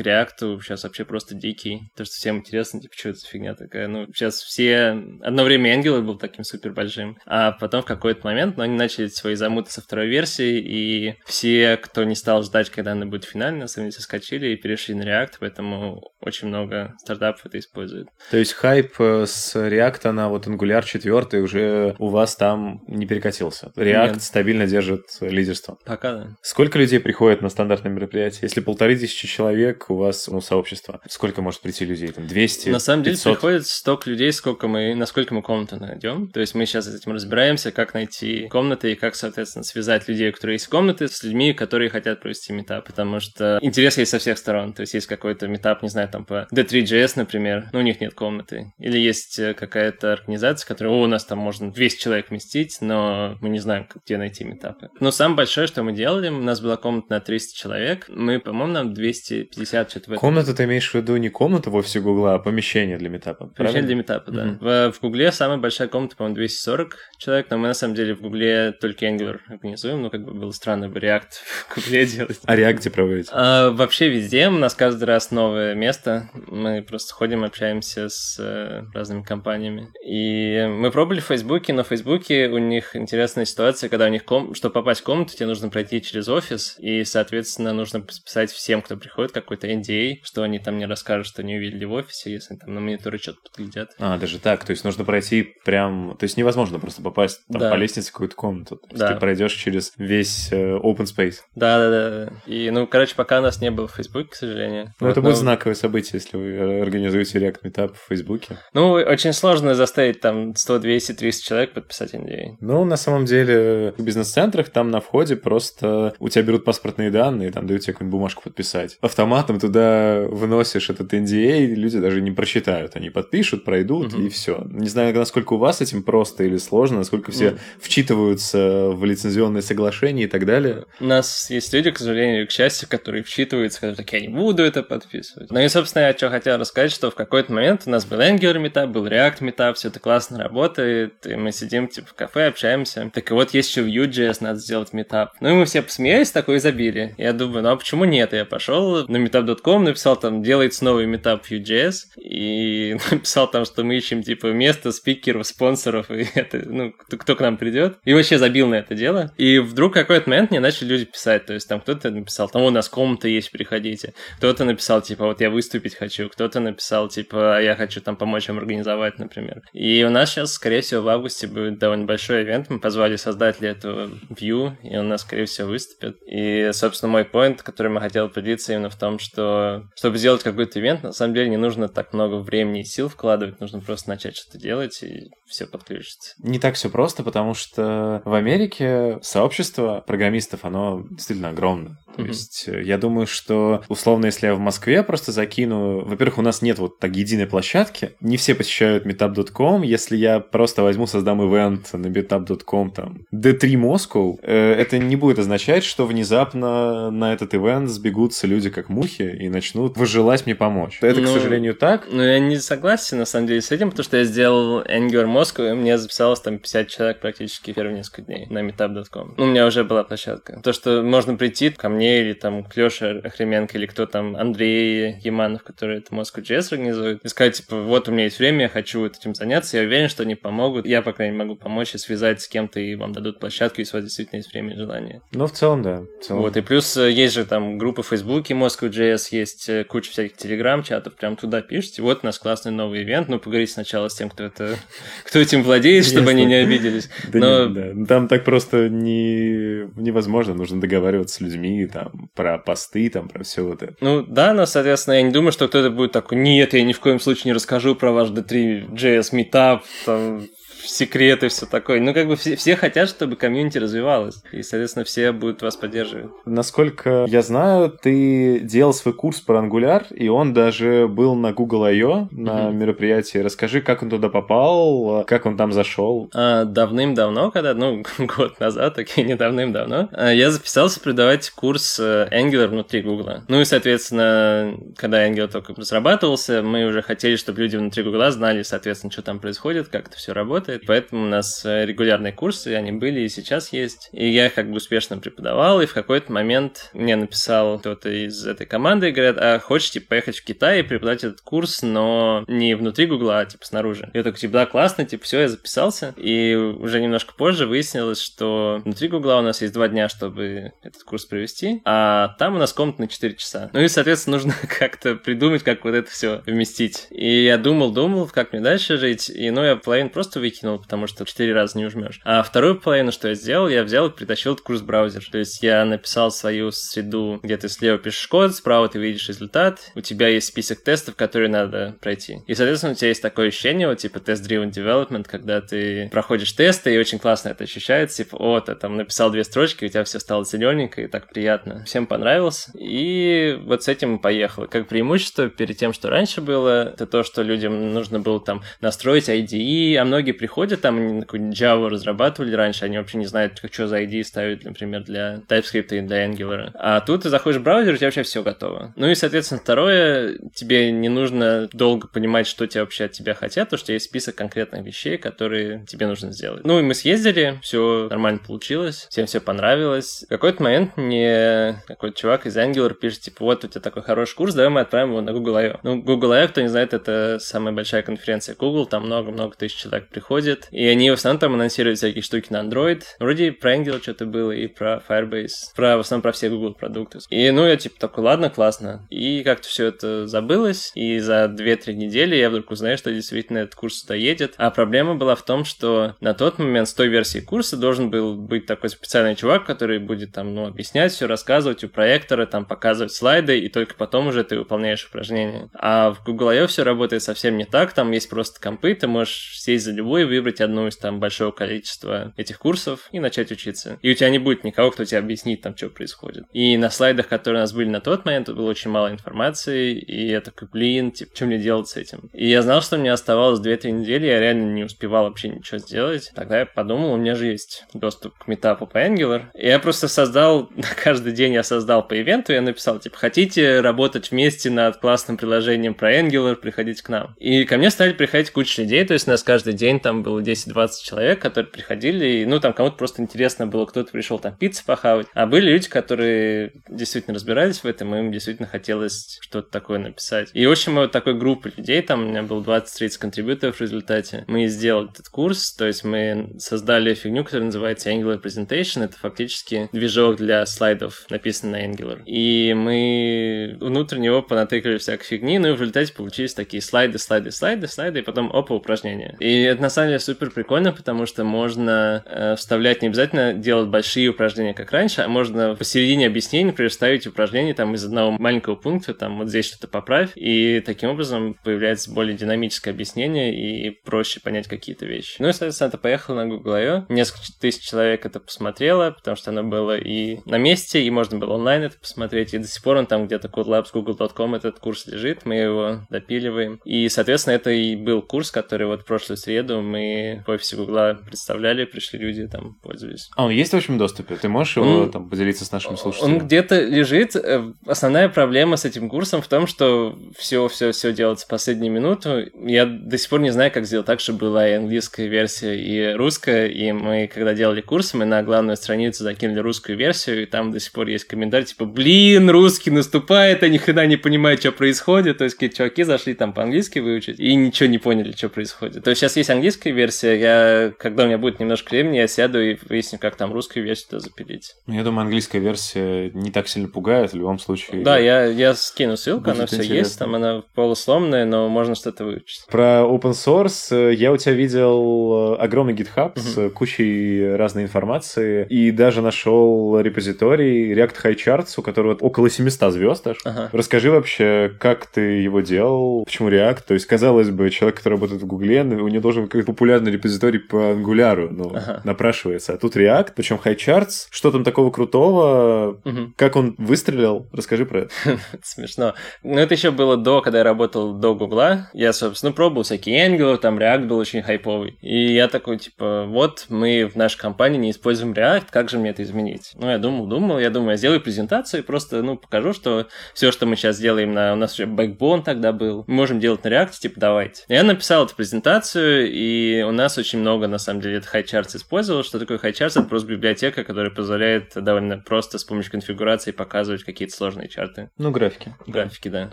React 0.00 0.60
сейчас 0.62 0.84
вообще 0.84 1.04
просто 1.04 1.34
дикий. 1.34 1.90
То, 1.96 2.04
что 2.04 2.14
всем 2.14 2.38
интересно, 2.38 2.80
типа, 2.80 2.94
что 2.96 3.10
это 3.10 3.20
фигня 3.26 3.54
такая. 3.54 3.88
Ну, 3.88 4.06
сейчас 4.14 4.42
все... 4.42 5.02
Одно 5.22 5.44
время 5.44 5.76
Angular 5.76 6.02
был 6.02 6.18
таким 6.18 6.44
супер 6.44 6.72
большим, 6.72 7.18
а 7.26 7.52
потом 7.52 7.82
в 7.82 7.86
какой-то 7.86 8.26
момент, 8.26 8.56
ну, 8.56 8.62
они 8.62 8.76
начали 8.76 9.06
свои 9.08 9.34
замуты 9.34 9.70
со 9.70 9.80
второй 9.80 10.08
версии, 10.08 10.58
и 10.58 11.14
все, 11.24 11.76
кто 11.76 12.04
не 12.04 12.14
стал 12.14 12.42
ждать, 12.42 12.70
когда 12.70 12.92
она 12.92 13.06
будет 13.06 13.24
финальна, 13.24 13.66
сами 13.66 13.90
соскочили 13.90 14.48
и 14.48 14.56
перешли 14.56 14.94
на 14.94 15.02
React, 15.02 15.34
поэтому 15.40 16.02
очень 16.20 16.48
много 16.48 16.94
стартапов 16.98 17.46
это 17.46 17.58
используют. 17.58 18.08
То 18.30 18.36
есть 18.36 18.52
хайп 18.52 18.94
э, 18.98 19.24
с 19.26 19.56
React 19.56 20.10
на 20.12 20.28
вот 20.28 20.46
Angular 20.46 20.84
4 20.84 21.12
уже 21.38 21.94
у 21.98 22.08
вас 22.08 22.36
там 22.36 22.82
не 22.86 23.06
перекатился. 23.06 23.72
React 23.76 24.12
Нет. 24.12 24.22
стабильно 24.22 24.66
держит 24.66 25.04
лидерство. 25.20 25.78
Пока 25.84 26.14
да. 26.14 26.26
Сколько 26.42 26.78
людей 26.78 27.00
приходит 27.00 27.42
на 27.42 27.48
стандартное 27.48 27.92
мероприятие? 27.92 28.40
Если 28.42 28.60
полторы 28.60 28.96
тысячи 28.96 29.26
человек 29.28 29.86
у 29.90 29.96
вас, 29.96 30.28
ну, 30.28 30.40
сообщество, 30.40 31.00
сколько 31.08 31.42
может 31.42 31.60
прийти 31.60 31.84
людей? 31.84 32.08
Там 32.08 32.26
200, 32.26 32.70
На 32.70 32.78
самом 32.78 33.04
500? 33.04 33.22
деле 33.24 33.34
приходит 33.34 33.66
столько 33.66 34.10
людей, 34.10 34.32
сколько 34.32 34.68
мы, 34.68 34.94
насколько 34.94 35.34
мы 35.34 35.42
комнаты 35.42 35.76
найдем. 35.76 36.28
То 36.28 36.40
есть 36.40 36.54
мы 36.54 36.66
сейчас 36.66 36.86
с 36.86 36.94
этим 36.94 37.12
разбираемся, 37.12 37.70
как 37.72 37.94
найти 37.94 38.48
комнаты 38.48 38.92
и 38.92 38.94
как, 38.94 39.14
соответственно, 39.14 39.64
связать 39.64 40.08
людей, 40.08 40.32
которые 40.32 40.56
есть 40.56 40.68
комнаты, 40.68 41.08
с 41.08 41.22
людьми, 41.22 41.52
которые 41.52 41.90
хотят 41.90 42.20
провести 42.20 42.52
метап. 42.52 42.86
Потому 42.86 43.20
что 43.20 43.58
интерес 43.62 43.98
есть 43.98 44.10
со 44.10 44.18
всех 44.18 44.38
сторон. 44.38 44.72
То 44.72 44.82
есть 44.82 44.94
есть 44.94 45.06
какой-то 45.06 45.48
метап, 45.48 45.82
не 45.82 45.88
знаю, 45.88 46.08
там 46.08 46.24
по 46.24 46.48
D3GS, 46.52 47.12
например, 47.16 47.68
но 47.72 47.78
у 47.80 47.82
них 47.82 48.00
нет 48.00 48.14
комнаты. 48.14 48.72
Или 48.78 48.98
есть 48.98 49.38
э, 49.38 49.54
какая-то 49.54 50.12
организация, 50.12 50.66
которая, 50.66 50.94
о, 50.94 51.02
у 51.02 51.06
нас 51.06 51.19
там 51.24 51.38
можно 51.38 51.72
200 51.72 52.02
человек 52.02 52.30
вместить, 52.30 52.78
но 52.80 53.36
мы 53.40 53.48
не 53.48 53.58
знаем, 53.58 53.86
где 54.04 54.16
найти 54.16 54.44
метапы. 54.44 54.88
Но 55.00 55.10
самое 55.10 55.38
большое, 55.38 55.66
что 55.66 55.82
мы 55.82 55.92
делали, 55.92 56.28
у 56.28 56.42
нас 56.42 56.60
была 56.60 56.76
комната 56.76 57.06
на 57.10 57.20
300 57.20 57.56
человек, 57.56 58.06
мы, 58.08 58.40
по-моему, 58.40 58.72
нам 58.72 58.94
250 58.94 59.90
что-то. 59.90 60.14
Комната 60.16 60.54
ты 60.54 60.64
имеешь 60.64 60.90
в 60.90 60.94
виду 60.94 61.16
не 61.16 61.28
комната 61.28 61.70
в 61.70 61.74
офисе 61.74 62.00
Гугла, 62.00 62.34
а 62.34 62.38
помещение 62.38 62.98
для 62.98 63.08
метапа, 63.08 63.46
Помещение 63.46 63.56
правильно? 63.56 63.86
для 63.86 63.96
метапа, 63.96 64.30
да. 64.30 64.44
Mm-hmm. 64.46 64.90
В, 64.90 64.92
в 64.92 65.00
Гугле 65.00 65.32
самая 65.32 65.58
большая 65.58 65.88
комната, 65.88 66.16
по-моему, 66.16 66.36
240 66.36 66.96
человек, 67.18 67.46
но 67.50 67.58
мы, 67.58 67.68
на 67.68 67.74
самом 67.74 67.94
деле, 67.94 68.14
в 68.14 68.20
Гугле 68.20 68.72
только 68.72 69.06
Angular 69.06 69.38
организуем, 69.48 70.02
ну, 70.02 70.10
как 70.10 70.24
бы 70.24 70.32
было 70.32 70.50
странно 70.50 70.88
бы 70.88 70.98
React 70.98 71.30
в 71.68 71.74
Гугле 71.74 72.06
делать. 72.06 72.40
А 72.44 72.56
React 72.56 72.74
где 72.74 72.90
проводите? 72.90 73.30
А, 73.32 73.70
вообще 73.70 74.08
везде, 74.08 74.48
у 74.48 74.52
нас 74.52 74.74
каждый 74.74 75.04
раз 75.04 75.30
новое 75.30 75.74
место, 75.74 76.30
мы 76.46 76.82
просто 76.82 77.14
ходим, 77.14 77.44
общаемся 77.44 78.08
с 78.08 78.36
э, 78.38 78.84
разными 78.94 79.22
компаниями. 79.22 79.88
И 80.04 80.66
мы 80.68 80.90
пробовали 81.00 81.20
в 81.20 81.24
Фейсбуке, 81.28 81.72
но 81.72 81.82
в 81.82 81.86
Фейсбуке 81.86 82.48
у 82.48 82.58
них 82.58 82.94
интересная 82.94 83.46
ситуация, 83.46 83.88
когда 83.88 84.04
у 84.04 84.08
них, 84.10 84.22
ком... 84.22 84.54
чтобы 84.54 84.74
попасть 84.74 85.00
в 85.00 85.04
комнату, 85.04 85.34
тебе 85.34 85.46
нужно 85.46 85.70
пройти 85.70 86.02
через 86.02 86.28
офис, 86.28 86.76
и, 86.78 87.04
соответственно, 87.04 87.72
нужно 87.72 88.02
писать 88.02 88.50
всем, 88.50 88.82
кто 88.82 88.98
приходит, 88.98 89.32
какой-то 89.32 89.66
NDA, 89.66 90.16
что 90.22 90.42
они 90.42 90.58
там 90.58 90.76
не 90.76 90.84
расскажут, 90.84 91.26
что 91.26 91.42
не 91.42 91.56
увидели 91.56 91.86
в 91.86 91.92
офисе, 91.92 92.32
если 92.32 92.56
там 92.56 92.74
на 92.74 92.80
мониторе 92.80 93.16
что-то 93.16 93.38
подглядят. 93.44 93.92
А, 93.98 94.18
даже 94.18 94.38
так, 94.38 94.62
то 94.62 94.72
есть 94.72 94.84
нужно 94.84 95.04
пройти 95.04 95.54
прям... 95.64 96.18
То 96.18 96.24
есть 96.24 96.36
невозможно 96.36 96.78
просто 96.78 97.00
попасть 97.00 97.46
там, 97.50 97.62
да. 97.62 97.70
по 97.70 97.76
лестнице 97.76 98.10
в 98.10 98.12
какую-то 98.12 98.36
комнату. 98.36 98.76
То 98.76 98.88
есть 98.90 99.00
да. 99.00 99.14
ты 99.14 99.18
пройдешь 99.18 99.54
через 99.54 99.94
весь 99.96 100.52
э, 100.52 100.76
open 100.76 101.06
space. 101.06 101.36
Да-да-да. 101.54 102.30
И, 102.44 102.68
ну, 102.70 102.86
короче, 102.86 103.14
пока 103.14 103.40
нас 103.40 103.62
не 103.62 103.70
было 103.70 103.88
в 103.88 103.94
Фейсбуке, 103.94 104.28
к 104.28 104.34
сожалению. 104.34 104.92
Ну, 105.00 105.06
вот, 105.06 105.12
это 105.12 105.22
будет 105.22 105.36
но... 105.36 105.40
знаковое 105.40 105.76
событие, 105.76 106.20
если 106.22 106.36
вы 106.36 106.82
организуете 106.82 107.38
React 107.38 107.62
Meetup 107.64 107.94
в 107.94 108.08
Фейсбуке. 108.08 108.58
Ну, 108.74 108.92
очень 108.92 109.32
сложно 109.32 109.74
заставить 109.74 110.20
там 110.20 110.54
100, 110.54 110.89
200, 110.90 111.12
300 111.12 111.44
человек 111.44 111.72
подписать 111.72 112.14
NDA. 112.14 112.56
Ну, 112.60 112.84
на 112.84 112.96
самом 112.96 113.24
деле, 113.24 113.94
в 113.96 114.02
бизнес-центрах 114.02 114.70
там 114.70 114.90
на 114.90 115.00
входе 115.00 115.36
просто 115.36 116.14
у 116.18 116.28
тебя 116.28 116.42
берут 116.42 116.64
паспортные 116.64 117.12
данные, 117.12 117.52
там 117.52 117.68
дают 117.68 117.82
тебе 117.82 117.92
какую-нибудь 117.92 118.18
бумажку 118.18 118.42
подписать. 118.42 118.98
Автоматом 119.00 119.60
туда 119.60 120.22
выносишь 120.28 120.90
этот 120.90 121.12
NDA, 121.14 121.66
люди 121.66 122.00
даже 122.00 122.20
не 122.20 122.32
прочитают. 122.32 122.96
Они 122.96 123.08
подпишут, 123.08 123.64
пройдут, 123.64 124.14
угу. 124.14 124.22
и 124.22 124.28
все. 124.30 124.66
Не 124.68 124.88
знаю, 124.88 125.14
насколько 125.14 125.52
у 125.52 125.58
вас 125.58 125.80
этим 125.80 126.02
просто 126.02 126.42
или 126.42 126.56
сложно, 126.56 126.98
насколько 126.98 127.30
все 127.30 127.50
угу. 127.50 127.58
вчитываются 127.80 128.90
в 128.90 129.04
лицензионные 129.04 129.62
соглашения 129.62 130.24
и 130.24 130.28
так 130.28 130.44
далее. 130.44 130.86
У 130.98 131.04
нас 131.04 131.50
есть 131.50 131.72
люди, 131.72 131.92
к 131.92 131.98
сожалению, 131.98 132.48
к 132.48 132.50
счастью, 132.50 132.88
которые 132.88 133.22
вчитываются, 133.22 133.78
которые 133.78 133.96
такие, 133.96 134.24
я 134.24 134.28
не 134.28 134.34
буду 134.34 134.64
это 134.64 134.82
подписывать. 134.82 135.52
Ну 135.52 135.60
и, 135.60 135.68
собственно, 135.68 136.02
я 136.02 136.16
что 136.16 136.30
хотел 136.30 136.58
рассказать, 136.58 136.90
что 136.90 137.12
в 137.12 137.14
какой-то 137.14 137.52
момент 137.52 137.82
у 137.86 137.90
нас 137.90 138.04
был 138.04 138.18
Angular 138.18 138.58
метап, 138.58 138.90
был 138.90 139.06
React 139.06 139.44
метап, 139.44 139.76
все 139.76 139.86
это 139.86 140.00
классно 140.00 140.38
работает, 140.38 140.79
и 140.84 141.34
мы 141.34 141.52
сидим 141.52 141.88
типа 141.88 142.08
в 142.08 142.14
кафе, 142.14 142.48
общаемся. 142.48 143.10
Так 143.12 143.30
и 143.30 143.34
вот 143.34 143.54
есть 143.54 143.70
еще 143.70 143.82
Vue.js, 143.82 144.38
надо 144.40 144.58
сделать 144.58 144.92
метап. 144.92 145.34
Ну 145.40 145.50
и 145.50 145.52
мы 145.54 145.64
все 145.64 145.82
посмеялись, 145.82 146.30
такое 146.30 146.56
и 146.56 146.60
забили. 146.60 147.14
Я 147.18 147.32
думаю, 147.32 147.62
ну 147.62 147.70
а 147.70 147.76
почему 147.76 148.04
нет? 148.04 148.32
Я 148.32 148.44
пошел 148.44 149.06
на 149.06 149.16
meetup.com, 149.16 149.84
написал 149.84 150.16
там, 150.16 150.42
делается 150.42 150.84
новый 150.84 151.06
метап 151.06 151.44
Vue.js, 151.48 151.94
и 152.16 152.96
написал 153.10 153.50
там, 153.50 153.64
что 153.64 153.84
мы 153.84 153.96
ищем 153.96 154.22
типа 154.22 154.48
место, 154.48 154.92
спикеров, 154.92 155.46
спонсоров, 155.46 156.10
и 156.10 156.26
это, 156.34 156.62
ну, 156.64 156.92
кто, 156.92 157.16
кто 157.16 157.36
к 157.36 157.40
нам 157.40 157.56
придет. 157.56 157.98
И 158.04 158.14
вообще 158.14 158.38
забил 158.38 158.68
на 158.68 158.76
это 158.76 158.94
дело. 158.94 159.32
И 159.36 159.58
вдруг 159.58 159.94
какой-то 159.94 160.28
момент 160.28 160.50
мне 160.50 160.60
начали 160.60 160.88
люди 160.88 161.04
писать, 161.04 161.46
то 161.46 161.54
есть 161.54 161.68
там 161.68 161.80
кто-то 161.80 162.10
написал, 162.10 162.48
там 162.48 162.62
у 162.62 162.70
нас 162.70 162.88
комната 162.88 163.28
есть, 163.28 163.50
приходите. 163.50 164.14
Кто-то 164.38 164.64
написал, 164.64 165.02
типа, 165.02 165.26
вот 165.26 165.40
я 165.40 165.50
выступить 165.50 165.94
хочу, 165.94 166.28
кто-то 166.28 166.60
написал, 166.60 167.08
типа, 167.08 167.60
я 167.60 167.74
хочу 167.76 168.00
там 168.00 168.16
помочь 168.16 168.48
вам 168.48 168.58
организовать, 168.58 169.18
например. 169.18 169.62
И 169.72 170.04
у 170.04 170.10
нас 170.10 170.30
сейчас, 170.30 170.52
скорее 170.52 170.69
скорее 170.70 170.82
всего, 170.82 171.02
в 171.02 171.08
августе 171.08 171.48
будет 171.48 171.80
довольно 171.80 172.04
большой 172.04 172.44
ивент. 172.44 172.70
Мы 172.70 172.78
позвали 172.78 173.16
создателя 173.16 173.70
этого 173.70 174.08
View, 174.28 174.76
и 174.84 174.96
он 174.96 175.08
нас, 175.08 175.22
скорее 175.22 175.46
всего, 175.46 175.66
выступит. 175.66 176.16
И, 176.30 176.70
собственно, 176.72 177.10
мой 177.10 177.24
поинт, 177.24 177.64
который 177.64 177.90
мы 177.90 178.00
хотел 178.00 178.28
поделиться 178.28 178.72
именно 178.72 178.88
в 178.88 178.94
том, 178.94 179.18
что 179.18 179.82
чтобы 179.96 180.18
сделать 180.18 180.44
какой-то 180.44 180.78
ивент, 180.78 181.02
на 181.02 181.10
самом 181.10 181.34
деле 181.34 181.48
не 181.48 181.56
нужно 181.56 181.88
так 181.88 182.12
много 182.12 182.36
времени 182.36 182.82
и 182.82 182.84
сил 182.84 183.08
вкладывать, 183.08 183.58
нужно 183.58 183.80
просто 183.80 184.10
начать 184.10 184.36
что-то 184.36 184.58
делать, 184.58 185.02
и 185.02 185.30
все 185.48 185.66
подключится. 185.66 186.34
Не 186.38 186.60
так 186.60 186.76
все 186.76 186.88
просто, 186.88 187.24
потому 187.24 187.54
что 187.54 188.22
в 188.24 188.32
Америке 188.32 189.18
сообщество 189.22 190.04
программистов, 190.06 190.64
оно 190.64 191.04
действительно 191.10 191.48
огромное. 191.48 191.98
То 192.14 192.22
mm-hmm. 192.22 192.28
есть 192.28 192.68
э, 192.68 192.82
я 192.84 192.98
думаю, 192.98 193.26
что 193.26 193.82
условно, 193.88 194.26
если 194.26 194.46
я 194.46 194.54
в 194.54 194.60
Москве 194.60 195.02
просто 195.02 195.32
закину... 195.32 196.04
Во-первых, 196.04 196.38
у 196.38 196.42
нас 196.42 196.62
нет 196.62 196.78
вот 196.78 196.98
так 196.98 197.14
единой 197.16 197.46
площадки, 197.46 198.12
не 198.20 198.36
все 198.36 198.54
посещают 198.54 199.06
meetup.com. 199.06 199.82
Если 199.82 200.16
я 200.16 200.40
просто 200.60 200.82
возьму, 200.82 201.06
создам 201.06 201.40
ивент 201.42 201.90
на 201.94 202.08
meetup.com, 202.08 202.90
там, 202.90 203.26
D3 203.34 203.76
Moscow, 203.76 204.38
э, 204.42 204.74
это 204.74 204.98
не 204.98 205.16
будет 205.16 205.38
означать, 205.38 205.84
что 205.84 206.04
внезапно 206.04 207.10
на 207.10 207.32
этот 207.32 207.54
ивент 207.54 207.88
сбегутся 207.88 208.46
люди 208.46 208.68
как 208.68 208.90
мухи 208.90 209.22
и 209.22 209.48
начнут 209.48 209.96
выжелать 209.96 210.44
мне 210.44 210.54
помочь. 210.54 210.98
Это, 211.00 211.18
ну, 211.20 211.28
к 211.28 211.30
сожалению, 211.30 211.74
так. 211.74 212.08
Ну, 212.12 212.22
я 212.22 212.38
не 212.38 212.58
согласен, 212.58 213.16
на 213.16 213.24
самом 213.24 213.46
деле, 213.46 213.62
с 213.62 213.72
этим, 213.72 213.88
потому 213.88 214.04
что 214.04 214.18
я 214.18 214.24
сделал 214.24 214.82
Angular 214.82 215.24
Moscow, 215.24 215.70
и 215.70 215.72
мне 215.72 215.96
записалось 215.96 216.40
там 216.40 216.58
50 216.58 216.88
человек 216.88 217.20
практически 217.20 217.72
первые 217.72 217.96
несколько 217.96 218.20
дней 218.20 218.46
на 218.50 218.58
meetup.com. 218.58 219.36
Ну, 219.38 219.44
у 219.44 219.46
меня 219.46 219.66
уже 219.66 219.82
была 219.82 220.04
площадка. 220.04 220.60
То, 220.62 220.74
что 220.74 221.00
можно 221.02 221.36
прийти 221.36 221.70
ко 221.70 221.88
мне 221.88 222.20
или 222.20 222.34
там 222.34 222.64
к 222.64 222.76
Лёше 222.76 223.22
Охременко, 223.24 223.78
или 223.78 223.86
кто 223.86 224.04
там, 224.04 224.36
Андрей 224.36 225.16
Яманов, 225.24 225.62
который 225.62 226.00
это 226.00 226.14
Moscow.js 226.14 226.66
организует, 226.72 227.24
и 227.24 227.28
сказать, 227.28 227.54
типа, 227.54 227.76
вот 227.76 228.08
у 228.08 228.12
меня 228.12 228.24
есть 228.24 228.38
время, 228.38 228.64
я 228.64 228.68
хочу 228.68 229.00
вот 229.00 229.16
этим 229.16 229.34
заняться, 229.34 229.78
я 229.78 229.84
уверен, 229.84 230.10
что 230.10 230.22
они 230.22 230.34
помогут. 230.34 230.49
Я, 230.84 231.02
по 231.02 231.12
крайней 231.12 231.36
мере, 231.36 231.48
могу 231.48 231.58
помочь 231.58 231.94
и 231.94 231.98
связать 231.98 232.40
с 232.40 232.48
кем-то, 232.48 232.80
и 232.80 232.94
вам 232.94 233.12
дадут 233.12 233.38
площадку, 233.38 233.80
если 233.80 233.96
у 233.96 233.98
вас 233.98 234.04
действительно 234.04 234.38
есть 234.38 234.52
время 234.52 234.74
и 234.74 234.76
желание. 234.76 235.22
Ну, 235.32 235.46
в 235.46 235.52
целом, 235.52 235.82
да. 235.82 236.02
В 236.20 236.24
целом. 236.24 236.42
Вот, 236.42 236.56
и 236.56 236.60
плюс 236.60 236.96
э, 236.96 237.10
есть 237.10 237.34
же 237.34 237.44
там 237.44 237.78
группа 237.78 238.02
в 238.02 238.08
Фейсбуке 238.08 238.54
Moscow.js, 238.54 239.28
есть 239.30 239.68
э, 239.68 239.84
куча 239.84 240.10
всяких 240.10 240.36
телеграм-чатов, 240.36 241.14
прям 241.14 241.36
туда 241.36 241.62
пишите, 241.62 242.02
вот 242.02 242.20
у 242.22 242.26
нас 242.26 242.38
классный 242.38 242.72
новый 242.72 243.02
ивент, 243.02 243.28
ну, 243.28 243.38
поговорите 243.38 243.72
сначала 243.72 244.08
с 244.08 244.14
тем, 244.14 244.30
кто 244.30 244.44
это, 244.44 244.76
кто 245.24 245.38
этим 245.38 245.62
владеет, 245.62 246.06
чтобы 246.06 246.30
они 246.30 246.44
не 246.44 246.54
обиделись. 246.54 247.10
Да 247.28 247.38
Но... 247.38 248.06
Там 248.06 248.28
так 248.28 248.44
просто 248.44 248.88
не... 248.88 249.88
невозможно, 250.00 250.54
нужно 250.54 250.80
договариваться 250.80 251.36
с 251.36 251.40
людьми, 251.40 251.86
там, 251.86 252.30
про 252.34 252.58
посты, 252.58 253.08
там, 253.10 253.28
про 253.28 253.44
все 253.44 253.62
вот 253.62 253.82
это. 253.82 253.94
Ну, 254.00 254.22
да, 254.22 254.52
но, 254.52 254.66
соответственно, 254.66 255.14
я 255.14 255.22
не 255.22 255.30
думаю, 255.30 255.52
что 255.52 255.68
кто-то 255.68 255.90
будет 255.90 256.12
такой, 256.12 256.38
нет, 256.38 256.74
я 256.74 256.82
ни 256.82 256.92
в 256.92 257.00
коем 257.00 257.20
случае 257.20 257.50
не 257.50 257.52
расскажу 257.52 257.94
про 257.94 258.12
ваш 258.12 258.28
D3 258.30 258.92
JS 258.94 259.32
Meetup, 259.32 259.80
там, 260.04 260.39
секреты, 260.84 261.48
все 261.48 261.66
такое. 261.66 262.00
Ну, 262.00 262.14
как 262.14 262.28
бы 262.28 262.36
все, 262.36 262.56
все 262.56 262.76
хотят, 262.76 263.08
чтобы 263.08 263.36
комьюнити 263.36 263.78
развивалось. 263.78 264.42
И, 264.52 264.62
соответственно, 264.62 265.04
все 265.04 265.32
будут 265.32 265.62
вас 265.62 265.76
поддерживать. 265.76 266.30
Насколько 266.44 267.26
я 267.28 267.42
знаю, 267.42 267.90
ты 267.90 268.60
делал 268.60 268.92
свой 268.92 269.14
курс 269.14 269.40
про 269.40 269.60
Angular, 269.60 270.06
и 270.14 270.28
он 270.28 270.52
даже 270.52 271.08
был 271.08 271.34
на 271.34 271.52
Google 271.52 271.84
I.O. 271.84 272.28
на 272.30 272.50
mm-hmm. 272.50 272.72
мероприятии. 272.72 273.38
Расскажи, 273.38 273.80
как 273.80 274.02
он 274.02 274.10
туда 274.10 274.28
попал, 274.28 275.24
как 275.26 275.46
он 275.46 275.56
там 275.56 275.72
зашел. 275.72 276.30
А, 276.34 276.64
давным-давно, 276.64 277.50
когда, 277.50 277.74
ну, 277.74 278.02
год 278.18 278.58
назад, 278.60 278.98
окей, 278.98 279.24
не 279.24 279.36
давным-давно, 279.36 280.08
а, 280.12 280.32
я 280.32 280.50
записался 280.50 281.00
преподавать 281.00 281.50
курс 281.50 281.98
э, 282.00 282.28
Angular 282.30 282.68
внутри 282.68 283.02
Google. 283.02 283.42
Ну 283.48 283.60
и, 283.60 283.64
соответственно, 283.64 284.74
когда 284.96 285.28
Angular 285.28 285.48
только 285.48 285.74
разрабатывался, 285.74 286.62
мы 286.62 286.84
уже 286.86 287.02
хотели, 287.02 287.36
чтобы 287.36 287.60
люди 287.60 287.76
внутри 287.76 288.02
Google 288.02 288.30
знали, 288.30 288.62
соответственно, 288.62 289.10
что 289.10 289.22
там 289.22 289.40
происходит, 289.40 289.88
как 289.88 290.08
это 290.08 290.16
все 290.16 290.32
работает 290.32 290.69
работает, 290.70 290.86
поэтому 290.86 291.24
у 291.24 291.28
нас 291.28 291.64
э, 291.64 291.84
регулярные 291.86 292.32
курсы, 292.32 292.68
они 292.68 292.92
были 292.92 293.20
и 293.20 293.28
сейчас 293.28 293.72
есть. 293.72 294.08
И 294.12 294.28
я 294.28 294.46
их 294.46 294.54
как 294.54 294.70
бы 294.70 294.76
успешно 294.76 295.18
преподавал, 295.18 295.80
и 295.80 295.86
в 295.86 295.94
какой-то 295.94 296.32
момент 296.32 296.90
мне 296.92 297.16
написал 297.16 297.78
кто-то 297.78 298.08
из 298.08 298.46
этой 298.46 298.66
команды 298.66 299.08
и 299.08 299.12
говорят, 299.12 299.36
а 299.38 299.58
хочешь, 299.58 299.90
типа, 299.90 300.10
поехать 300.10 300.38
в 300.38 300.44
Китай 300.44 300.80
и 300.80 300.82
преподать 300.82 301.24
этот 301.24 301.40
курс, 301.40 301.82
но 301.82 302.44
не 302.46 302.74
внутри 302.74 303.06
Гугла, 303.06 303.40
а, 303.40 303.46
типа, 303.46 303.64
снаружи. 303.64 304.10
Я 304.14 304.22
такой, 304.22 304.38
типа, 304.38 304.52
да, 304.52 304.66
классно, 304.66 305.04
типа, 305.04 305.24
все, 305.24 305.40
я 305.40 305.48
записался. 305.48 306.14
И 306.16 306.54
уже 306.54 307.00
немножко 307.00 307.34
позже 307.34 307.66
выяснилось, 307.66 308.20
что 308.20 308.80
внутри 308.84 309.08
Гугла 309.08 309.36
у 309.36 309.42
нас 309.42 309.62
есть 309.62 309.74
два 309.74 309.88
дня, 309.88 310.08
чтобы 310.08 310.72
этот 310.82 311.02
курс 311.02 311.24
провести, 311.24 311.80
а 311.84 312.34
там 312.38 312.56
у 312.56 312.58
нас 312.58 312.72
комната 312.72 313.02
на 313.02 313.08
4 313.08 313.34
часа. 313.34 313.70
Ну 313.72 313.80
и, 313.80 313.88
соответственно, 313.88 314.36
нужно 314.36 314.54
как-то 314.78 315.16
придумать, 315.16 315.62
как 315.62 315.84
вот 315.84 315.94
это 315.94 316.10
все 316.10 316.42
вместить. 316.46 317.06
И 317.10 317.44
я 317.44 317.58
думал, 317.58 317.92
думал, 317.92 318.28
как 318.28 318.52
мне 318.52 318.62
дальше 318.62 318.96
жить, 318.96 319.30
и, 319.30 319.50
ну, 319.50 319.62
я 319.62 319.76
половину 319.76 320.10
просто 320.10 320.40
выкинул 320.40 320.59
выкинул, 320.60 320.78
потому 320.78 321.06
что 321.06 321.24
четыре 321.24 321.54
раза 321.54 321.78
не 321.78 321.86
ужмешь. 321.86 322.20
А 322.24 322.42
вторую 322.42 322.80
половину, 322.80 323.12
что 323.12 323.28
я 323.28 323.34
сделал, 323.34 323.68
я 323.68 323.82
взял 323.82 324.06
и 324.08 324.14
притащил 324.14 324.52
этот 324.52 324.64
курс 324.64 324.80
браузер. 324.80 325.26
То 325.30 325.38
есть 325.38 325.62
я 325.62 325.84
написал 325.84 326.30
свою 326.30 326.70
среду, 326.70 327.40
где 327.42 327.56
ты 327.56 327.68
слева 327.68 327.98
пишешь 327.98 328.26
код, 328.28 328.54
справа 328.54 328.88
ты 328.88 328.98
видишь 328.98 329.28
результат, 329.28 329.92
у 329.94 330.00
тебя 330.00 330.28
есть 330.28 330.48
список 330.48 330.82
тестов, 330.82 331.16
которые 331.16 331.48
надо 331.48 331.96
пройти. 332.00 332.40
И, 332.46 332.54
соответственно, 332.54 332.92
у 332.92 332.96
тебя 332.96 333.08
есть 333.08 333.22
такое 333.22 333.48
ощущение, 333.48 333.88
вот 333.88 333.98
типа 333.98 334.20
тест-driven 334.20 334.70
development, 334.70 335.26
когда 335.28 335.60
ты 335.60 336.08
проходишь 336.10 336.52
тесты, 336.52 336.94
и 336.94 336.98
очень 336.98 337.18
классно 337.18 337.50
это 337.50 337.64
ощущается, 337.64 338.18
типа, 338.18 338.36
о, 338.36 338.60
ты 338.60 338.74
там 338.74 338.96
написал 338.96 339.30
две 339.30 339.44
строчки, 339.44 339.84
у 339.84 339.88
тебя 339.88 340.04
все 340.04 340.18
стало 340.18 340.44
зелененько, 340.44 341.02
и 341.02 341.06
так 341.06 341.28
приятно. 341.28 341.84
Всем 341.84 342.06
понравилось. 342.06 342.68
И 342.78 343.58
вот 343.64 343.84
с 343.84 343.88
этим 343.88 344.18
поехал. 344.18 344.66
Как 344.66 344.88
преимущество 344.88 345.48
перед 345.48 345.76
тем, 345.76 345.92
что 345.92 346.10
раньше 346.10 346.40
было, 346.40 346.90
это 346.90 347.06
то, 347.06 347.22
что 347.22 347.42
людям 347.42 347.92
нужно 347.92 348.20
было 348.20 348.40
там 348.40 348.62
настроить 348.80 349.28
IDE, 349.28 349.96
а 349.96 350.04
многие 350.04 350.32
приходят 350.32 350.49
приходят, 350.50 350.80
там 350.80 351.20
такой 351.20 351.38
Java 351.50 351.88
разрабатывали 351.88 352.52
раньше, 352.56 352.84
они 352.84 352.98
вообще 352.98 353.18
не 353.18 353.26
знают, 353.26 353.62
что 353.70 353.86
за 353.86 354.02
ID 354.02 354.24
ставить, 354.24 354.64
например, 354.64 355.04
для 355.04 355.42
TypeScript 355.48 355.96
и 355.96 356.00
для 356.00 356.26
Angular. 356.26 356.72
А 356.74 357.00
тут 357.00 357.22
ты 357.22 357.28
заходишь 357.28 357.60
в 357.60 357.62
браузер, 357.62 357.94
у 357.94 357.96
тебя 357.96 358.08
вообще 358.08 358.24
все 358.24 358.42
готово. 358.42 358.92
Ну 358.96 359.08
и, 359.08 359.14
соответственно, 359.14 359.60
второе, 359.60 360.38
тебе 360.52 360.90
не 360.90 361.08
нужно 361.08 361.68
долго 361.72 362.08
понимать, 362.08 362.48
что 362.48 362.66
тебе 362.66 362.80
вообще 362.80 363.04
от 363.04 363.12
тебя 363.12 363.34
хотят, 363.34 363.68
потому 363.68 363.78
что 363.78 363.92
есть 363.92 364.06
список 364.06 364.34
конкретных 364.34 364.84
вещей, 364.84 365.18
которые 365.18 365.84
тебе 365.86 366.08
нужно 366.08 366.32
сделать. 366.32 366.64
Ну 366.64 366.80
и 366.80 366.82
мы 366.82 366.94
съездили, 366.94 367.60
все 367.62 368.08
нормально 368.10 368.40
получилось, 368.44 369.06
всем 369.08 369.26
все 369.26 369.40
понравилось. 369.40 370.24
В 370.26 370.30
какой-то 370.30 370.64
момент 370.64 370.96
мне 370.96 371.80
какой-то 371.86 372.18
чувак 372.18 372.46
из 372.46 372.56
Angular 372.56 372.94
пишет, 372.94 373.20
типа, 373.20 373.44
вот 373.44 373.64
у 373.64 373.68
тебя 373.68 373.80
такой 373.80 374.02
хороший 374.02 374.34
курс, 374.34 374.54
давай 374.54 374.70
мы 374.70 374.80
отправим 374.80 375.10
его 375.10 375.20
на 375.20 375.32
Google 375.32 375.56
I.O. 375.56 375.80
Ну, 375.84 376.02
Google 376.02 376.32
I.O., 376.32 376.48
кто 376.48 376.60
не 376.60 376.68
знает, 376.68 376.92
это 376.92 377.38
самая 377.40 377.72
большая 377.72 378.02
конференция 378.02 378.56
Google, 378.56 378.86
там 378.86 379.06
много-много 379.06 379.54
тысяч 379.56 379.76
человек 379.76 380.08
приходит, 380.08 380.39
выходит. 380.40 380.68
И 380.70 380.86
они 380.86 381.10
в 381.10 381.14
основном 381.14 381.38
там 381.38 381.54
анонсируют 381.54 381.98
всякие 381.98 382.22
штуки 382.22 382.48
на 382.50 382.62
Android. 382.62 383.02
Вроде 383.18 383.52
про 383.52 383.76
Angular 383.76 384.02
что-то 384.02 384.26
было, 384.26 384.52
и 384.52 384.66
про 384.66 385.02
Firebase. 385.08 385.50
Про, 385.76 385.96
в 385.96 386.00
основном 386.00 386.22
про 386.22 386.32
все 386.32 386.48
Google 386.48 386.74
продукты. 386.74 387.18
И 387.28 387.50
ну 387.50 387.66
я 387.66 387.76
типа 387.76 387.98
такой, 387.98 388.24
ладно, 388.24 388.50
классно. 388.50 389.06
И 389.10 389.42
как-то 389.42 389.68
все 389.68 389.86
это 389.86 390.26
забылось. 390.26 390.92
И 390.94 391.18
за 391.18 391.44
2-3 391.44 391.94
недели 391.94 392.36
я 392.36 392.50
вдруг 392.50 392.70
узнаю, 392.70 392.98
что 392.98 393.12
действительно 393.12 393.58
этот 393.58 393.74
курс 393.74 394.00
сюда 394.00 394.14
едет. 394.14 394.54
А 394.56 394.70
проблема 394.70 395.14
была 395.14 395.34
в 395.34 395.44
том, 395.44 395.64
что 395.64 396.16
на 396.20 396.34
тот 396.34 396.58
момент 396.58 396.88
с 396.88 396.94
той 396.94 397.08
версии 397.08 397.40
курса 397.40 397.76
должен 397.76 398.10
был 398.10 398.34
быть 398.34 398.66
такой 398.66 398.90
специальный 398.90 399.36
чувак, 399.36 399.66
который 399.66 399.98
будет 399.98 400.32
там, 400.32 400.54
ну, 400.54 400.66
объяснять 400.66 401.12
все, 401.12 401.26
рассказывать 401.26 401.84
у 401.84 401.88
проектора, 401.88 402.46
там, 402.46 402.64
показывать 402.64 403.12
слайды, 403.12 403.58
и 403.58 403.68
только 403.68 403.94
потом 403.94 404.28
уже 404.28 404.44
ты 404.44 404.58
выполняешь 404.58 405.06
упражнения. 405.06 405.68
А 405.74 406.12
в 406.12 406.24
Google 406.24 406.48
I.O. 406.48 406.66
все 406.66 406.82
работает 406.82 407.22
совсем 407.22 407.56
не 407.56 407.64
так. 407.64 407.92
Там 407.92 408.10
есть 408.10 408.28
просто 408.28 408.60
компы, 408.60 408.94
ты 408.94 409.06
можешь 409.06 409.60
сесть 409.60 409.84
за 409.84 409.92
любой 409.92 410.24
выбрать 410.30 410.60
одну 410.60 410.86
из 410.86 410.96
там 410.96 411.20
большого 411.20 411.50
количества 411.50 412.32
этих 412.36 412.58
курсов 412.58 413.08
и 413.12 413.20
начать 413.20 413.52
учиться. 413.52 413.98
И 414.02 414.10
у 414.10 414.14
тебя 414.14 414.30
не 414.30 414.38
будет 414.38 414.64
никого, 414.64 414.90
кто 414.90 415.04
тебе 415.04 415.18
объяснит 415.18 415.62
там, 415.62 415.76
что 415.76 415.90
происходит. 415.90 416.44
И 416.52 416.76
на 416.76 416.90
слайдах, 416.90 417.28
которые 417.28 417.60
у 417.60 417.64
нас 417.64 417.72
были 417.72 417.88
на 417.88 418.00
тот 418.00 418.24
момент, 418.24 418.48
было 418.48 418.70
очень 418.70 418.90
мало 418.90 419.10
информации, 419.10 419.92
и 419.92 420.28
я 420.28 420.40
такой, 420.40 420.68
блин, 420.68 421.12
типа, 421.12 421.30
что 421.34 421.46
мне 421.46 421.58
делать 421.58 421.88
с 421.88 421.96
этим? 421.96 422.30
И 422.32 422.48
я 422.48 422.62
знал, 422.62 422.82
что 422.82 422.96
мне 422.96 423.12
оставалось 423.12 423.60
2-3 423.60 423.90
недели, 423.90 424.26
я 424.26 424.40
реально 424.40 424.72
не 424.72 424.84
успевал 424.84 425.24
вообще 425.24 425.48
ничего 425.48 425.78
сделать. 425.78 426.30
Тогда 426.34 426.60
я 426.60 426.66
подумал, 426.66 427.12
у 427.12 427.16
меня 427.16 427.34
же 427.34 427.46
есть 427.46 427.84
доступ 427.94 428.36
к 428.38 428.46
метапу 428.46 428.86
по 428.86 428.98
Angular. 428.98 429.46
И 429.54 429.66
я 429.66 429.78
просто 429.78 430.08
создал, 430.08 430.70
на 430.76 430.88
каждый 431.02 431.32
день 431.32 431.54
я 431.54 431.62
создал 431.62 432.06
по 432.06 432.18
ивенту, 432.18 432.52
я 432.52 432.62
написал, 432.62 432.98
типа, 432.98 433.16
хотите 433.16 433.80
работать 433.80 434.30
вместе 434.30 434.70
над 434.70 434.98
классным 434.98 435.36
приложением 435.36 435.94
про 435.94 436.18
Angular, 436.18 436.56
приходите 436.56 437.02
к 437.02 437.08
нам. 437.08 437.34
И 437.38 437.64
ко 437.64 437.76
мне 437.76 437.90
стали 437.90 438.12
приходить 438.12 438.50
куча 438.50 438.82
людей, 438.82 439.04
то 439.04 439.14
есть 439.14 439.26
у 439.26 439.30
нас 439.30 439.42
каждый 439.42 439.72
день 439.72 440.00
там 440.00 440.19
было 440.22 440.40
10-20 440.40 440.88
человек, 441.02 441.40
которые 441.40 441.70
приходили, 441.70 442.26
и, 442.26 442.46
ну, 442.46 442.60
там 442.60 442.72
кому-то 442.72 442.96
просто 442.96 443.22
интересно 443.22 443.66
было, 443.66 443.86
кто-то 443.86 444.10
пришел 444.12 444.38
там 444.38 444.56
пиццы 444.56 444.84
похавать, 444.84 445.26
а 445.34 445.46
были 445.46 445.72
люди, 445.72 445.88
которые 445.88 446.72
действительно 446.88 447.34
разбирались 447.34 447.78
в 447.78 447.86
этом, 447.86 448.14
и 448.14 448.18
им 448.18 448.32
действительно 448.32 448.68
хотелось 448.68 449.38
что-то 449.40 449.70
такое 449.70 449.98
написать. 449.98 450.50
И, 450.52 450.66
в 450.66 450.70
общем, 450.70 450.94
вот 450.94 451.12
такой 451.12 451.34
группы 451.34 451.72
людей, 451.76 452.02
там 452.02 452.24
у 452.24 452.28
меня 452.28 452.42
было 452.42 452.62
20-30 452.62 453.18
контрибьюторов 453.18 453.76
в 453.76 453.80
результате, 453.80 454.44
мы 454.46 454.66
сделали 454.66 455.10
этот 455.10 455.28
курс, 455.28 455.72
то 455.72 455.86
есть 455.86 456.04
мы 456.04 456.54
создали 456.58 457.14
фигню, 457.14 457.44
которая 457.44 457.66
называется 457.66 458.10
Angular 458.10 458.40
Presentation, 458.40 459.04
это 459.04 459.16
фактически 459.16 459.88
движок 459.92 460.36
для 460.36 460.64
слайдов, 460.66 461.24
написанный 461.30 461.70
на 461.70 461.92
Angular. 461.92 462.22
И 462.26 462.74
мы 462.74 463.76
внутрь 463.80 464.18
него 464.18 464.42
понатыкали 464.42 464.98
всякой 464.98 465.24
фигни, 465.24 465.58
ну 465.58 465.68
и 465.68 465.72
в 465.72 465.80
результате 465.80 466.12
получились 466.12 466.54
такие 466.54 466.82
слайды, 466.82 467.18
слайды, 467.18 467.50
слайды, 467.50 467.88
слайды, 467.88 468.20
и 468.20 468.22
потом 468.22 468.54
опа, 468.54 468.74
упражнения. 468.74 469.36
И 469.40 469.62
это 469.62 469.82
на 469.82 469.90
самом 469.90 470.09
деле 470.10 470.20
супер 470.20 470.50
прикольно, 470.50 470.92
потому 470.92 471.26
что 471.26 471.44
можно 471.44 472.22
э, 472.26 472.56
вставлять 472.56 473.02
не 473.02 473.08
обязательно 473.08 473.54
делать 473.54 473.88
большие 473.88 474.28
упражнения, 474.28 474.74
как 474.74 474.92
раньше, 474.92 475.22
а 475.22 475.28
можно 475.28 475.74
посередине 475.74 476.26
объяснения, 476.26 476.66
например, 476.66 476.92
ставить 476.92 477.26
упражнения 477.26 477.74
там 477.74 477.94
из 477.94 478.04
одного 478.04 478.32
маленького 478.32 478.76
пункта, 478.76 479.14
там 479.14 479.38
вот 479.38 479.48
здесь 479.48 479.66
что-то 479.66 479.88
поправь, 479.88 480.32
и 480.34 480.80
таким 480.84 481.10
образом 481.10 481.56
появляется 481.64 482.12
более 482.12 482.36
динамическое 482.36 482.92
объяснение 482.92 483.54
и 483.54 483.90
проще 483.90 484.40
понять 484.40 484.68
какие-то 484.68 485.06
вещи. 485.06 485.36
Ну 485.38 485.48
и, 485.48 485.52
соответственно, 485.52 485.88
это 485.88 485.98
поехало 485.98 486.36
на 486.36 486.46
Google 486.46 486.72
I.O. 486.72 487.06
Несколько 487.08 487.46
тысяч 487.60 487.88
человек 487.88 488.26
это 488.26 488.40
посмотрело, 488.40 489.10
потому 489.10 489.36
что 489.36 489.50
оно 489.50 489.62
было 489.62 489.96
и 489.96 490.38
на 490.44 490.58
месте, 490.58 491.02
и 491.02 491.10
можно 491.10 491.38
было 491.38 491.54
онлайн 491.54 491.82
это 491.82 491.98
посмотреть, 491.98 492.54
и 492.54 492.58
до 492.58 492.66
сих 492.66 492.82
пор 492.82 492.96
он 492.96 493.06
там 493.06 493.26
где-то 493.26 493.48
codelabs.google.com 493.48 494.54
этот 494.54 494.78
курс 494.78 495.06
лежит, 495.06 495.44
мы 495.44 495.56
его 495.56 496.06
допиливаем. 496.10 496.80
И, 496.84 497.08
соответственно, 497.08 497.54
это 497.54 497.70
и 497.70 497.96
был 497.96 498.22
курс, 498.22 498.50
который 498.50 498.86
вот 498.86 499.04
прошлую 499.04 499.36
среду 499.36 499.80
мы 499.80 499.99
в 500.46 500.50
офисе 500.50 500.76
Гугла 500.76 501.18
представляли, 501.24 501.84
пришли 501.84 502.18
люди, 502.18 502.46
там 502.46 502.74
пользовались. 502.82 503.30
А 503.36 503.44
он 503.44 503.50
есть 503.50 503.72
в 503.72 503.76
общем 503.76 503.98
доступе? 503.98 504.36
Ты 504.36 504.48
можешь 504.48 504.76
его 504.76 505.02
он, 505.02 505.10
там 505.10 505.28
поделиться 505.28 505.64
с 505.64 505.72
нашими 505.72 505.96
слушателями? 505.96 506.38
Он 506.38 506.46
где-то 506.46 506.82
лежит. 506.82 507.36
Э, 507.36 507.72
основная 507.86 508.28
проблема 508.28 508.76
с 508.76 508.84
этим 508.84 509.08
курсом 509.08 509.42
в 509.42 509.48
том, 509.48 509.66
что 509.66 510.18
все, 510.36 510.68
все, 510.68 510.92
все 510.92 511.12
делается 511.12 511.46
в 511.46 511.48
последнюю 511.48 511.92
минуту. 511.92 512.44
Я 512.54 512.86
до 512.86 513.18
сих 513.18 513.28
пор 513.28 513.40
не 513.40 513.50
знаю, 513.50 513.70
как 513.72 513.86
сделать 513.86 514.06
так, 514.06 514.20
чтобы 514.20 514.40
была 514.40 514.68
и 514.68 514.72
английская 514.72 515.28
версия, 515.28 515.76
и 515.76 516.14
русская. 516.14 516.66
И 516.66 516.92
мы, 516.92 517.30
когда 517.32 517.54
делали 517.54 517.80
курс, 517.80 518.14
мы 518.14 518.24
на 518.24 518.42
главную 518.42 518.76
страницу 518.76 519.24
закинули 519.24 519.60
русскую 519.60 519.96
версию, 519.96 520.42
и 520.42 520.46
там 520.46 520.72
до 520.72 520.80
сих 520.80 520.92
пор 520.92 521.08
есть 521.08 521.24
комментарий, 521.24 521.66
типа, 521.66 521.84
блин, 521.84 522.50
русский 522.50 522.90
наступает, 522.90 523.62
а 523.62 523.68
ни 523.68 523.78
хрена 523.78 524.06
не 524.06 524.16
понимает, 524.16 524.60
что 524.60 524.72
происходит. 524.72 525.38
То 525.38 525.44
есть 525.44 525.56
какие-то 525.56 525.76
чуваки 525.76 526.02
зашли 526.02 526.34
там 526.34 526.52
по-английски 526.52 526.98
выучить 526.98 527.38
и 527.38 527.54
ничего 527.54 527.88
не 527.88 527.98
поняли, 527.98 528.32
что 528.32 528.48
происходит. 528.48 529.04
То 529.04 529.10
есть 529.10 529.20
сейчас 529.20 529.36
есть 529.36 529.50
английская 529.80 529.92
версия, 529.92 530.38
я, 530.38 530.92
когда 530.98 531.24
у 531.24 531.26
меня 531.26 531.38
будет 531.38 531.58
немножко 531.58 531.90
времени, 531.90 532.18
я 532.18 532.28
сяду 532.28 532.60
и 532.60 532.76
выясню, 532.88 533.18
как 533.18 533.36
там 533.36 533.52
русскую 533.52 533.84
версию 533.84 534.20
запилить. 534.20 534.74
Ну, 534.86 534.94
я 534.94 535.02
думаю, 535.02 535.22
английская 535.22 535.58
версия 535.58 536.30
не 536.30 536.50
так 536.50 536.68
сильно 536.68 536.88
пугает 536.88 537.32
в 537.32 537.36
любом 537.36 537.58
случае. 537.58 538.02
Да, 538.02 538.18
я, 538.18 538.44
я 538.44 538.74
скину 538.74 539.16
ссылку, 539.16 539.50
она 539.50 539.66
все 539.66 539.82
есть, 539.82 540.18
там 540.18 540.34
она 540.34 540.62
полусломная, 540.74 541.44
но 541.46 541.68
можно 541.68 541.94
что-то 541.94 542.24
выучить. 542.24 542.66
Про 542.68 543.02
open 543.06 543.32
source 543.32 543.88
э, 543.90 544.14
я 544.14 544.32
у 544.32 544.36
тебя 544.36 544.52
видел 544.52 545.54
э, 545.54 545.62
огромный 545.62 545.94
GitHub 545.94 546.34
uh-huh. 546.34 546.70
с 546.70 546.70
кучей 546.70 547.56
разной 547.56 547.84
информации 547.84 548.66
и 548.68 548.90
даже 548.90 549.22
нашел 549.22 549.98
репозиторий 549.98 550.92
React 550.92 551.16
High 551.24 551.36
Charts, 551.36 551.74
у 551.78 551.82
которого 551.82 552.14
около 552.14 552.50
700 552.50 552.92
звезд 552.92 553.26
аж. 553.26 553.38
Uh-huh. 553.46 553.68
Расскажи 553.72 554.10
вообще, 554.10 554.72
как 554.78 555.06
ты 555.06 555.20
его 555.20 555.60
делал, 555.60 556.24
почему 556.24 556.50
React? 556.50 556.80
То 556.86 556.94
есть, 556.94 557.06
казалось 557.06 557.50
бы, 557.50 557.70
человек, 557.70 557.96
который 557.96 558.14
работает 558.14 558.42
в 558.42 558.46
Гугле, 558.46 558.82
у 558.82 559.08
него 559.08 559.22
должен 559.22 559.46
какой-то 559.46 559.69
популярный 559.70 560.10
репозиторий 560.10 560.58
по 560.58 560.92
Angular, 560.92 561.48
ну, 561.50 561.72
ага. 561.74 562.00
напрашивается. 562.04 562.74
А 562.74 562.76
тут 562.76 562.96
React, 562.96 563.32
причем 563.34 563.60
High 563.62 563.76
Charts. 563.76 564.26
Что 564.30 564.50
там 564.50 564.64
такого 564.64 564.90
крутого? 564.90 566.00
Угу. 566.04 566.32
Как 566.36 566.56
он 566.56 566.74
выстрелил? 566.78 567.48
Расскажи 567.52 567.86
про 567.86 568.00
это. 568.00 568.10
Смешно. 568.62 569.14
Ну, 569.42 569.58
это 569.58 569.74
еще 569.74 569.90
было 569.90 570.16
до, 570.16 570.40
когда 570.40 570.58
я 570.58 570.64
работал 570.64 571.14
до 571.14 571.34
Гугла. 571.34 571.90
Я, 571.92 572.12
собственно, 572.12 572.52
пробовал 572.52 572.82
всякие 572.82 573.28
Angular, 573.28 573.56
там 573.58 573.78
React 573.78 574.06
был 574.06 574.18
очень 574.18 574.42
хайповый. 574.42 574.98
И 575.00 575.32
я 575.32 575.48
такой, 575.48 575.78
типа, 575.78 576.24
вот, 576.26 576.66
мы 576.68 577.06
в 577.06 577.16
нашей 577.16 577.38
компании 577.38 577.78
не 577.78 577.90
используем 577.90 578.32
React, 578.32 578.66
как 578.70 578.90
же 578.90 578.98
мне 578.98 579.10
это 579.10 579.22
изменить? 579.22 579.72
Ну, 579.74 579.90
я 579.90 579.98
думал, 579.98 580.26
думал, 580.26 580.58
я 580.58 580.70
думаю, 580.70 580.92
я 580.92 580.96
сделаю 580.96 581.20
презентацию 581.20 581.82
и 581.82 581.86
просто, 581.86 582.22
ну, 582.22 582.36
покажу, 582.36 582.72
что 582.72 583.06
все, 583.34 583.52
что 583.52 583.66
мы 583.66 583.76
сейчас 583.76 583.98
делаем 583.98 584.32
на... 584.32 584.52
У 584.52 584.56
нас 584.56 584.74
уже 584.74 584.84
Backbone 584.84 585.42
тогда 585.42 585.72
был, 585.72 586.04
мы 586.06 586.14
можем 586.14 586.40
делать 586.40 586.64
на 586.64 586.68
React, 586.68 586.98
типа, 587.00 587.20
давайте. 587.20 587.62
Я 587.68 587.82
написал 587.82 588.24
эту 588.24 588.34
презентацию, 588.34 589.30
и 589.30 589.59
у 589.86 589.92
нас 589.92 590.18
очень 590.18 590.40
много, 590.40 590.66
на 590.66 590.78
самом 590.78 591.00
деле, 591.00 591.18
это 591.18 591.28
HighCharts 591.32 591.76
использовал. 591.76 592.24
Что 592.24 592.38
такое 592.38 592.58
HighCharts? 592.58 593.00
Это 593.00 593.02
просто 593.02 593.28
библиотека, 593.28 593.84
которая 593.84 594.10
позволяет 594.10 594.72
довольно 594.74 595.18
просто 595.18 595.58
с 595.58 595.64
помощью 595.64 595.92
конфигурации 595.92 596.50
показывать 596.50 597.04
какие-то 597.04 597.34
сложные 597.34 597.68
чарты. 597.68 598.10
Ну, 598.18 598.30
графики. 598.30 598.74
Графики, 598.86 599.28
да. 599.28 599.50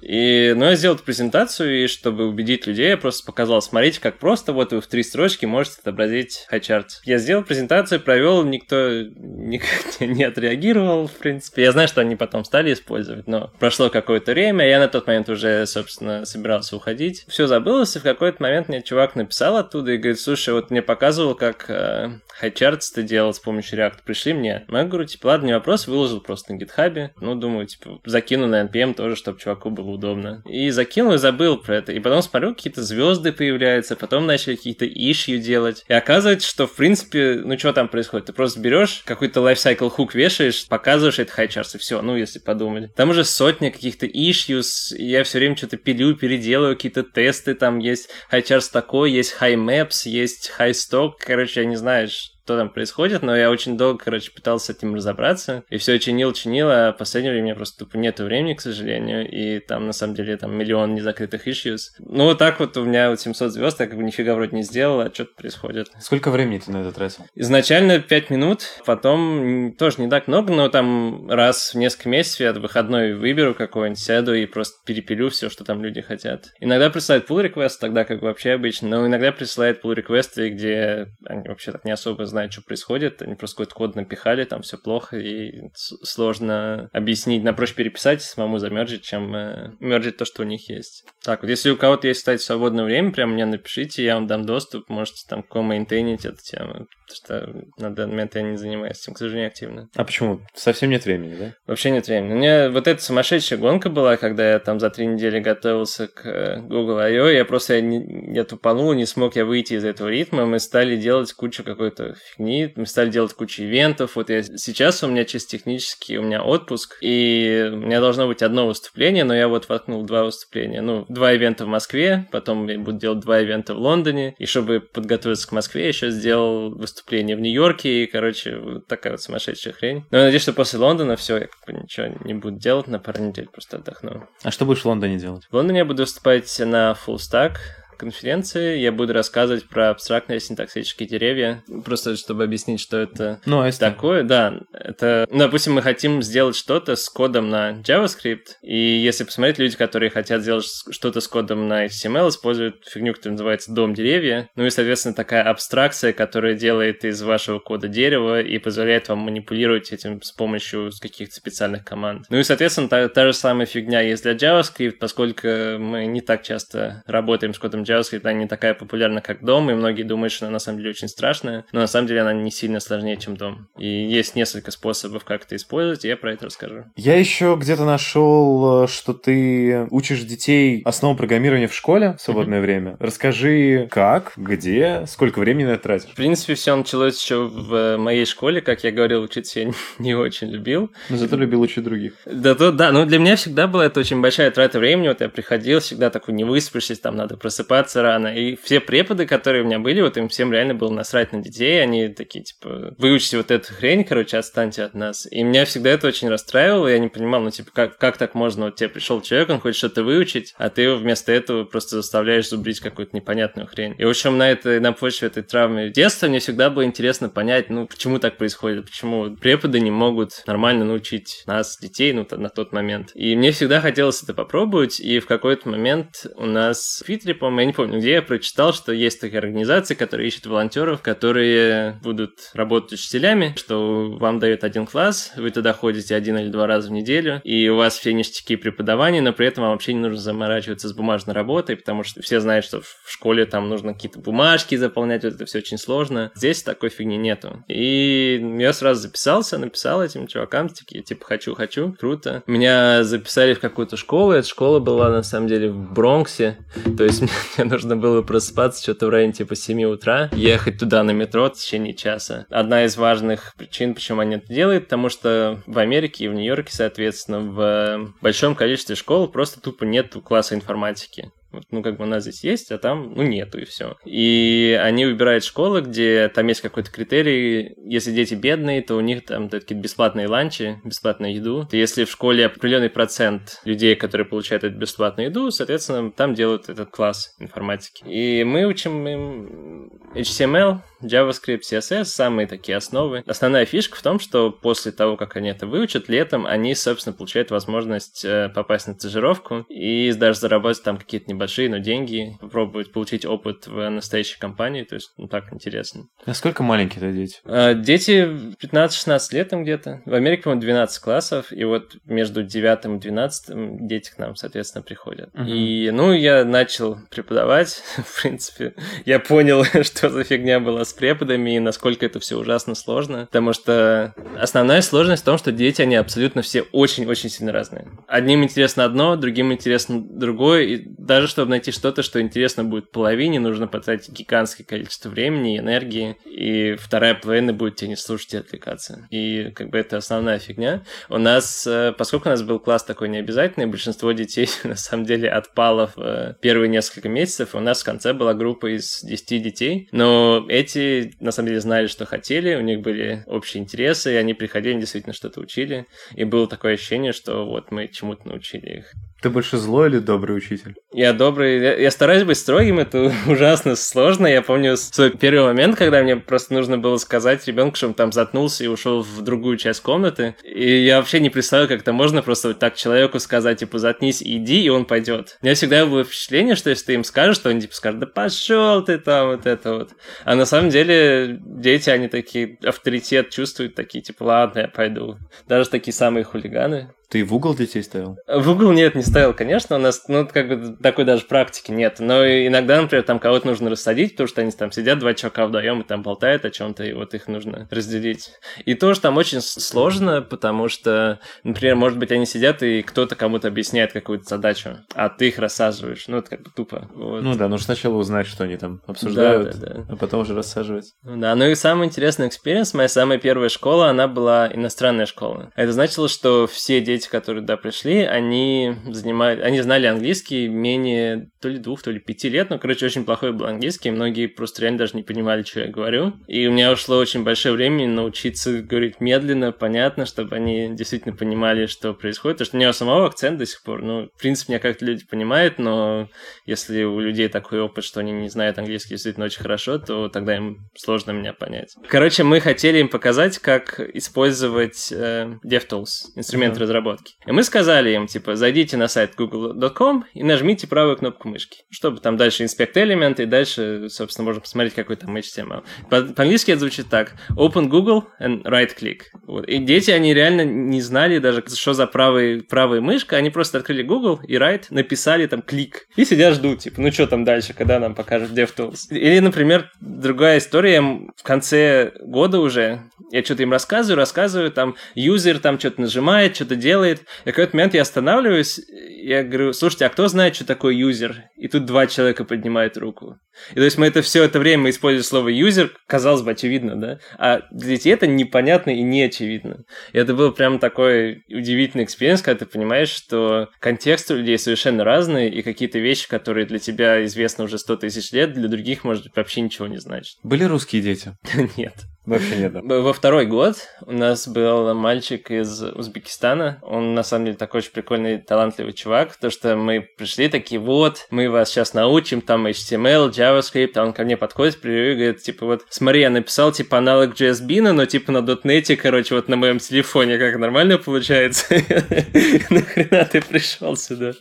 И, 0.00 0.54
ну, 0.56 0.66
я 0.66 0.76
сделал 0.76 0.96
эту 0.96 1.04
презентацию, 1.04 1.84
и 1.84 1.86
чтобы 1.86 2.26
убедить 2.26 2.66
людей, 2.66 2.88
я 2.88 2.96
просто 2.96 3.24
показал, 3.24 3.60
смотрите, 3.62 4.00
как 4.00 4.18
просто 4.18 4.52
вот 4.52 4.72
вы 4.72 4.80
в 4.80 4.86
три 4.86 5.02
строчки 5.02 5.46
можете 5.46 5.76
отобразить 5.80 6.46
HighCharts. 6.50 7.00
Я 7.04 7.18
сделал 7.18 7.42
презентацию, 7.42 8.00
провел, 8.00 8.44
никто 8.44 9.02
никак 9.16 10.00
не 10.00 10.24
отреагировал, 10.24 11.06
в 11.06 11.12
принципе. 11.12 11.62
Я 11.62 11.72
знаю, 11.72 11.88
что 11.88 12.00
они 12.00 12.16
потом 12.16 12.44
стали 12.44 12.72
использовать, 12.72 13.26
но 13.26 13.52
прошло 13.58 13.90
какое-то 13.90 14.32
время, 14.32 14.68
я 14.68 14.78
на 14.78 14.88
тот 14.88 15.06
момент 15.06 15.28
уже, 15.28 15.66
собственно, 15.66 16.24
собирался 16.24 16.76
уходить. 16.76 17.24
Все 17.28 17.46
забылось, 17.46 17.96
и 17.96 17.98
в 17.98 18.02
какой-то 18.02 18.42
момент 18.42 18.68
мне 18.68 18.82
чувак 18.82 19.16
написал 19.16 19.56
оттуда 19.56 19.93
и 19.94 19.98
говорит, 19.98 20.20
слушай, 20.20 20.52
вот 20.52 20.70
мне 20.70 20.82
показывал, 20.82 21.34
как 21.34 21.66
э, 21.68 22.20
HighCharts 22.40 22.92
ты 22.94 23.02
делал 23.02 23.32
с 23.32 23.38
помощью 23.38 23.78
React, 23.78 23.98
пришли 24.04 24.34
мне. 24.34 24.64
Ну, 24.68 24.78
я 24.78 24.84
говорю, 24.84 25.06
типа, 25.06 25.28
ладно, 25.28 25.46
не 25.46 25.52
вопрос, 25.52 25.86
выложил 25.86 26.20
просто 26.20 26.52
на 26.52 26.58
GitHub. 26.58 27.10
Ну, 27.20 27.34
думаю, 27.34 27.66
типа, 27.66 28.00
закину 28.04 28.46
на 28.46 28.62
NPM 28.62 28.94
тоже, 28.94 29.16
чтобы 29.16 29.38
чуваку 29.38 29.70
было 29.70 29.90
удобно. 29.90 30.42
И 30.46 30.70
закинул 30.70 31.14
и 31.14 31.18
забыл 31.18 31.58
про 31.58 31.76
это. 31.76 31.92
И 31.92 32.00
потом 32.00 32.22
смотрю, 32.22 32.54
какие-то 32.54 32.82
звезды 32.82 33.32
появляются, 33.32 33.96
потом 33.96 34.26
начали 34.26 34.56
какие-то 34.56 34.86
ишью 34.86 35.38
делать. 35.38 35.84
И 35.88 35.92
оказывается, 35.92 36.48
что, 36.48 36.66
в 36.66 36.74
принципе, 36.74 37.40
ну, 37.44 37.58
что 37.58 37.72
там 37.72 37.88
происходит? 37.88 38.26
Ты 38.26 38.32
просто 38.32 38.60
берешь 38.60 39.02
какой-то 39.04 39.40
lifecycle 39.40 39.90
хук 39.90 40.14
вешаешь, 40.14 40.66
показываешь 40.68 41.18
это 41.18 41.32
HighCharts, 41.40 41.76
и 41.76 41.78
все, 41.78 42.02
ну, 42.02 42.16
если 42.16 42.38
подумали. 42.38 42.90
Там 42.96 43.10
уже 43.10 43.24
сотни 43.24 43.70
каких-то 43.70 44.06
issues, 44.06 44.94
я 44.96 45.24
все 45.24 45.38
время 45.38 45.56
что-то 45.56 45.76
пилю, 45.76 46.14
переделаю, 46.14 46.76
какие-то 46.76 47.02
тесты, 47.02 47.54
там 47.54 47.78
есть 47.78 48.10
HighCharts 48.32 48.70
такой, 48.72 49.12
есть 49.12 49.36
High 49.40 49.54
Maps, 49.84 50.08
есть 50.08 50.52
High 50.58 50.70
Stock, 50.70 51.12
короче, 51.18 51.60
я 51.60 51.66
не 51.66 51.76
знаю, 51.76 52.08
что 52.44 52.58
там 52.58 52.68
происходит, 52.68 53.22
но 53.22 53.34
я 53.34 53.50
очень 53.50 53.78
долго, 53.78 54.04
короче, 54.04 54.30
пытался 54.30 54.66
с 54.66 54.76
этим 54.76 54.94
разобраться, 54.94 55.64
и 55.70 55.78
все 55.78 55.98
чинил, 55.98 56.32
чинил, 56.32 56.68
а 56.70 56.92
в 56.92 56.98
последнее 56.98 57.32
время 57.32 57.44
у 57.44 57.46
меня 57.46 57.54
просто 57.54 57.78
тупо 57.78 57.96
нет 57.96 58.20
времени, 58.20 58.54
к 58.54 58.60
сожалению, 58.60 59.26
и 59.28 59.60
там, 59.60 59.86
на 59.86 59.92
самом 59.92 60.14
деле, 60.14 60.36
там 60.36 60.54
миллион 60.54 60.94
незакрытых 60.94 61.48
issues. 61.48 61.78
Ну, 61.98 62.24
вот 62.24 62.38
так 62.38 62.60
вот 62.60 62.76
у 62.76 62.84
меня 62.84 63.08
вот 63.08 63.20
700 63.20 63.50
звезд, 63.52 63.80
я 63.80 63.86
как 63.86 63.96
бы 63.96 64.04
нифига 64.04 64.34
вроде 64.34 64.56
не 64.56 64.62
сделал, 64.62 65.00
а 65.00 65.10
что-то 65.12 65.34
происходит. 65.36 65.90
Сколько 66.00 66.30
времени 66.30 66.58
ты 66.58 66.70
на 66.70 66.82
это 66.82 66.92
тратил? 66.92 67.24
Изначально 67.34 67.98
5 67.98 68.30
минут, 68.30 68.64
потом 68.84 69.74
тоже 69.78 70.02
не 70.02 70.10
так 70.10 70.28
много, 70.28 70.52
но 70.52 70.68
там 70.68 71.30
раз 71.30 71.72
в 71.72 71.78
несколько 71.78 72.10
месяцев 72.10 72.40
я 72.40 72.52
выходной 72.52 73.14
выберу 73.14 73.54
какой-нибудь, 73.54 73.98
сяду 73.98 74.34
и 74.34 74.44
просто 74.44 74.76
перепилю 74.84 75.30
все, 75.30 75.48
что 75.48 75.64
там 75.64 75.82
люди 75.82 76.02
хотят. 76.02 76.48
Иногда 76.60 76.90
присылают 76.90 77.28
pull 77.28 77.50
request, 77.50 77.76
тогда 77.80 78.04
как 78.04 78.20
вообще 78.20 78.52
обычно, 78.52 78.88
но 78.88 79.06
иногда 79.06 79.32
присылают 79.32 79.82
pull 79.82 79.94
request, 79.94 80.48
где 80.50 81.08
они 81.24 81.48
вообще 81.48 81.72
так 81.72 81.84
не 81.86 81.92
особо 81.92 82.26
знают, 82.34 82.52
что 82.52 82.62
происходит, 82.62 83.22
они 83.22 83.36
просто 83.36 83.56
какой-то 83.56 83.74
код 83.76 83.94
напихали, 83.94 84.44
там 84.44 84.62
все 84.62 84.76
плохо, 84.76 85.16
и 85.16 85.70
сложно 85.74 86.90
объяснить. 86.92 87.44
На 87.44 87.52
проще 87.52 87.74
переписать, 87.74 88.22
самому 88.22 88.58
замерджить, 88.58 89.02
чем 89.02 89.34
э, 89.34 89.70
мерджить 89.78 90.16
то, 90.16 90.24
что 90.24 90.42
у 90.42 90.44
них 90.44 90.68
есть. 90.68 91.04
Так, 91.22 91.42
вот 91.42 91.48
если 91.48 91.70
у 91.70 91.76
кого-то 91.76 92.08
есть, 92.08 92.20
кстати, 92.20 92.42
свободное 92.42 92.84
время, 92.84 93.12
прям 93.12 93.34
мне 93.34 93.46
напишите, 93.46 94.04
я 94.04 94.16
вам 94.16 94.26
дам 94.26 94.44
доступ, 94.44 94.88
можете 94.88 95.28
там 95.28 95.44
комментейнить 95.44 96.24
эту 96.24 96.42
тему, 96.42 96.88
потому 97.06 97.16
что 97.16 97.66
на 97.82 97.94
данный 97.94 98.12
момент 98.12 98.34
я 98.34 98.42
не 98.42 98.56
занимаюсь 98.56 99.00
этим, 99.02 99.14
к 99.14 99.18
сожалению, 99.18 99.48
активно. 99.48 99.88
А 99.94 100.04
почему? 100.04 100.40
Совсем 100.54 100.90
нет 100.90 101.04
времени, 101.04 101.34
да? 101.38 101.54
Вообще 101.66 101.90
нет 101.90 102.06
времени. 102.06 102.32
У 102.32 102.36
меня 102.36 102.70
вот 102.70 102.86
эта 102.88 103.02
сумасшедшая 103.02 103.58
гонка 103.58 103.90
была, 103.90 104.16
когда 104.16 104.52
я 104.52 104.58
там 104.58 104.80
за 104.80 104.90
три 104.90 105.06
недели 105.06 105.40
готовился 105.40 106.08
к 106.08 106.26
э, 106.26 106.60
Google 106.60 106.98
I.O., 106.98 107.28
я 107.28 107.44
просто 107.44 107.74
я, 107.74 107.80
не, 107.80 108.34
я 108.34 108.44
тупанул, 108.44 108.92
не 108.94 109.06
смог 109.06 109.36
я 109.36 109.44
выйти 109.44 109.74
из 109.74 109.84
этого 109.84 110.08
ритма, 110.08 110.46
мы 110.46 110.58
стали 110.58 110.96
делать 110.96 111.32
кучу 111.32 111.62
какой-то 111.64 112.14
фигни, 112.14 112.72
мы 112.76 112.86
стали 112.86 113.10
делать 113.10 113.34
кучу 113.34 113.62
ивентов. 113.62 114.16
Вот 114.16 114.30
я 114.30 114.42
сейчас 114.42 115.02
у 115.02 115.08
меня 115.08 115.24
чисто 115.24 115.52
технически, 115.58 116.16
у 116.16 116.22
меня 116.22 116.42
отпуск, 116.42 116.98
и 117.00 117.70
у 117.72 117.76
меня 117.76 118.00
должно 118.00 118.26
быть 118.26 118.42
одно 118.42 118.66
выступление, 118.66 119.24
но 119.24 119.34
я 119.34 119.48
вот 119.48 119.68
воткнул 119.68 120.02
два 120.04 120.24
выступления. 120.24 120.80
Ну, 120.80 121.04
два 121.08 121.32
ивента 121.32 121.64
в 121.64 121.68
Москве, 121.68 122.26
потом 122.32 122.66
я 122.68 122.78
буду 122.78 122.98
делать 122.98 123.20
два 123.20 123.40
ивента 123.40 123.74
в 123.74 123.78
Лондоне, 123.78 124.34
и 124.38 124.46
чтобы 124.46 124.80
подготовиться 124.80 125.48
к 125.48 125.52
Москве, 125.52 125.82
я 125.82 125.88
еще 125.88 126.10
сделал 126.10 126.70
выступление 126.70 126.93
в 127.02 127.40
Нью-Йорке, 127.40 128.04
и, 128.04 128.06
короче, 128.06 128.56
вот 128.56 128.86
такая 128.86 129.14
вот 129.14 129.22
сумасшедшая 129.22 129.74
хрень. 129.74 130.04
Но 130.10 130.18
я 130.18 130.24
надеюсь, 130.24 130.42
что 130.42 130.52
после 130.52 130.78
Лондона 130.78 131.16
все, 131.16 131.38
я 131.38 131.46
как 131.46 131.64
бы 131.66 131.72
ничего 131.72 132.06
не 132.24 132.34
буду 132.34 132.58
делать 132.58 132.86
на 132.86 132.98
пару 132.98 133.22
недель, 133.22 133.48
просто 133.48 133.78
отдохну. 133.78 134.26
А 134.42 134.50
что 134.50 134.64
будешь 134.64 134.82
в 134.82 134.86
Лондоне 134.86 135.16
делать? 135.16 135.46
В 135.50 135.54
Лондоне 135.54 135.80
я 135.80 135.84
буду 135.84 136.02
выступать 136.02 136.58
на 136.60 136.96
Full 137.06 137.16
Stack, 137.16 137.56
конференции 137.96 138.78
я 138.78 138.92
буду 138.92 139.12
рассказывать 139.12 139.68
про 139.68 139.90
абстрактные 139.90 140.40
синтаксические 140.40 141.08
деревья, 141.08 141.62
просто 141.84 142.16
чтобы 142.16 142.44
объяснить, 142.44 142.80
что 142.80 142.98
это 142.98 143.40
ну, 143.46 143.60
а 143.60 143.70
такое. 143.72 144.22
Да, 144.22 144.60
это, 144.72 145.26
ну, 145.30 145.38
допустим, 145.38 145.74
мы 145.74 145.82
хотим 145.82 146.22
сделать 146.22 146.56
что-то 146.56 146.96
с 146.96 147.08
кодом 147.08 147.50
на 147.50 147.72
JavaScript, 147.72 148.56
и 148.62 148.76
если 148.76 149.24
посмотреть, 149.24 149.58
люди, 149.58 149.76
которые 149.76 150.10
хотят 150.10 150.42
сделать 150.42 150.66
что-то 150.90 151.20
с 151.20 151.28
кодом 151.28 151.68
на 151.68 151.86
HTML, 151.86 152.28
используют 152.28 152.86
фигню, 152.86 153.14
которая 153.14 153.32
называется 153.32 153.72
дом 153.72 153.94
деревья, 153.94 154.48
ну 154.56 154.64
и, 154.66 154.70
соответственно, 154.70 155.14
такая 155.14 155.42
абстракция, 155.42 156.12
которая 156.12 156.54
делает 156.54 157.04
из 157.04 157.22
вашего 157.22 157.58
кода 157.58 157.88
дерево 157.88 158.40
и 158.40 158.58
позволяет 158.58 159.08
вам 159.08 159.18
манипулировать 159.20 159.92
этим 159.92 160.22
с 160.22 160.32
помощью 160.32 160.90
каких-то 161.00 161.34
специальных 161.34 161.84
команд. 161.84 162.26
Ну 162.30 162.38
и, 162.38 162.42
соответственно, 162.42 162.88
та, 162.88 163.08
та 163.08 163.26
же 163.26 163.32
самая 163.32 163.66
фигня 163.66 164.00
есть 164.00 164.22
для 164.22 164.32
JavaScript, 164.32 164.92
поскольку 164.92 165.48
мы 165.78 166.06
не 166.06 166.20
так 166.20 166.42
часто 166.42 167.02
работаем 167.06 167.54
с 167.54 167.58
кодом 167.58 167.83
JavaScript, 167.84 168.20
она 168.24 168.32
не 168.32 168.46
такая 168.46 168.74
популярна, 168.74 169.20
как 169.20 169.42
DOM, 169.42 169.70
и 169.70 169.74
многие 169.74 170.02
думают, 170.02 170.32
что 170.32 170.46
она 170.46 170.54
на 170.54 170.58
самом 170.58 170.78
деле 170.78 170.90
очень 170.90 171.08
страшная, 171.08 171.64
но 171.72 171.80
на 171.80 171.86
самом 171.86 172.08
деле 172.08 172.22
она 172.22 172.32
не 172.32 172.50
сильно 172.50 172.80
сложнее, 172.80 173.16
чем 173.16 173.34
DOM. 173.34 173.56
И 173.78 173.86
есть 173.86 174.34
несколько 174.34 174.70
способов, 174.70 175.24
как 175.24 175.44
это 175.44 175.56
использовать, 175.56 176.04
и 176.04 176.08
я 176.08 176.16
про 176.16 176.32
это 176.32 176.46
расскажу. 176.46 176.84
Я 176.96 177.18
еще 177.18 177.56
где-то 177.58 177.84
нашел, 177.84 178.84
э, 178.84 178.86
что 178.88 179.12
ты 179.12 179.86
учишь 179.90 180.20
детей 180.22 180.82
основам 180.84 181.16
программирования 181.16 181.68
в 181.68 181.74
школе 181.74 182.14
в 182.18 182.22
свободное 182.22 182.58
mm-hmm. 182.58 182.62
время. 182.62 182.96
Расскажи, 182.98 183.88
как, 183.90 184.32
где, 184.36 185.04
сколько 185.06 185.38
времени 185.38 185.66
на 185.66 185.70
это 185.70 185.82
тратишь? 185.84 186.10
В 186.10 186.16
принципе, 186.16 186.54
все 186.54 186.74
началось 186.74 187.22
еще 187.22 187.44
в 187.44 187.96
моей 187.96 188.24
школе, 188.24 188.60
как 188.60 188.84
я 188.84 188.90
говорил, 188.90 189.22
учиться 189.22 189.60
я 189.60 189.70
не 189.98 190.14
очень 190.14 190.48
любил. 190.48 190.90
Но 191.10 191.16
зато 191.16 191.36
любил 191.36 191.60
учить 191.60 191.84
других. 191.84 192.14
Да, 192.26 192.54
то, 192.54 192.72
да, 192.72 192.92
ну 192.92 193.04
для 193.04 193.18
меня 193.18 193.36
всегда 193.36 193.66
была 193.66 193.86
это 193.86 194.00
очень 194.00 194.20
большая 194.20 194.50
трата 194.50 194.78
времени. 194.78 195.08
Вот 195.08 195.20
я 195.20 195.28
приходил 195.28 195.80
всегда 195.80 196.10
такой 196.10 196.34
не 196.34 196.44
выспавшись, 196.44 197.00
там 197.00 197.16
надо 197.16 197.36
просыпаться 197.36 197.73
рано. 198.02 198.28
И 198.28 198.56
все 198.56 198.80
преподы, 198.80 199.26
которые 199.26 199.62
у 199.62 199.66
меня 199.66 199.78
были, 199.78 200.00
вот 200.00 200.16
им 200.16 200.28
всем 200.28 200.52
реально 200.52 200.74
было 200.74 200.90
насрать 200.90 201.32
на 201.32 201.40
детей. 201.42 201.82
Они 201.82 202.08
такие, 202.08 202.44
типа, 202.44 202.94
выучите 202.98 203.36
вот 203.38 203.50
эту 203.50 203.72
хрень, 203.72 204.04
короче, 204.04 204.38
отстаньте 204.38 204.82
от 204.82 204.94
нас. 204.94 205.26
И 205.30 205.42
меня 205.42 205.64
всегда 205.64 205.90
это 205.90 206.08
очень 206.08 206.28
расстраивало. 206.28 206.88
Я 206.88 206.98
не 206.98 207.08
понимал, 207.08 207.40
ну, 207.40 207.50
типа, 207.50 207.70
как, 207.72 207.98
как 207.98 208.16
так 208.16 208.34
можно? 208.34 208.66
Вот 208.66 208.76
тебе 208.76 208.88
пришел 208.88 209.20
человек, 209.20 209.50
он 209.50 209.60
хочет 209.60 209.78
что-то 209.78 210.02
выучить, 210.02 210.54
а 210.58 210.70
ты 210.70 210.82
его 210.82 210.96
вместо 210.96 211.32
этого 211.32 211.64
просто 211.64 211.96
заставляешь 211.96 212.48
зубрить 212.48 212.80
какую-то 212.80 213.16
непонятную 213.16 213.66
хрень. 213.66 213.94
И, 213.98 214.04
в 214.04 214.08
общем, 214.08 214.38
на, 214.38 214.50
это, 214.50 214.80
на 214.80 214.92
почве 214.92 215.28
этой 215.28 215.42
травмы 215.42 215.90
детства 215.90 216.26
мне 216.26 216.38
всегда 216.38 216.70
было 216.70 216.84
интересно 216.84 217.28
понять, 217.28 217.70
ну, 217.70 217.86
почему 217.86 218.18
так 218.18 218.36
происходит, 218.36 218.86
почему 218.86 219.36
преподы 219.36 219.80
не 219.80 219.90
могут 219.90 220.42
нормально 220.46 220.84
научить 220.84 221.42
нас, 221.46 221.78
детей, 221.80 222.12
ну, 222.12 222.26
на 222.30 222.48
тот 222.48 222.72
момент. 222.72 223.10
И 223.14 223.36
мне 223.36 223.52
всегда 223.52 223.80
хотелось 223.80 224.22
это 224.22 224.34
попробовать, 224.34 225.00
и 225.00 225.18
в 225.18 225.26
какой-то 225.26 225.68
момент 225.68 226.26
у 226.36 226.46
нас 226.46 227.00
в 227.02 227.06
Твиттере, 227.06 227.34
по-моему, 227.34 227.60
я 227.64 227.66
не 227.66 227.72
помню, 227.72 227.98
где 227.98 228.12
я 228.12 228.22
прочитал, 228.22 228.74
что 228.74 228.92
есть 228.92 229.20
такие 229.20 229.38
организации, 229.38 229.94
которые 229.94 230.28
ищут 230.28 230.46
волонтеров, 230.46 231.00
которые 231.00 231.98
будут 232.02 232.50
работать 232.52 232.92
учителями, 232.92 233.54
что 233.56 234.10
вам 234.18 234.38
дают 234.38 234.64
один 234.64 234.84
класс, 234.84 235.32
вы 235.36 235.50
туда 235.50 235.72
ходите 235.72 236.14
один 236.14 236.36
или 236.36 236.50
два 236.50 236.66
раза 236.66 236.90
в 236.90 236.92
неделю, 236.92 237.40
и 237.42 237.68
у 237.70 237.76
вас 237.76 237.98
все 237.98 238.12
ништяки 238.12 238.56
преподавания, 238.56 239.22
но 239.22 239.32
при 239.32 239.46
этом 239.46 239.64
вам 239.64 239.72
вообще 239.72 239.94
не 239.94 240.00
нужно 240.00 240.18
заморачиваться 240.18 240.88
с 240.88 240.92
бумажной 240.92 241.34
работой, 241.34 241.76
потому 241.76 242.04
что 242.04 242.20
все 242.20 242.38
знают, 242.40 242.66
что 242.66 242.82
в 242.82 243.10
школе 243.10 243.46
там 243.46 243.70
нужно 243.70 243.94
какие-то 243.94 244.18
бумажки 244.18 244.74
заполнять, 244.74 245.24
вот 245.24 245.34
это 245.34 245.46
все 245.46 245.58
очень 245.58 245.78
сложно. 245.78 246.32
Здесь 246.34 246.62
такой 246.62 246.90
фигни 246.90 247.16
нету. 247.16 247.64
И 247.66 248.56
я 248.58 248.74
сразу 248.74 249.00
записался, 249.00 249.56
написал 249.56 250.02
этим 250.02 250.26
чувакам, 250.26 250.68
такие, 250.68 251.02
типа, 251.02 251.24
хочу, 251.24 251.54
хочу, 251.54 251.94
круто. 251.98 252.42
Меня 252.46 253.04
записали 253.04 253.54
в 253.54 253.60
какую-то 253.60 253.96
школу, 253.96 254.32
эта 254.32 254.46
школа 254.46 254.80
была 254.80 255.08
на 255.08 255.22
самом 255.22 255.48
деле 255.48 255.70
в 255.70 255.94
Бронксе, 255.94 256.58
то 256.98 257.04
есть 257.04 257.22
мне, 257.58 257.64
нужно 257.64 257.96
было 257.96 258.22
просыпаться 258.22 258.82
что-то 258.82 259.06
в 259.06 259.10
районе 259.10 259.32
типа 259.32 259.54
7 259.54 259.84
утра, 259.84 260.30
ехать 260.32 260.78
туда 260.78 261.02
на 261.02 261.12
метро 261.12 261.50
в 261.50 261.54
течение 261.54 261.94
часа. 261.94 262.46
Одна 262.50 262.84
из 262.84 262.96
важных 262.96 263.54
причин, 263.56 263.94
почему 263.94 264.20
они 264.20 264.36
это 264.36 264.52
делают, 264.52 264.84
потому 264.84 265.08
что 265.08 265.62
в 265.66 265.78
Америке 265.78 266.24
и 266.24 266.28
в 266.28 266.34
Нью-Йорке, 266.34 266.72
соответственно, 266.72 267.40
в 267.40 268.14
большом 268.20 268.54
количестве 268.54 268.96
школ 268.96 269.28
просто 269.28 269.60
тупо 269.60 269.84
нет 269.84 270.14
класса 270.24 270.54
информатики. 270.54 271.30
Вот, 271.54 271.64
ну, 271.70 271.82
как 271.82 271.96
бы 271.96 272.04
у 272.04 272.06
нас 272.06 272.24
здесь 272.24 272.44
есть, 272.44 272.72
а 272.72 272.78
там, 272.78 273.12
ну, 273.14 273.22
нету, 273.22 273.58
и 273.58 273.64
все. 273.64 273.96
И 274.04 274.78
они 274.82 275.06
выбирают 275.06 275.44
школы, 275.44 275.80
где 275.80 276.28
там 276.28 276.46
есть 276.48 276.60
какой-то 276.60 276.90
критерий. 276.90 277.74
Если 277.84 278.12
дети 278.12 278.34
бедные, 278.34 278.82
то 278.82 278.96
у 278.96 279.00
них 279.00 279.24
там 279.24 279.48
такие 279.48 279.78
бесплатные 279.80 280.28
ланчи, 280.28 280.80
бесплатную 280.84 281.34
еду. 281.34 281.68
Если 281.72 282.04
в 282.04 282.10
школе 282.10 282.46
определенный 282.46 282.90
процент 282.90 283.60
людей, 283.64 283.96
которые 283.96 284.26
получают 284.26 284.64
эту 284.64 284.76
бесплатную 284.76 285.30
еду, 285.30 285.50
соответственно, 285.50 286.10
там 286.10 286.34
делают 286.34 286.68
этот 286.68 286.90
класс 286.90 287.34
информатики. 287.38 288.04
И 288.06 288.44
мы 288.44 288.64
учим 288.64 289.06
им 289.06 289.90
HTML, 290.14 290.80
JavaScript, 291.04 291.62
CSS, 291.70 292.04
самые 292.04 292.46
такие 292.46 292.76
основы. 292.76 293.22
Основная 293.26 293.64
фишка 293.64 293.96
в 293.96 294.02
том, 294.02 294.18
что 294.18 294.50
после 294.50 294.92
того, 294.92 295.16
как 295.16 295.36
они 295.36 295.50
это 295.50 295.66
выучат, 295.66 296.08
летом 296.08 296.46
они, 296.46 296.74
собственно, 296.74 297.14
получают 297.14 297.50
возможность 297.50 298.24
э, 298.24 298.48
попасть 298.54 298.86
на 298.86 298.94
стажировку 298.94 299.66
и 299.68 300.12
даже 300.12 300.38
заработать 300.38 300.82
там 300.82 300.96
какие-то 300.96 301.30
небольшие, 301.30 301.68
но 301.68 301.78
деньги, 301.78 302.36
попробовать 302.40 302.92
получить 302.92 303.24
опыт 303.26 303.66
в 303.66 303.88
настоящей 303.90 304.38
компании, 304.38 304.82
то 304.82 304.94
есть, 304.94 305.12
ну, 305.16 305.28
так 305.28 305.52
интересно. 305.52 306.06
Насколько 306.26 306.62
маленькие 306.62 306.98
это 306.98 307.12
дети? 307.12 307.36
Э, 307.44 307.74
дети 307.74 308.28
15-16 308.62 309.34
лет 309.34 309.48
там 309.48 309.62
где-то. 309.62 310.02
В 310.06 310.14
Америке, 310.14 310.44
по-моему, 310.44 310.62
12 310.62 311.02
классов, 311.02 311.52
и 311.52 311.64
вот 311.64 311.96
между 312.04 312.42
9 312.42 312.84
и 312.84 312.98
12 313.00 313.86
дети 313.86 314.10
к 314.10 314.18
нам, 314.18 314.36
соответственно, 314.36 314.82
приходят. 314.82 315.30
Uh-huh. 315.34 315.48
И, 315.48 315.90
ну, 315.90 316.12
я 316.12 316.44
начал 316.44 316.98
преподавать, 317.10 317.82
в 317.96 318.22
принципе. 318.22 318.74
Я 319.04 319.18
понял, 319.18 319.64
что 319.82 320.03
за 320.10 320.24
фигня 320.24 320.60
была 320.60 320.84
с 320.84 320.92
преподами 320.92 321.56
и 321.56 321.58
насколько 321.58 322.06
это 322.06 322.20
все 322.20 322.38
ужасно 322.38 322.74
сложно. 322.74 323.26
Потому 323.26 323.52
что 323.52 324.14
основная 324.38 324.82
сложность 324.82 325.22
в 325.22 325.26
том, 325.26 325.38
что 325.38 325.52
дети, 325.52 325.82
они 325.82 325.96
абсолютно 325.96 326.42
все 326.42 326.62
очень-очень 326.72 327.30
сильно 327.30 327.52
разные. 327.52 327.86
Одним 328.06 328.42
интересно 328.42 328.84
одно, 328.84 329.16
другим 329.16 329.52
интересно 329.52 330.02
другое. 330.02 330.62
И 330.62 330.82
даже 330.86 331.28
чтобы 331.28 331.50
найти 331.50 331.72
что-то, 331.72 332.02
что 332.02 332.20
интересно 332.20 332.64
будет 332.64 332.90
половине, 332.90 333.40
нужно 333.40 333.66
потратить 333.66 334.10
гигантское 334.10 334.66
количество 334.66 335.08
времени 335.08 335.56
и 335.56 335.58
энергии. 335.58 336.16
И 336.24 336.76
вторая 336.76 337.14
половина 337.14 337.52
будет 337.52 337.76
тебе 337.76 337.88
не 337.88 337.96
слушать 337.96 338.34
и 338.34 338.38
отвлекаться. 338.38 339.06
И 339.10 339.50
как 339.54 339.70
бы 339.70 339.78
это 339.78 339.96
основная 339.96 340.38
фигня. 340.38 340.82
У 341.08 341.18
нас, 341.18 341.66
э, 341.66 341.92
поскольку 341.96 342.28
у 342.28 342.30
нас 342.30 342.42
был 342.42 342.58
класс 342.58 342.84
такой 342.84 343.08
необязательный, 343.08 343.66
большинство 343.66 344.12
детей 344.12 344.48
на 344.64 344.76
самом 344.76 345.04
деле 345.04 345.30
отпало 345.30 345.88
в 345.94 345.98
э, 345.98 346.34
первые 346.40 346.68
несколько 346.68 347.08
месяцев. 347.08 347.54
У 347.54 347.60
нас 347.60 347.82
в 347.82 347.84
конце 347.84 348.12
была 348.12 348.34
группа 348.34 348.74
из 348.74 349.02
10 349.02 349.42
детей. 349.42 349.88
Но 349.94 350.44
эти 350.48 351.14
на 351.20 351.30
самом 351.30 351.50
деле 351.50 351.60
знали, 351.60 351.86
что 351.86 352.04
хотели, 352.04 352.56
у 352.56 352.60
них 352.62 352.80
были 352.80 353.22
общие 353.28 353.62
интересы, 353.62 354.12
и 354.12 354.16
они 354.16 354.34
приходили, 354.34 354.80
действительно 354.80 355.14
что-то 355.14 355.40
учили. 355.40 355.86
И 356.16 356.24
было 356.24 356.48
такое 356.48 356.74
ощущение, 356.74 357.12
что 357.12 357.46
вот 357.46 357.70
мы 357.70 357.86
чему-то 357.86 358.26
научили 358.26 358.78
их. 358.78 358.92
Ты 359.22 359.30
больше 359.30 359.56
злой 359.56 359.90
или 359.90 360.00
добрый 360.00 360.36
учитель? 360.36 360.74
Я 360.92 361.12
добрый. 361.12 361.62
Я, 361.62 361.76
я 361.76 361.90
стараюсь 361.92 362.24
быть 362.24 362.38
строгим, 362.38 362.80
это 362.80 363.12
ужасно 363.28 363.76
сложно. 363.76 364.26
Я 364.26 364.42
помню 364.42 364.76
свой 364.76 365.12
первый 365.12 365.44
момент, 365.44 365.76
когда 365.76 366.02
мне 366.02 366.16
просто 366.16 366.54
нужно 366.54 366.76
было 366.76 366.96
сказать 366.96 367.46
ребенку, 367.46 367.76
что 367.76 367.86
он 367.86 367.94
там 367.94 368.10
затнулся 368.10 368.64
и 368.64 368.66
ушел 368.66 369.02
в 369.02 369.22
другую 369.22 369.58
часть 369.58 369.80
комнаты. 369.80 370.34
И 370.42 370.84
я 370.84 370.98
вообще 370.98 371.20
не 371.20 371.30
представляю, 371.30 371.68
как 371.68 371.82
это 371.82 371.92
можно 371.92 372.20
просто 372.20 372.48
вот 372.48 372.58
так 372.58 372.74
человеку 372.74 373.20
сказать, 373.20 373.60
типа, 373.60 373.78
затнись 373.78 374.22
и 374.22 374.38
иди, 374.38 374.60
и 374.60 374.68
он 374.70 374.86
пойдет. 374.86 375.38
У 375.40 375.46
меня 375.46 375.54
всегда 375.54 375.86
было 375.86 376.02
впечатление, 376.02 376.56
что 376.56 376.70
если 376.70 376.86
ты 376.86 376.94
им 376.94 377.04
скажешь, 377.04 377.38
то 377.38 377.48
они 377.48 377.60
типа 377.60 377.74
скажут, 377.74 378.00
да 378.00 378.06
пошел 378.06 378.84
ты 378.84 378.98
там, 378.98 379.28
вот 379.28 379.46
это 379.46 379.73
вот. 379.78 379.90
А 380.24 380.34
на 380.34 380.46
самом 380.46 380.70
деле 380.70 381.38
дети, 381.40 381.90
они 381.90 382.08
такие 382.08 382.58
авторитет 382.64 383.30
чувствуют, 383.30 383.74
такие, 383.74 384.02
типа, 384.02 384.24
ладно, 384.24 384.60
я 384.60 384.68
пойду. 384.68 385.18
Даже 385.46 385.70
такие 385.70 385.92
самые 385.92 386.24
хулиганы. 386.24 386.92
Ты 387.14 387.24
в 387.24 387.32
угол 387.32 387.54
детей 387.54 387.80
ставил? 387.84 388.18
В 388.26 388.50
угол 388.50 388.72
нет, 388.72 388.96
не 388.96 389.02
ставил, 389.02 389.34
конечно. 389.34 389.76
У 389.76 389.78
нас, 389.78 390.02
ну, 390.08 390.26
как 390.26 390.48
бы 390.48 390.76
такой 390.82 391.04
даже 391.04 391.26
практики 391.26 391.70
нет. 391.70 392.00
Но 392.00 392.26
иногда, 392.26 392.82
например, 392.82 393.04
там 393.04 393.20
кого-то 393.20 393.46
нужно 393.46 393.70
рассадить, 393.70 394.14
потому 394.14 394.26
что 394.26 394.40
они 394.40 394.50
там 394.50 394.72
сидят 394.72 394.98
два 394.98 395.14
чувака 395.14 395.46
вдвоем 395.46 395.82
и 395.82 395.84
там 395.84 396.02
болтают 396.02 396.44
о 396.44 396.50
чем-то, 396.50 396.82
и 396.82 396.92
вот 396.92 397.14
их 397.14 397.28
нужно 397.28 397.68
разделить. 397.70 398.32
И 398.64 398.74
тоже 398.74 399.00
там 399.00 399.16
очень 399.16 399.40
сложно, 399.42 400.22
потому 400.22 400.68
что, 400.68 401.20
например, 401.44 401.76
может 401.76 402.00
быть, 402.00 402.10
они 402.10 402.26
сидят, 402.26 402.64
и 402.64 402.82
кто-то 402.82 403.14
кому-то 403.14 403.46
объясняет 403.46 403.92
какую-то 403.92 404.24
задачу, 404.24 404.78
а 404.96 405.08
ты 405.08 405.28
их 405.28 405.38
рассаживаешь. 405.38 406.08
Ну, 406.08 406.16
это 406.16 406.30
как 406.30 406.42
бы 406.42 406.50
тупо. 406.50 406.90
Вот. 406.96 407.22
Ну 407.22 407.36
да, 407.36 407.46
нужно 407.46 407.66
сначала 407.66 407.94
узнать, 407.94 408.26
что 408.26 408.42
они 408.42 408.56
там 408.56 408.80
обсуждают, 408.88 409.56
да, 409.60 409.66
да, 409.68 409.74
да. 409.74 409.86
а 409.88 409.94
потом 409.96 410.22
уже 410.22 410.34
рассаживать. 410.34 410.94
Да, 411.04 411.36
ну 411.36 411.46
и 411.46 411.54
самый 411.54 411.86
интересный 411.86 412.26
experience, 412.26 412.74
моя 412.74 412.88
самая 412.88 413.18
первая 413.18 413.50
школа, 413.50 413.90
она 413.90 414.08
была 414.08 414.50
иностранная 414.52 415.06
школа. 415.06 415.52
Это 415.54 415.70
значило, 415.70 416.08
что 416.08 416.48
все 416.48 416.80
дети 416.80 417.03
дети, 417.04 417.10
которые 417.10 417.42
туда 417.42 417.56
пришли, 417.56 418.00
они 418.02 418.74
занимали, 418.86 419.40
они 419.40 419.60
знали 419.60 419.86
английский 419.86 420.48
менее 420.48 421.30
то 421.40 421.48
ли 421.48 421.58
двух, 421.58 421.82
то 421.82 421.90
ли 421.90 422.00
пяти 422.00 422.28
лет, 422.28 422.50
ну, 422.50 422.58
короче, 422.58 422.86
очень 422.86 423.04
плохой 423.04 423.32
был 423.32 423.46
английский, 423.46 423.90
многие 423.90 424.26
просто 424.26 424.62
реально 424.62 424.78
даже 424.78 424.96
не 424.96 425.02
понимали, 425.02 425.42
что 425.42 425.60
я 425.60 425.68
говорю. 425.68 426.14
И 426.26 426.46
у 426.46 426.52
меня 426.52 426.72
ушло 426.72 426.96
очень 426.96 427.24
большое 427.24 427.54
время 427.54 427.86
научиться 427.88 428.62
говорить 428.62 429.00
медленно, 429.00 429.52
понятно, 429.52 430.06
чтобы 430.06 430.36
они 430.36 430.74
действительно 430.74 431.14
понимали, 431.14 431.66
что 431.66 431.92
происходит. 431.92 432.38
Потому 432.38 432.46
что 432.46 432.56
у 432.56 432.58
меня 432.58 432.70
у 432.70 432.72
самого 432.72 433.06
акцент 433.06 433.38
до 433.38 433.46
сих 433.46 433.62
пор, 433.62 433.82
ну, 433.82 434.08
в 434.14 434.20
принципе, 434.20 434.52
меня 434.52 434.60
как-то 434.60 434.84
люди 434.84 435.04
понимают, 435.04 435.58
но 435.58 436.08
если 436.46 436.84
у 436.84 437.00
людей 437.00 437.28
такой 437.28 437.60
опыт, 437.60 437.84
что 437.84 438.00
они 438.00 438.12
не 438.12 438.28
знают 438.28 438.58
английский 438.58 438.90
действительно 438.90 439.26
очень 439.26 439.42
хорошо, 439.42 439.78
то 439.78 440.08
тогда 440.08 440.36
им 440.36 440.68
сложно 440.76 441.12
меня 441.12 441.32
понять. 441.32 441.74
Короче, 441.88 442.22
мы 442.22 442.40
хотели 442.40 442.78
им 442.78 442.88
показать, 442.88 443.38
как 443.38 443.80
использовать 443.80 444.90
э, 444.92 445.36
DevTools, 445.44 446.12
инструмент 446.16 446.56
mm-hmm. 446.56 446.60
разработки 446.60 446.93
разработки. 446.94 447.14
И 447.26 447.32
мы 447.32 447.42
сказали 447.42 447.90
им, 447.90 448.06
типа, 448.06 448.36
зайдите 448.36 448.76
на 448.76 448.88
сайт 448.88 449.14
google.com 449.16 450.04
и 450.14 450.22
нажмите 450.22 450.66
правую 450.66 450.96
кнопку 450.96 451.28
мышки, 451.28 451.64
чтобы 451.70 452.00
там 452.00 452.16
дальше 452.16 452.44
inspect 452.44 452.72
элементы 452.74 453.24
и 453.24 453.26
дальше, 453.26 453.88
собственно, 453.88 454.26
можно 454.26 454.40
посмотреть, 454.40 454.74
какой 454.74 454.96
там 454.96 455.16
HTML. 455.16 455.64
По-английски 455.90 456.50
это 456.50 456.60
звучит 456.60 456.88
так. 456.88 457.14
Open 457.36 457.66
Google 457.68 458.04
and 458.20 458.42
right 458.42 458.70
click. 458.78 459.02
Вот. 459.26 459.46
И 459.48 459.58
дети, 459.58 459.90
они 459.90 460.14
реально 460.14 460.44
не 460.44 460.80
знали 460.80 461.18
даже, 461.18 461.44
что 461.46 461.74
за 461.74 461.86
правый, 461.86 462.42
правая 462.42 462.80
мышка. 462.80 463.16
Они 463.16 463.30
просто 463.30 463.58
открыли 463.58 463.82
Google 463.82 464.20
и 464.26 464.34
right, 464.34 464.64
написали 464.70 465.26
там 465.26 465.42
клик. 465.42 465.86
И 465.96 466.04
сидят 466.04 466.34
ждут, 466.34 466.60
типа, 466.60 466.80
ну 466.80 466.90
что 466.92 467.06
там 467.06 467.24
дальше, 467.24 467.54
когда 467.54 467.78
нам 467.78 467.94
покажут 467.94 468.30
DevTools. 468.30 468.90
Или, 468.90 469.18
например, 469.20 469.70
другая 469.80 470.38
история, 470.38 470.80
в 470.80 471.22
конце 471.22 471.92
года 472.00 472.40
уже 472.40 472.82
я 473.10 473.24
что-то 473.24 473.42
им 473.42 473.52
рассказываю, 473.52 473.96
рассказываю, 473.96 474.50
там 474.50 474.76
юзер 474.94 475.38
там 475.38 475.58
что-то 475.58 475.80
нажимает, 475.80 476.34
что-то 476.36 476.56
делает. 476.56 477.02
И 477.24 477.30
в 477.30 477.34
какой-то 477.34 477.56
момент 477.56 477.74
я 477.74 477.82
останавливаюсь, 477.82 478.60
я 478.68 479.22
говорю, 479.22 479.52
слушайте, 479.52 479.86
а 479.86 479.88
кто 479.88 480.08
знает, 480.08 480.34
что 480.34 480.46
такое 480.46 480.74
юзер? 480.74 481.24
И 481.36 481.48
тут 481.48 481.64
два 481.64 481.86
человека 481.86 482.24
поднимают 482.24 482.76
руку. 482.76 483.16
И 483.52 483.56
то 483.56 483.62
есть 483.62 483.78
мы 483.78 483.86
это 483.86 484.02
все 484.02 484.22
это 484.22 484.38
время 484.38 484.70
используем 484.70 485.04
слово 485.04 485.28
юзер, 485.28 485.76
казалось 485.86 486.22
бы, 486.22 486.32
очевидно, 486.32 486.80
да? 486.80 486.98
А 487.18 487.42
для 487.50 487.76
детей 487.76 487.92
это 487.92 488.06
непонятно 488.06 488.70
и 488.70 488.82
не 488.82 489.02
очевидно. 489.02 489.64
И 489.92 489.98
это 489.98 490.14
был 490.14 490.32
прям 490.32 490.58
такой 490.58 491.24
удивительный 491.28 491.84
experience, 491.84 492.22
когда 492.22 492.44
ты 492.44 492.46
понимаешь, 492.46 492.90
что 492.90 493.48
контекст 493.60 494.10
у 494.10 494.16
людей 494.16 494.38
совершенно 494.38 494.84
разный, 494.84 495.28
и 495.28 495.42
какие-то 495.42 495.78
вещи, 495.78 496.08
которые 496.08 496.46
для 496.46 496.58
тебя 496.58 497.04
известны 497.04 497.44
уже 497.44 497.58
сто 497.58 497.76
тысяч 497.76 498.12
лет, 498.12 498.32
для 498.32 498.48
других, 498.48 498.84
может 498.84 499.04
быть, 499.04 499.16
вообще 499.16 499.40
ничего 499.40 499.66
не 499.66 499.78
значат. 499.78 500.16
Были 500.22 500.44
русские 500.44 500.82
дети? 500.82 501.12
Нет. 501.56 501.74
Вообще 502.06 502.36
нет. 502.36 502.52
Во 502.62 502.92
второй 502.92 503.24
год 503.24 503.56
у 503.86 503.92
нас 503.92 504.28
был 504.28 504.74
мальчик 504.74 505.30
из 505.30 505.62
Узбекистана. 505.62 506.58
Он, 506.62 506.94
на 506.94 507.02
самом 507.02 507.26
деле, 507.26 507.36
такой 507.36 507.58
очень 507.58 507.72
прикольный, 507.72 508.18
талантливый 508.18 508.74
чувак. 508.74 509.16
То, 509.16 509.30
что 509.30 509.56
мы 509.56 509.80
пришли 509.80 510.28
такие, 510.28 510.60
вот, 510.60 511.06
мы 511.10 511.30
вас 511.30 511.48
сейчас 511.48 511.72
научим, 511.72 512.20
там 512.20 512.46
HTML, 512.46 513.10
JavaScript. 513.10 513.72
А 513.76 513.84
он 513.84 513.94
ко 513.94 514.04
мне 514.04 514.18
подходит, 514.18 514.60
привет, 514.60 514.98
говорит, 514.98 515.22
типа, 515.22 515.46
вот, 515.46 515.62
смотри, 515.70 516.02
я 516.02 516.10
написал, 516.10 516.52
типа, 516.52 516.78
аналог 516.78 517.14
JSBin, 517.14 517.72
но, 517.72 517.86
типа, 517.86 518.12
на 518.12 518.18
.NET, 518.18 518.76
короче, 518.76 519.14
вот 519.14 519.28
на 519.28 519.36
моем 519.36 519.58
телефоне, 519.58 520.18
как 520.18 520.36
нормально 520.36 520.76
получается. 520.76 521.54
Нахрена 522.50 523.04
ты 523.06 523.22
пришел 523.22 523.76
сюда? 523.76 524.12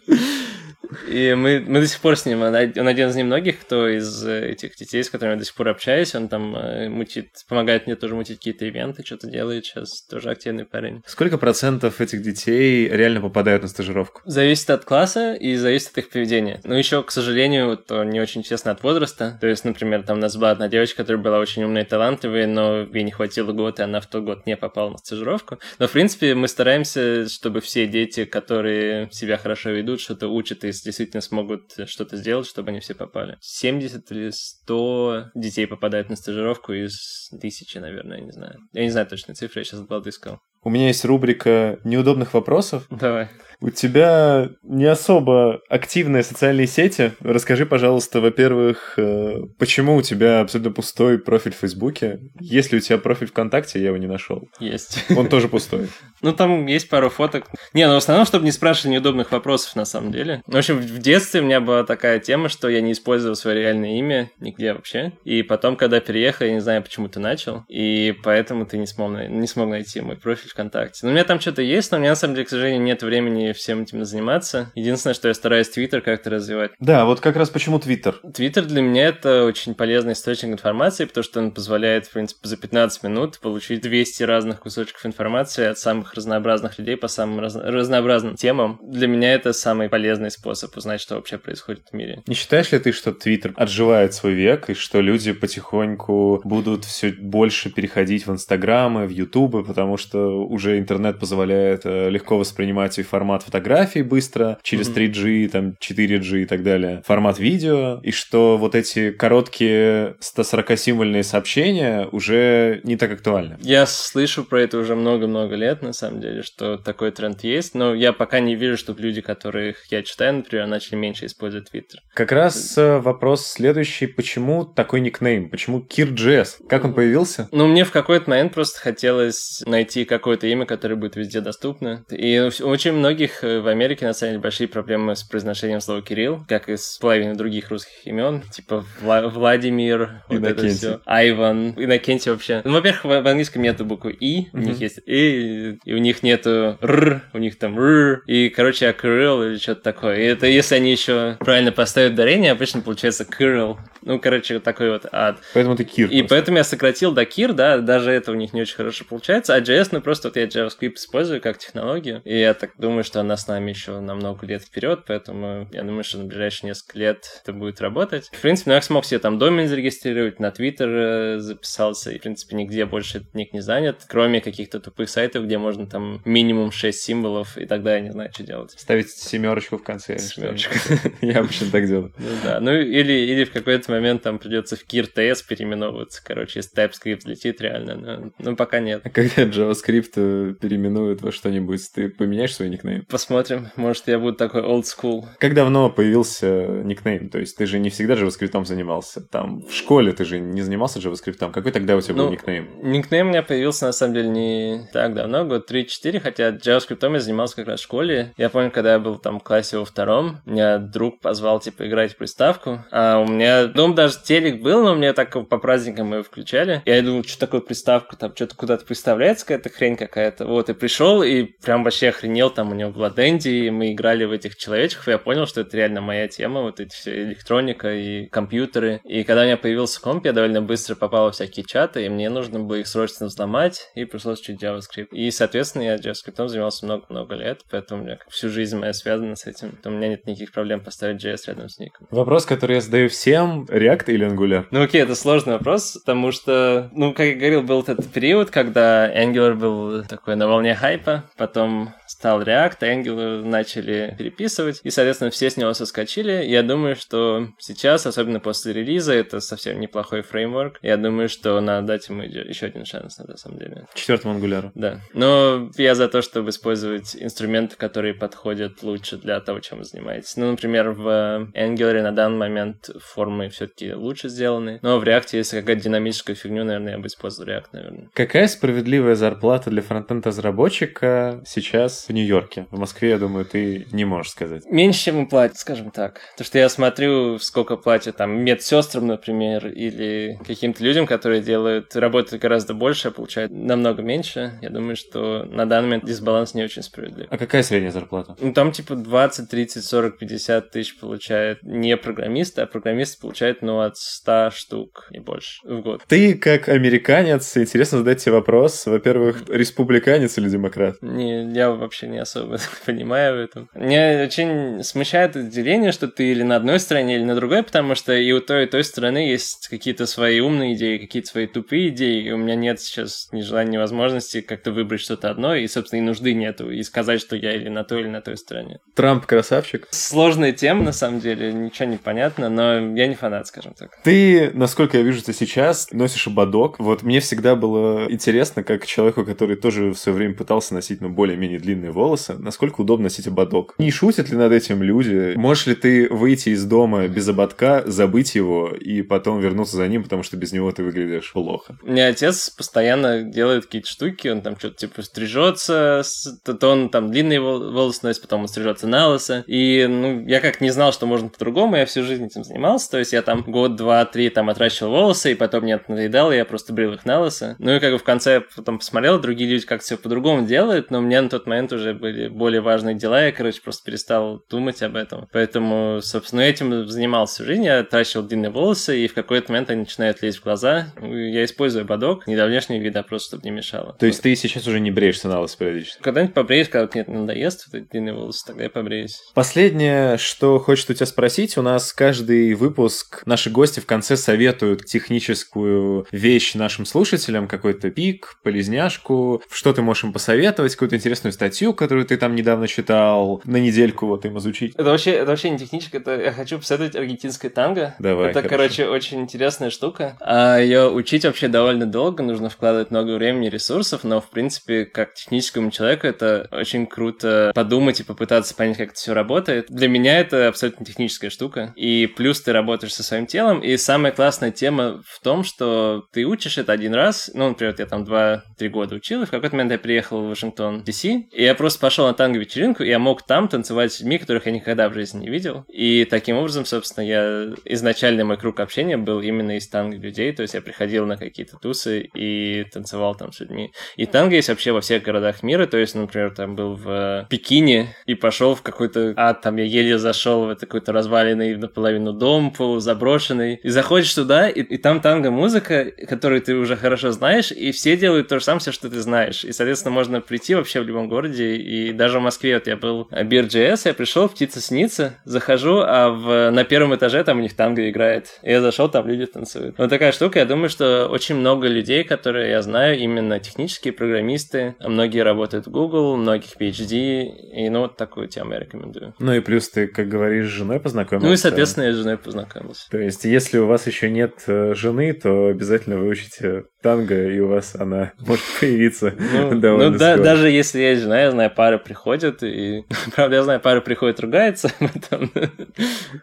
И 1.08 1.34
мы, 1.34 1.64
мы 1.66 1.80
до 1.80 1.88
сих 1.88 2.00
пор 2.00 2.18
с 2.18 2.26
ним, 2.26 2.42
он 2.42 2.56
один 2.56 3.10
из 3.10 3.16
немногих, 3.16 3.60
кто 3.60 3.88
из 3.88 4.26
э, 4.26 4.52
этих 4.52 4.76
детей, 4.76 5.04
с 5.04 5.10
которыми 5.10 5.36
я 5.36 5.40
до 5.40 5.46
сих 5.46 5.56
пор 5.56 5.70
общаюсь, 5.70 6.14
он 6.16 6.28
там 6.28 6.56
э, 6.56 6.90
мутит, 6.90 7.30
помогает 7.48 7.86
мне 7.86 7.96
тоже 7.96 8.16
мутить 8.16 8.38
какие-то 8.38 8.66
ивенты, 8.66 9.04
что-то 9.06 9.28
делает 9.28 9.66
сейчас, 9.66 10.02
тоже 10.04 10.30
активный 10.30 10.66
парень. 10.66 11.02
Сколько 11.06 11.38
процентов 11.38 12.02
этих 12.02 12.22
детей 12.22 12.88
реально 12.90 13.22
попадают 13.22 13.64
на 13.64 13.70
стажировку? 13.70 14.22
Зависит 14.26 14.70
от 14.70 14.84
класса 14.84 15.34
и 15.34 15.56
зависит 15.56 15.92
от 15.92 16.00
их 16.00 16.10
поведения. 16.10 16.60
Но 16.64 16.78
еще, 16.78 17.02
к 17.04 17.12
сожалению, 17.12 17.78
то 17.78 18.04
не 18.04 18.20
очень 18.20 18.44
честно 18.44 18.72
от 18.72 18.84
возраста. 18.84 19.38
То 19.40 19.48
есть, 19.48 19.64
например, 19.64 20.04
там 20.04 20.18
у 20.18 20.22
нас 20.22 20.36
была 20.36 20.52
одна 20.52 20.68
девочка, 20.68 20.98
которая 20.98 21.22
была 21.22 21.40
очень 21.40 21.64
умная 21.64 21.84
и 21.84 21.88
талантливая, 21.88 22.48
но 22.48 22.82
ей 22.82 23.04
не 23.04 23.12
хватило 23.12 23.54
год, 23.54 23.80
и 23.80 23.84
она 23.84 24.02
в 24.02 24.08
тот 24.08 24.24
год 24.24 24.46
не 24.46 24.58
попала 24.58 24.92
на 24.92 24.98
стажировку. 24.98 25.60
Но, 25.80 25.88
в 25.88 25.92
принципе, 25.92 26.36
мы 26.36 26.48
стараемся, 26.48 27.30
чтобы 27.30 27.62
все 27.62 27.88
дети, 27.88 28.26
которые 28.26 29.10
себя 29.12 29.38
хорошо 29.38 29.70
ведут, 29.70 30.02
что-то 30.02 30.28
учат 30.28 30.66
и 30.66 30.73
действительно 30.82 31.22
смогут 31.22 31.74
что-то 31.88 32.18
сделать, 32.18 32.48
чтобы 32.48 32.70
они 32.70 32.80
все 32.80 32.96
попали. 32.96 33.38
70 33.42 34.12
или 34.12 34.30
100 34.32 35.32
детей 35.36 35.68
попадают 35.68 36.10
на 36.10 36.16
стажировку 36.16 36.74
из 36.74 37.30
тысячи, 37.42 37.78
наверное, 37.78 38.18
я 38.18 38.24
не 38.24 38.32
знаю. 38.32 38.60
Я 38.74 38.84
не 38.84 38.90
знаю 38.90 39.08
точно 39.08 39.36
цифры, 39.36 39.62
я 39.62 39.66
сейчас 39.66 39.82
от 39.82 39.88
балды 39.88 40.10
искал. 40.10 40.40
У 40.64 40.70
меня 40.70 40.88
есть 40.88 41.06
рубрика 41.06 41.80
неудобных 41.84 42.34
вопросов. 42.34 42.86
Давай. 42.90 43.30
У 43.64 43.70
тебя 43.70 44.50
не 44.62 44.84
особо 44.84 45.62
активные 45.70 46.24
социальные 46.24 46.68
сети. 46.68 47.14
Расскажи, 47.22 47.66
пожалуйста, 47.66 48.20
во-первых, 48.20 48.96
э, 48.98 49.38
почему 49.58 49.96
у 49.96 50.02
тебя 50.02 50.42
абсолютно 50.42 50.74
пустой 50.74 51.18
профиль 51.18 51.54
в 51.54 51.60
Фейсбуке? 51.60 52.20
Есть 52.42 52.74
ли 52.74 52.80
у 52.80 52.82
тебя 52.82 52.98
профиль 52.98 53.28
ВКонтакте? 53.28 53.80
Я 53.80 53.88
его 53.88 53.98
не 53.98 54.08
нашел. 54.08 54.50
Есть. 54.60 55.06
Он 55.16 55.30
тоже 55.30 55.48
пустой. 55.48 55.88
Ну, 56.24 56.32
там 56.32 56.68
есть 56.68 56.88
пару 56.88 57.10
фоток. 57.10 57.48
Не, 57.74 57.86
ну 57.86 57.96
в 57.96 57.98
основном, 57.98 58.26
чтобы 58.26 58.46
не 58.46 58.54
спрашивать 58.54 58.94
неудобных 58.94 59.34
вопросов, 59.34 59.76
на 59.76 59.84
самом 59.84 60.14
деле. 60.14 60.42
В 60.48 60.56
общем, 60.56 60.78
в 60.78 61.00
детстве 61.00 61.42
у 61.42 61.44
меня 61.44 61.60
была 61.60 61.84
такая 61.84 62.20
тема, 62.20 62.48
что 62.48 62.70
я 62.70 62.80
не 62.80 62.94
использовал 62.94 63.36
свое 63.36 63.60
реальное 63.60 63.98
имя 64.00 64.32
нигде 64.40 64.72
вообще. 64.72 65.12
И 65.26 65.44
потом, 65.44 65.76
когда 65.76 66.00
переехал, 66.00 66.46
я 66.46 66.54
не 66.54 66.62
знаю, 66.62 66.82
почему 66.82 67.10
ты 67.10 67.20
начал. 67.20 67.66
И 67.68 68.16
поэтому 68.24 68.66
ты 68.66 68.78
не 68.78 68.88
смог, 68.88 69.12
не 69.12 69.48
смог 69.48 69.68
найти 69.68 70.00
мой 70.00 70.16
профиль 70.16 70.52
ВКонтакте. 70.54 71.00
Ну, 71.04 71.10
у 71.10 71.14
меня 71.14 71.24
там 71.24 71.40
что-то 71.40 71.62
есть, 71.62 71.92
но 71.92 71.98
у 71.98 72.00
меня, 72.00 72.12
на 72.12 72.16
самом 72.16 72.36
деле, 72.36 72.46
к 72.46 72.50
сожалению, 72.50 72.82
нет 72.82 73.04
времени 73.04 73.52
всем 73.52 73.84
этим 73.84 74.06
заниматься. 74.06 74.72
Единственное, 74.76 75.14
что 75.14 75.28
я 75.28 75.34
стараюсь 75.34 75.70
Твиттер 75.70 76.02
как-то 76.02 76.30
развивать. 76.30 76.72
Да, 76.80 77.06
вот 77.06 77.20
как 77.20 77.36
раз 77.36 77.50
почему 77.50 77.80
Твиттер? 77.80 78.20
Твиттер 78.34 78.66
для 78.66 78.82
меня 78.82 79.08
это 79.08 79.46
очень 79.46 79.76
полезный 79.76 80.14
источник 80.14 80.52
информации, 80.52 81.06
потому 81.06 81.24
что 81.24 81.40
он 81.40 81.52
позволяет, 81.52 82.06
в 82.06 82.12
принципе, 82.12 82.48
за 82.48 82.58
15 82.58 83.04
минут 83.04 83.40
получить 83.40 83.82
200 83.82 84.24
разных 84.24 84.60
кусочков 84.60 85.06
информации 85.06 85.66
от 85.66 85.80
самых 85.80 86.14
разнообразных 86.14 86.78
людей 86.78 86.98
по 86.98 87.08
самым 87.08 87.40
раз... 87.40 87.56
разнообразным 87.56 88.36
темам. 88.36 88.80
Для 88.84 89.08
меня 89.08 89.34
это 89.34 89.54
самый 89.54 89.90
полезный 89.90 90.32
способ 90.32 90.76
узнать, 90.78 91.02
что 91.02 91.16
вообще 91.16 91.38
происходит 91.38 91.88
в 91.92 91.96
мире. 91.96 92.22
Не 92.28 92.36
считаешь 92.36 92.72
ли 92.72 92.80
ты, 92.80 92.92
что 92.92 93.12
Твиттер 93.12 93.54
отживает 93.56 94.14
свой 94.14 94.34
век, 94.34 94.70
и 94.70 94.74
что 94.74 95.02
люди 95.02 95.32
потихоньку 95.32 96.42
будут 96.44 96.86
все 96.86 97.12
больше 97.12 97.70
переходить 97.70 98.28
в 98.28 98.32
Инстаграмы, 98.32 99.08
в 99.08 99.10
Ютубы, 99.10 99.64
потому 99.64 99.98
что 99.98 100.43
уже 100.46 100.78
интернет 100.78 101.20
позволяет 101.20 101.82
э, 101.86 102.10
легко 102.10 102.38
воспринимать 102.38 103.00
и 103.00 103.04
формат 103.04 103.44
фотографий 103.44 104.02
быстро, 104.02 104.58
через 104.62 104.90
3G, 104.90 105.48
там 105.50 105.76
4G 105.80 106.44
и 106.44 106.46
так 106.46 106.64
далее, 106.64 107.02
формат 107.06 107.40
видео, 107.40 108.00
и 108.04 108.12
что 108.12 108.58
вот 108.58 108.76
эти 108.76 109.12
короткие 109.12 110.16
140-символьные 110.22 111.24
сообщения 111.24 112.08
уже 112.12 112.82
не 112.84 112.98
так 112.98 113.12
актуальны. 113.12 113.58
Я 113.62 113.86
слышу 113.86 114.44
про 114.44 114.62
это 114.62 114.78
уже 114.78 114.96
много-много 114.96 115.56
лет, 115.56 115.82
на 115.82 115.94
самом 115.94 116.22
деле, 116.22 116.44
что 116.44 116.78
такой 116.78 117.12
тренд 117.12 117.44
есть, 117.44 117.76
но 117.76 117.94
я 117.94 118.14
пока 118.14 118.40
не 118.40 118.56
вижу, 118.56 118.78
чтобы 118.78 119.02
люди, 119.02 119.22
которых 119.22 119.92
я 119.92 120.04
читаю, 120.04 120.36
например, 120.36 120.68
начали 120.68 120.96
меньше 120.96 121.26
использовать 121.26 121.70
Twitter. 121.74 122.00
Как 122.14 122.32
раз 122.32 122.78
э, 122.78 123.00
вопрос 123.00 123.46
следующий, 123.46 124.08
почему 124.08 124.66
такой 124.66 125.02
никнейм, 125.02 125.50
почему 125.50 125.80
Kir.js, 125.80 126.68
как 126.68 126.86
он 126.86 126.94
появился? 126.94 127.48
Ну, 127.52 127.68
мне 127.68 127.84
в 127.84 127.92
какой-то 127.92 128.30
момент 128.30 128.54
просто 128.54 128.80
хотелось 128.80 129.64
найти 129.66 130.06
какое-то 130.34 130.48
имя, 130.48 130.66
которое 130.66 130.96
будет 130.96 131.16
везде 131.16 131.42
доступно, 131.42 132.04
и 132.10 132.40
у 132.40 132.68
очень 132.68 132.94
многих 132.94 133.44
э, 133.44 133.60
в 133.60 133.68
Америке, 133.68 134.08
на 134.08 134.14
самом 134.14 134.32
деле, 134.34 134.42
большие 134.42 134.68
проблемы 134.68 135.16
с 135.16 135.24
произношением 135.24 135.80
слова 135.80 136.02
Кирилл, 136.02 136.44
как 136.48 136.70
и 136.70 136.78
с 136.78 136.98
половиной 137.00 137.36
других 137.36 137.70
русских 137.70 138.06
имен, 138.06 138.42
типа 138.52 138.84
Вла- 139.02 139.30
Владимир, 139.30 140.24
вот 140.30 140.44
это 140.44 140.68
все, 140.68 141.02
Айван, 141.06 141.74
Иннокентий 141.78 142.32
вообще. 142.32 142.62
Ну, 142.64 142.74
во-первых, 142.74 143.04
в, 143.06 143.08
в 143.08 143.28
английском 143.28 143.62
нету 143.62 143.86
буквы 143.86 144.14
И, 144.14 144.48
у 144.54 144.58
них 144.58 144.80
есть 144.80 145.00
И, 145.06 145.78
и 145.84 145.94
у 145.94 145.98
них 145.98 146.24
нету 146.24 146.78
Р, 146.82 147.22
у 147.34 147.38
них 147.38 147.60
там 147.60 147.78
Р, 147.78 148.24
и, 148.26 148.50
короче, 148.50 148.92
Кирилл 148.94 149.44
или 149.44 149.58
что-то 149.58 149.82
такое. 149.82 150.18
И 150.20 150.24
это 150.24 150.48
если 150.48 150.76
они 150.76 150.92
еще 150.92 151.38
правильно 151.40 151.72
поставят 151.72 152.14
ударение, 152.14 152.52
обычно 152.52 152.82
получается 152.82 153.26
Кирилл. 153.26 153.78
Ну, 154.06 154.20
короче, 154.20 154.60
такой 154.60 154.92
вот 154.92 155.06
ад. 155.12 155.40
Поэтому 155.54 155.76
ты 155.76 155.84
Кир. 155.84 156.08
И 156.08 156.20
просто. 156.20 156.36
поэтому 156.36 156.58
я 156.58 156.64
сократил 156.64 157.12
до 157.12 157.26
Кир, 157.26 157.54
да, 157.54 157.78
даже 157.80 158.12
это 158.12 158.32
у 158.32 158.36
них 158.36 158.54
не 158.54 158.62
очень 158.62 158.76
хорошо 158.76 159.06
получается. 159.08 159.56
А 159.56 159.62
JS, 159.62 159.90
ну, 159.92 160.02
просто 160.02 160.30
вот 160.30 160.38
я 160.38 160.46
JavaScript 160.46 160.96
использую 160.96 161.42
как 161.42 161.58
технологию, 161.58 162.22
и 162.26 162.38
я 162.38 162.54
так 162.54 162.72
думаю, 162.78 163.04
что 163.04 163.20
она 163.20 163.38
с 163.38 163.48
нами 163.48 163.72
еще 163.72 164.00
на 164.00 164.16
много 164.16 164.46
лет 164.46 164.64
вперед, 164.64 165.04
поэтому 165.08 165.68
я 165.72 165.84
думаю, 165.84 166.04
что 166.04 166.18
на 166.20 166.26
ближайшие 166.26 166.70
несколько 166.70 167.00
лет 167.00 167.42
это 167.42 167.54
будет 167.54 167.82
работать. 167.82 168.30
В 168.32 168.42
принципе, 168.42 168.72
ну, 168.72 168.76
я 168.76 168.82
смог 168.82 169.06
себе 169.06 169.20
там 169.20 169.38
домен 169.38 169.68
зарегистрировать, 169.68 170.40
на 170.40 170.52
Твиттер 170.52 170.90
э, 170.90 171.40
записался, 171.40 172.12
и, 172.12 172.20
в 172.20 172.22
принципе, 172.22 172.56
нигде 172.56 172.86
больше 172.86 173.20
этот 173.20 173.34
ник 173.34 173.54
не 173.54 173.62
занят, 173.62 174.02
кроме 174.08 174.42
каких-то 174.42 174.80
тупых 174.80 175.10
сайтов, 175.10 175.46
где 175.46 175.58
можно 175.58 175.88
там 175.88 176.22
минимум 176.26 176.72
6 176.72 177.00
символов, 177.00 177.58
и 177.58 177.66
тогда 177.66 177.96
я 177.96 178.02
не 178.02 178.12
знаю, 178.12 178.32
что 178.34 178.44
делать. 178.44 178.72
Ставить 178.72 179.10
семерочку 179.12 179.78
в 179.78 179.84
конце. 179.84 180.18
Семерочку. 180.18 180.74
Я 181.22 181.40
обычно 181.40 181.72
так 181.72 181.88
делаю. 181.88 182.14
Ну 182.18 182.30
да, 182.44 182.60
ну 182.60 182.74
или, 182.74 183.14
или 183.14 183.44
в 183.46 183.52
какой-то 183.52 183.93
момент 183.94 184.24
там 184.24 184.40
придется 184.40 184.76
в 184.76 184.86
Kir 184.86 185.08
TS 185.14 185.44
переименовываться, 185.48 186.22
короче, 186.24 186.60
если 186.60 186.76
TypeScript 186.76 187.22
летит 187.26 187.62
реально, 187.62 187.96
но, 187.96 188.32
ну 188.40 188.56
пока 188.56 188.80
нет. 188.80 189.02
А 189.04 189.10
когда 189.10 189.44
JavaScript 189.44 190.56
переименуют 190.56 191.22
во 191.22 191.32
что-нибудь, 191.32 191.82
ты 191.94 192.10
поменяешь 192.10 192.56
свой 192.56 192.70
никнейм? 192.70 193.06
Посмотрим, 193.06 193.70
может 193.76 194.08
я 194.08 194.20
буду 194.20 194.36
такой 194.38 194.62
old 194.62 194.84
school. 194.84 195.26
Как 195.40 195.54
давно 195.54 195.90
появился 195.90 196.68
никнейм? 196.84 197.30
То 197.30 197.40
есть 197.40 197.58
ты 197.58 197.66
же 197.66 197.80
не 197.80 197.90
всегда 197.90 198.14
JavaScript 198.14 198.66
занимался. 198.66 199.22
Там 199.22 199.62
в 199.62 199.74
школе 199.74 200.14
ты 200.14 200.26
же 200.26 200.40
не 200.40 200.62
занимался 200.62 201.00
JavaScript. 201.00 201.52
Какой 201.52 201.72
тогда 201.72 201.96
у 201.96 202.02
тебя 202.02 202.16
ну, 202.16 202.26
был 202.26 202.32
никнейм? 202.32 202.70
Никнейм 202.82 203.28
у 203.28 203.30
меня 203.30 203.44
появился 203.44 203.86
на 203.86 203.92
самом 203.92 204.14
деле 204.14 204.30
не 204.30 204.88
так 204.94 205.14
давно, 205.14 205.46
год 205.46 205.70
3-4, 205.70 206.20
хотя 206.20 206.50
JavaScript 206.50 207.14
я 207.14 207.20
занимался 207.20 207.56
как 207.56 207.68
раз 207.68 207.80
в 207.80 207.84
школе. 207.84 208.34
Я 208.38 208.50
помню, 208.50 208.72
когда 208.72 208.94
я 208.94 209.00
был 209.00 209.18
там 209.18 209.40
в 209.40 209.44
классе 209.44 209.78
во 209.78 209.86
втором, 209.86 210.38
меня 210.46 210.78
друг 210.78 211.20
позвал, 211.20 211.60
типа, 211.60 211.88
играть 211.88 212.14
в 212.14 212.18
приставку, 212.18 212.84
а 212.92 213.20
у 213.20 213.28
меня, 213.28 213.72
ну, 213.74 213.83
Дом 213.84 213.96
даже 213.96 214.16
телек 214.24 214.62
был, 214.62 214.82
но 214.82 214.96
мне 214.96 215.12
так 215.12 215.34
по 215.50 215.58
праздникам 215.58 216.08
мы 216.08 216.24
включали. 216.24 216.82
Я 216.86 217.02
думал, 217.02 217.26
что 217.26 217.38
такое 217.38 217.60
приставка, 217.60 218.16
там 218.16 218.34
что-то 218.34 218.56
куда-то 218.56 218.86
представляется 218.86 219.46
какая-то 219.46 219.70
хрень 219.70 219.98
какая-то. 219.98 220.48
Вот, 220.48 220.70
и 220.70 220.74
пришел, 220.74 221.22
и 221.22 221.44
прям 221.44 221.84
вообще 221.84 222.08
охренел, 222.08 222.50
там 222.50 222.72
у 222.72 222.76
него 222.76 222.92
была 222.92 223.10
Дэнди, 223.10 223.50
и 223.50 223.70
мы 223.72 223.92
играли 223.92 224.24
в 224.24 224.32
этих 224.32 224.56
человечков, 224.56 225.10
и 225.10 225.12
я 225.12 225.18
понял, 225.18 225.48
что 225.48 225.60
это 225.60 225.76
реально 225.76 226.00
моя 226.00 226.30
тема, 226.30 226.62
вот 226.62 226.80
эти 226.80 226.96
все 226.96 227.24
электроника 227.24 227.94
и 227.94 228.28
компьютеры. 228.28 229.02
И 229.04 229.26
когда 229.26 229.42
у 229.42 229.46
меня 229.46 229.58
появился 229.58 230.00
комп, 230.00 230.28
я 230.28 230.32
довольно 230.32 230.62
быстро 230.62 230.96
попал 230.96 231.26
во 231.26 231.32
всякие 231.34 231.66
чаты, 231.66 232.06
и 232.06 232.10
мне 232.10 232.30
нужно 232.30 232.62
было 232.62 232.78
их 232.78 232.88
срочно 232.88 233.26
взломать, 233.26 233.92
и 233.96 234.06
пришлось 234.06 234.40
учить 234.40 234.64
JavaScript. 234.64 235.10
И, 235.12 235.30
соответственно, 235.30 235.82
я 235.82 235.96
JavaScript 235.96 236.48
занимался 236.48 236.86
много-много 236.86 237.36
лет, 237.36 237.64
поэтому 237.70 238.04
у 238.04 238.06
меня 238.06 238.18
всю 238.30 238.48
жизнь 238.48 238.78
моя 238.78 238.94
связана 238.94 239.36
с 239.36 239.46
этим. 239.46 239.78
У 239.84 239.90
меня 239.90 240.08
нет 240.08 240.26
никаких 240.26 240.54
проблем 240.54 240.82
поставить 240.82 241.22
JS 241.22 241.48
рядом 241.48 241.68
с 241.68 241.80
ником. 241.80 242.08
Вопрос, 242.12 242.46
который 242.46 242.76
я 242.76 242.82
задаю 242.82 243.10
всем, 243.10 243.68
React 243.74 244.06
или 244.08 244.28
Angular? 244.28 244.66
Ну 244.72 244.84
окей, 244.84 245.02
это 245.02 245.16
сложный 245.16 245.54
вопрос, 245.54 245.98
потому 246.06 246.32
что, 246.32 246.90
ну, 246.94 247.14
как 247.14 247.26
я 247.26 247.36
говорил, 247.36 247.64
был 247.64 247.82
этот 247.82 248.12
период, 248.12 248.52
когда 248.52 249.12
Angular 249.12 249.56
был 249.56 250.04
такой 250.06 250.36
на 250.36 250.48
волне 250.48 250.76
хайпа, 250.76 251.24
потом 251.38 251.94
стал 252.24 252.42
React, 252.42 252.80
Angular 252.80 253.44
начали 253.44 254.16
переписывать, 254.18 254.80
и, 254.82 254.90
соответственно, 254.90 255.30
все 255.30 255.50
с 255.50 255.58
него 255.58 255.74
соскочили. 255.74 256.32
Я 256.46 256.64
думаю, 256.64 256.96
что 256.96 257.50
сейчас, 257.60 258.06
особенно 258.06 258.40
после 258.40 258.72
релиза, 258.72 259.12
это 259.12 259.42
совсем 259.42 259.78
неплохой 259.82 260.22
фреймворк. 260.22 260.80
Я 260.82 260.96
думаю, 260.96 261.28
что 261.28 261.60
надо 261.60 261.86
дать 261.86 262.08
ему 262.08 262.24
еще 262.24 262.68
один 262.68 262.86
шанс, 262.86 263.18
на 263.18 263.36
самом 263.36 263.60
деле. 263.60 263.88
Четвертому 263.94 264.40
Angular. 264.40 264.72
Да. 264.74 265.02
Но 265.14 265.70
я 265.76 265.96
за 265.96 266.08
то, 266.08 266.22
чтобы 266.22 266.52
использовать 266.52 267.14
инструменты, 267.14 267.76
которые 267.76 268.14
подходят 268.14 268.84
лучше 268.84 269.18
для 269.18 269.42
того, 269.42 269.60
чем 269.60 269.80
вы 269.80 269.84
занимаетесь. 269.84 270.38
Ну, 270.38 270.50
например, 270.50 270.92
в 270.92 271.50
Angular 271.54 272.04
на 272.04 272.14
данный 272.14 272.38
момент 272.38 272.90
формы 273.02 273.50
все-таки 273.50 273.94
лучше 273.94 274.30
сделаны, 274.30 274.80
но 274.82 274.98
в 274.98 275.04
React, 275.04 275.28
если 275.34 275.60
какая-то 275.60 275.84
динамическая 275.84 276.38
фигню, 276.38 276.64
наверное, 276.64 276.94
я 276.94 277.00
бы 277.00 277.08
использовал 277.08 277.50
React, 277.50 277.66
наверное. 277.74 278.10
Какая 278.14 278.48
справедливая 278.48 279.16
зарплата 279.16 279.70
для 279.70 279.82
фронтенд-разработчика 279.82 281.42
сейчас 281.46 282.06
в 282.14 282.16
Нью-Йорке? 282.16 282.68
В 282.70 282.78
Москве, 282.80 283.10
я 283.10 283.18
думаю, 283.18 283.44
ты 283.44 283.88
не 283.92 284.06
можешь 284.06 284.32
сказать. 284.32 284.64
Меньше, 284.70 285.06
чем 285.06 285.28
платят, 285.28 285.58
скажем 285.58 285.90
так. 285.90 286.22
То, 286.38 286.44
что 286.44 286.60
я 286.60 286.70
смотрю, 286.70 287.40
сколько 287.40 287.76
платят 287.76 288.18
там 288.18 288.44
медсестрам, 288.44 289.08
например, 289.08 289.68
или 289.68 290.38
каким-то 290.46 290.84
людям, 290.84 291.08
которые 291.08 291.42
делают, 291.42 291.96
работают 291.96 292.40
гораздо 292.42 292.76
больше, 292.76 293.08
а 293.08 293.12
получают 293.12 293.52
намного 293.52 294.04
меньше. 294.04 294.60
Я 294.62 294.70
думаю, 294.70 294.96
что 294.96 295.44
на 295.46 295.66
данный 295.66 295.88
момент 295.88 296.06
дисбаланс 296.06 296.54
не 296.54 296.64
очень 296.64 296.84
справедлив. 296.84 297.28
А 297.32 297.38
какая 297.38 297.64
средняя 297.64 297.92
зарплата? 297.92 298.36
Ну, 298.40 298.54
там 298.54 298.72
типа 298.72 298.96
20, 298.96 299.50
30, 299.50 299.84
40, 299.84 300.18
50 300.20 300.70
тысяч 300.70 301.00
получает 301.00 301.64
не 301.64 301.98
программисты, 301.98 302.62
а 302.62 302.68
программисты 302.68 303.20
получают, 303.20 303.64
ну, 303.64 303.80
от 303.80 303.98
100 303.98 304.52
штук 304.52 305.08
и 305.10 305.20
больше 305.20 305.68
в 305.68 305.82
год. 305.82 306.04
Ты, 306.08 306.36
как 306.36 306.70
американец, 306.70 307.58
интересно 307.58 307.98
задать 307.98 308.24
тебе 308.24 308.34
вопрос. 308.34 308.86
Во-первых, 308.86 309.50
республиканец 309.50 310.38
или 310.38 310.48
демократ? 310.48 311.02
Не, 311.02 311.52
я 311.52 311.72
вообще 311.72 312.03
не 312.08 312.20
особо 312.20 312.58
понимаю 312.86 313.36
в 313.36 313.40
этом. 313.40 313.70
Меня 313.74 314.24
очень 314.24 314.84
смущает 314.84 315.36
это 315.36 315.44
деление, 315.44 315.92
что 315.92 316.08
ты 316.08 316.32
или 316.32 316.44
на 316.44 316.56
одной 316.56 316.80
стороне, 316.80 317.16
или 317.16 317.24
на 317.24 317.36
другой, 317.36 317.64
потому 317.64 317.96
что 317.96 318.14
и 318.14 318.32
у 318.32 318.42
той, 318.42 318.64
и 318.64 318.68
той 318.68 318.84
стороны 318.84 319.18
есть 319.18 319.68
какие-то 319.68 320.06
свои 320.06 320.40
умные 320.40 320.76
идеи, 320.76 320.98
какие-то 320.98 321.30
свои 321.30 321.48
тупые 321.48 321.90
идеи, 321.90 322.24
и 322.24 322.32
у 322.32 322.38
меня 322.38 322.56
нет 322.56 322.80
сейчас 322.80 323.30
ни 323.32 323.42
желания, 323.42 323.74
ни 323.74 323.78
возможности 323.78 324.42
как-то 324.42 324.72
выбрать 324.72 325.02
что-то 325.02 325.30
одно, 325.30 325.56
и, 325.56 325.68
собственно, 325.68 326.00
и 326.00 326.04
нужды 326.04 326.34
нету, 326.34 326.70
и 326.70 326.84
сказать, 326.84 327.22
что 327.22 327.36
я 327.36 327.54
или 327.54 327.70
на 327.70 327.84
той, 327.84 328.02
или 328.02 328.08
на 328.08 328.22
той 328.22 328.38
стороне. 328.38 328.80
Трамп 328.96 329.26
красавчик? 329.26 329.88
Сложная 329.92 330.52
тема, 330.52 330.84
на 330.84 330.94
самом 330.94 331.20
деле, 331.20 331.54
ничего 331.54 331.88
не 331.90 331.98
понятно, 331.98 332.50
но 332.50 332.96
я 332.96 333.08
не 333.08 333.16
фанат, 333.16 333.48
скажем 333.48 333.74
так. 333.74 333.98
Ты, 334.04 334.52
насколько 334.54 334.98
я 334.98 335.04
вижу, 335.04 335.24
ты 335.24 335.34
сейчас 335.34 335.92
носишь 335.92 336.28
ободок. 336.28 336.80
Вот 336.80 337.04
мне 337.04 337.20
всегда 337.20 337.56
было 337.56 338.12
интересно, 338.12 338.64
как 338.64 338.86
человеку, 338.86 339.26
который 339.26 339.56
тоже 339.56 339.92
в 339.92 339.98
свое 339.98 340.18
время 340.18 340.36
пытался 340.36 340.74
носить, 340.74 341.02
ну, 341.02 341.10
более-менее 341.10 341.60
длинные 341.60 341.92
волосы, 341.94 342.36
насколько 342.38 342.82
удобно 342.82 343.04
носить 343.04 343.28
ободок. 343.28 343.76
Не 343.78 343.92
шутят 343.92 344.30
ли 344.30 344.38
над 344.38 344.52
этим 344.52 344.82
люди? 344.82 345.34
Можешь 345.36 345.68
ли 345.68 345.76
ты 345.76 346.10
выйти 346.10 346.50
из 346.50 346.66
дома 346.66 347.08
без 347.08 347.28
ободка, 347.28 347.84
забыть 347.86 348.36
его 348.36 348.70
и 348.70 349.02
потом 349.02 349.40
вернуться 349.40 349.78
за 349.78 349.88
ним, 349.88 350.04
потому 350.04 350.24
что 350.24 350.38
без 350.38 350.52
него 350.52 350.72
ты 350.72 350.84
выглядишь 350.84 351.32
плохо? 351.34 351.78
Меня 351.84 352.08
отец 352.08 352.50
постоянно 352.50 353.24
делает 353.24 353.66
какие-то 353.66 353.90
штуки, 353.90 354.28
он 354.28 354.42
там 354.42 354.58
что-то 354.58 354.76
типа 354.76 355.02
стрижется, 355.02 356.04
то 356.44 356.68
он 356.70 356.90
там 356.90 357.12
длинные 357.12 357.40
волосы 357.40 358.00
носит, 358.04 358.22
потом 358.22 358.42
он 358.42 358.48
стрижется 358.48 358.88
на 358.88 359.10
лысо. 359.10 359.44
И, 359.48 359.86
ну, 359.88 360.26
я 360.28 360.40
как 360.40 360.62
не 360.62 360.70
знал, 360.72 360.94
что 360.94 361.06
можно 361.06 361.30
по-другому, 361.30 361.76
я 361.76 361.86
всю 361.86 362.04
жизнь 362.04 362.26
этим 362.26 362.44
занимался, 362.44 362.90
то 362.92 363.00
есть 363.00 363.14
я 363.14 363.22
там 363.22 363.42
год, 363.42 363.76
два, 363.76 364.06
три 364.06 364.30
там 364.30 364.50
отращивал 364.50 364.92
волосы, 364.92 365.34
и 365.34 365.36
потом 365.36 365.64
мне 365.64 365.74
это 365.74 365.92
надоедало, 365.92 366.32
я 366.32 366.46
просто 366.46 366.74
брил 366.74 366.94
их 366.94 367.06
на 367.06 367.20
лысо. 367.20 367.56
Ну 367.60 367.76
и 367.76 367.80
как 367.80 367.92
бы 367.92 367.98
в 367.98 368.04
конце 368.04 368.42
потом 368.56 368.80
посмотрел, 368.80 369.20
другие 369.20 369.50
люди 369.50 369.66
как 369.66 369.82
все 369.82 369.98
по-другому 369.98 370.46
делают, 370.46 370.92
но 370.92 371.00
меня 371.00 371.22
на 371.22 371.30
тот 371.30 371.48
момент 371.48 371.73
уже 371.74 371.94
были 371.94 372.28
более 372.28 372.62
важные 372.62 372.96
дела, 372.96 373.26
я, 373.26 373.32
короче, 373.32 373.62
просто 373.62 373.84
перестал 373.84 374.44
думать 374.50 374.82
об 374.82 374.96
этом. 374.96 375.28
Поэтому, 375.32 376.00
собственно, 376.02 376.42
этим 376.42 376.88
занимался 376.88 377.36
всю 377.36 377.46
жизнь, 377.46 377.66
я 377.66 377.80
отращивал 377.80 378.26
длинные 378.26 378.50
волосы, 378.50 379.04
и 379.04 379.08
в 379.08 379.14
какой-то 379.14 379.52
момент 379.52 379.70
они 379.70 379.82
начинают 379.82 380.22
лезть 380.22 380.40
в 380.40 380.44
глаза. 380.44 380.88
Я 381.02 381.44
использую 381.46 381.84
ободок, 381.84 382.28
не 382.28 382.36
для 382.36 382.46
внешнего 382.46 382.80
вида, 382.80 383.04
просто 383.04 383.30
чтобы 383.30 383.44
не 383.44 383.52
мешало. 383.52 383.96
То 384.00 384.06
есть 384.06 384.22
ты 384.22 384.36
сейчас 384.36 384.68
уже 384.68 384.80
не 384.80 384.92
бреешься 384.92 385.28
на 385.28 385.40
лысо 385.40 385.58
периодически? 385.58 386.02
Когда-нибудь 386.02 386.34
побреюсь, 386.34 386.70
когда 386.70 386.90
мне 386.94 387.06
надоест 387.08 387.68
вот 387.68 387.82
эти 387.82 387.90
длинные 387.90 388.14
волосы, 388.14 388.46
тогда 388.46 388.64
я 388.64 388.70
побреюсь. 388.70 389.22
Последнее, 389.34 390.18
что 390.18 390.60
хочет 390.60 390.90
у 390.90 390.94
тебя 390.94 391.06
спросить, 391.06 391.58
у 391.58 391.62
нас 391.62 391.94
каждый 391.94 392.54
выпуск 392.54 393.24
наши 393.26 393.50
гости 393.50 393.80
в 393.80 393.86
конце 393.86 394.18
советуют 394.18 394.86
техническую 394.86 396.06
вещь 396.12 396.54
нашим 396.56 396.86
слушателям, 396.86 397.48
какой-то 397.48 397.90
пик, 397.92 398.36
полезняшку, 398.44 399.42
что 399.50 399.74
ты 399.74 399.82
можешь 399.82 400.04
им 400.04 400.14
посоветовать, 400.14 400.74
какую-то 400.74 400.96
интересную 400.96 401.32
статью, 401.32 401.63
которую 401.72 402.06
ты 402.06 402.18
там 402.18 402.36
недавно 402.36 402.68
читал, 402.68 403.42
на 403.46 403.58
недельку 403.58 404.08
вот 404.08 404.26
им 404.26 404.38
изучить. 404.40 404.74
Это 404.76 404.86
вообще, 404.86 405.12
это 405.12 405.28
вообще 405.28 405.50
не 405.52 405.60
техническое, 405.60 406.00
это 406.00 406.20
я 406.20 406.32
хочу 406.32 406.58
посоветовать 406.60 406.96
аргентинское 406.96 407.50
танго. 407.50 407.96
Давай, 408.00 408.32
Это, 408.32 408.42
хорошо. 408.42 408.50
короче, 408.58 408.88
очень 408.88 409.22
интересная 409.22 409.70
штука. 409.70 410.18
А 410.20 410.58
ее 410.58 410.90
учить 410.90 411.24
вообще 411.26 411.48
довольно 411.48 411.86
долго, 411.86 412.24
нужно 412.24 412.50
вкладывать 412.50 412.92
много 412.92 413.16
времени 413.16 413.48
и 413.48 413.50
ресурсов, 413.52 414.04
но, 414.04 414.20
в 414.20 414.30
принципе, 414.30 414.86
как 414.86 415.14
техническому 415.14 415.72
человеку 415.72 416.08
это 416.08 416.48
очень 416.52 416.88
круто 416.88 417.52
подумать 417.54 418.00
и 418.00 418.04
попытаться 418.04 418.56
понять, 418.56 418.78
как 418.78 418.90
это 418.90 418.96
все 418.96 419.14
работает. 419.14 419.68
Для 419.70 419.88
меня 419.88 420.20
это 420.20 420.48
абсолютно 420.48 420.86
техническая 420.86 421.30
штука. 421.30 421.74
И 421.76 422.08
плюс 422.08 422.42
ты 422.42 422.52
работаешь 422.52 422.94
со 422.94 423.04
своим 423.04 423.28
телом, 423.28 423.60
и 423.60 423.78
самая 423.78 424.12
классная 424.12 424.52
тема 424.52 425.02
в 425.06 425.22
том, 425.22 425.44
что 425.44 426.06
ты 426.12 426.26
учишь 426.26 426.58
это 426.58 426.72
один 426.72 426.94
раз, 426.94 427.30
ну, 427.34 427.50
например, 427.50 427.76
я 427.78 427.86
там 427.86 428.04
2-3 428.04 428.70
года 428.70 428.96
учил, 428.96 429.22
и 429.24 429.26
в 429.26 429.30
какой-то 429.30 429.56
момент 429.56 429.72
я 429.72 429.78
приехал 429.78 430.24
в 430.24 430.30
Вашингтон, 430.30 430.84
DC, 430.86 431.24
и 431.32 431.44
я 431.44 431.53
просто 431.54 431.80
пошел 431.80 432.08
на 432.08 432.14
танго-вечеринку, 432.14 432.84
и 432.84 432.90
я 432.90 433.00
мог 433.00 433.24
там 433.24 433.48
танцевать 433.48 433.94
с 433.94 434.00
людьми, 434.00 434.18
которых 434.18 434.46
я 434.46 434.52
никогда 434.52 434.90
в 434.90 434.94
жизни 434.94 435.22
не 435.22 435.30
видел. 435.30 435.66
И 435.68 436.06
таким 436.06 436.38
образом, 436.38 436.66
собственно, 436.66 437.06
я 437.06 437.54
изначально 437.66 438.26
мой 438.26 438.38
круг 438.38 438.60
общения 438.60 438.98
был 438.98 439.22
именно 439.22 439.58
из 439.58 439.68
танго-людей, 439.68 440.32
то 440.34 440.42
есть 440.42 440.54
я 440.54 440.62
приходил 440.62 441.06
на 441.06 441.18
какие-то 441.18 441.58
тусы 441.58 442.10
и 442.14 442.66
танцевал 442.72 443.16
там 443.16 443.32
с 443.32 443.40
людьми. 443.40 443.72
И 443.96 444.06
танго 444.06 444.36
есть 444.36 444.50
вообще 444.50 444.72
во 444.72 444.82
всех 444.82 445.04
городах 445.04 445.44
мира, 445.44 445.66
то 445.66 445.78
есть, 445.78 445.96
например, 445.96 446.32
там 446.32 446.56
был 446.56 446.76
в 446.76 447.28
Пекине 447.30 447.96
и 448.06 448.16
пошел 448.16 448.56
в 448.56 448.62
какой-то 448.62 449.14
ад, 449.16 449.42
там 449.42 449.58
я 449.58 449.64
еле 449.64 449.98
зашел 449.98 450.46
в 450.46 450.56
какой-то 450.56 450.92
разваленный 450.92 451.56
наполовину 451.56 452.14
дом, 452.14 452.52
полузаброшенный, 452.52 453.60
и 453.64 453.70
заходишь 453.70 454.14
туда, 454.14 454.50
и, 454.50 454.62
и 454.62 454.78
там 454.78 455.02
танго-музыка, 455.02 455.92
которую 456.08 456.42
ты 456.42 456.56
уже 456.56 456.76
хорошо 456.76 457.12
знаешь, 457.12 457.52
и 457.52 457.72
все 457.72 457.98
делают 457.98 458.28
то 458.28 458.40
же 458.40 458.46
самое, 458.46 458.60
все, 458.60 458.72
что 458.72 458.90
ты 458.90 459.00
знаешь. 459.02 459.44
И, 459.44 459.52
соответственно, 459.52 459.94
можно 459.94 460.22
прийти 460.22 460.56
вообще 460.56 460.82
в 460.82 460.88
любом 460.88 461.08
городе, 461.08 461.43
и 461.44 461.94
даже 461.94 462.20
в 462.20 462.22
Москве, 462.22 462.56
вот 462.56 462.68
я 462.68 462.78
был 462.78 463.08
в 463.10 463.24
Бир.js, 463.24 463.82
я 463.86 463.94
пришел, 463.94 464.30
птица 464.30 464.62
снится, 464.62 465.16
захожу, 465.26 465.82
а 465.84 466.10
в, 466.10 466.52
на 466.52 466.64
первом 466.64 466.96
этаже 466.96 467.24
там 467.24 467.40
у 467.40 467.42
них 467.42 467.56
танго 467.56 467.90
играет. 467.90 468.40
И 468.44 468.52
я 468.52 468.62
зашел, 468.62 468.90
там 468.90 469.08
люди 469.08 469.26
танцуют. 469.26 469.78
Вот 469.78 469.90
такая 469.90 470.12
штука, 470.12 470.40
я 470.40 470.46
думаю, 470.46 470.70
что 470.70 471.08
очень 471.08 471.36
много 471.36 471.68
людей, 471.68 472.04
которые 472.04 472.52
я 472.52 472.62
знаю, 472.62 472.98
именно 472.98 473.40
технические 473.40 473.94
программисты, 473.94 474.76
а 474.80 474.90
многие 474.90 475.22
работают 475.22 475.68
в 475.68 475.72
Google, 475.72 476.16
многих 476.18 476.56
PhD, 476.60 477.24
и 477.24 477.70
ну 477.70 477.82
вот 477.82 477.98
такую 477.98 478.28
тему 478.28 478.54
я 478.54 478.60
рекомендую. 478.60 479.14
Ну 479.20 479.34
и 479.34 479.40
плюс 479.40 479.70
ты, 479.70 479.88
как 479.88 480.08
говоришь, 480.08 480.48
с 480.48 480.52
женой 480.52 480.80
познакомился. 480.80 481.28
Ну 481.28 481.34
и, 481.34 481.38
соответственно, 481.38 481.86
я 481.86 481.94
с 481.94 481.96
женой 481.96 482.18
познакомился. 482.18 482.90
То 482.90 482.98
есть, 482.98 483.26
если 483.26 483.58
у 483.58 483.68
вас 483.68 483.88
еще 483.88 484.10
нет 484.10 484.44
э, 484.48 484.74
жены, 484.74 485.14
то 485.14 485.48
обязательно 485.48 485.98
выучите 485.98 486.66
танго, 486.84 487.30
и 487.30 487.40
у 487.40 487.48
вас 487.48 487.76
она 487.76 488.12
может 488.20 488.44
появиться 488.60 489.16
ну, 489.18 489.60
довольно 489.60 489.90
ну, 489.92 489.98
да, 489.98 490.18
даже 490.18 490.50
если 490.50 490.80
есть 490.80 491.02
жена, 491.04 491.22
я 491.22 491.32
знаю, 491.32 491.50
пары 491.50 491.80
приходят, 491.80 492.44
и, 492.44 492.86
правда, 493.16 493.38
я 493.38 493.44
знаю, 493.44 493.60
пары 493.60 493.82
приходят, 493.82 494.20
ругаются. 494.20 494.72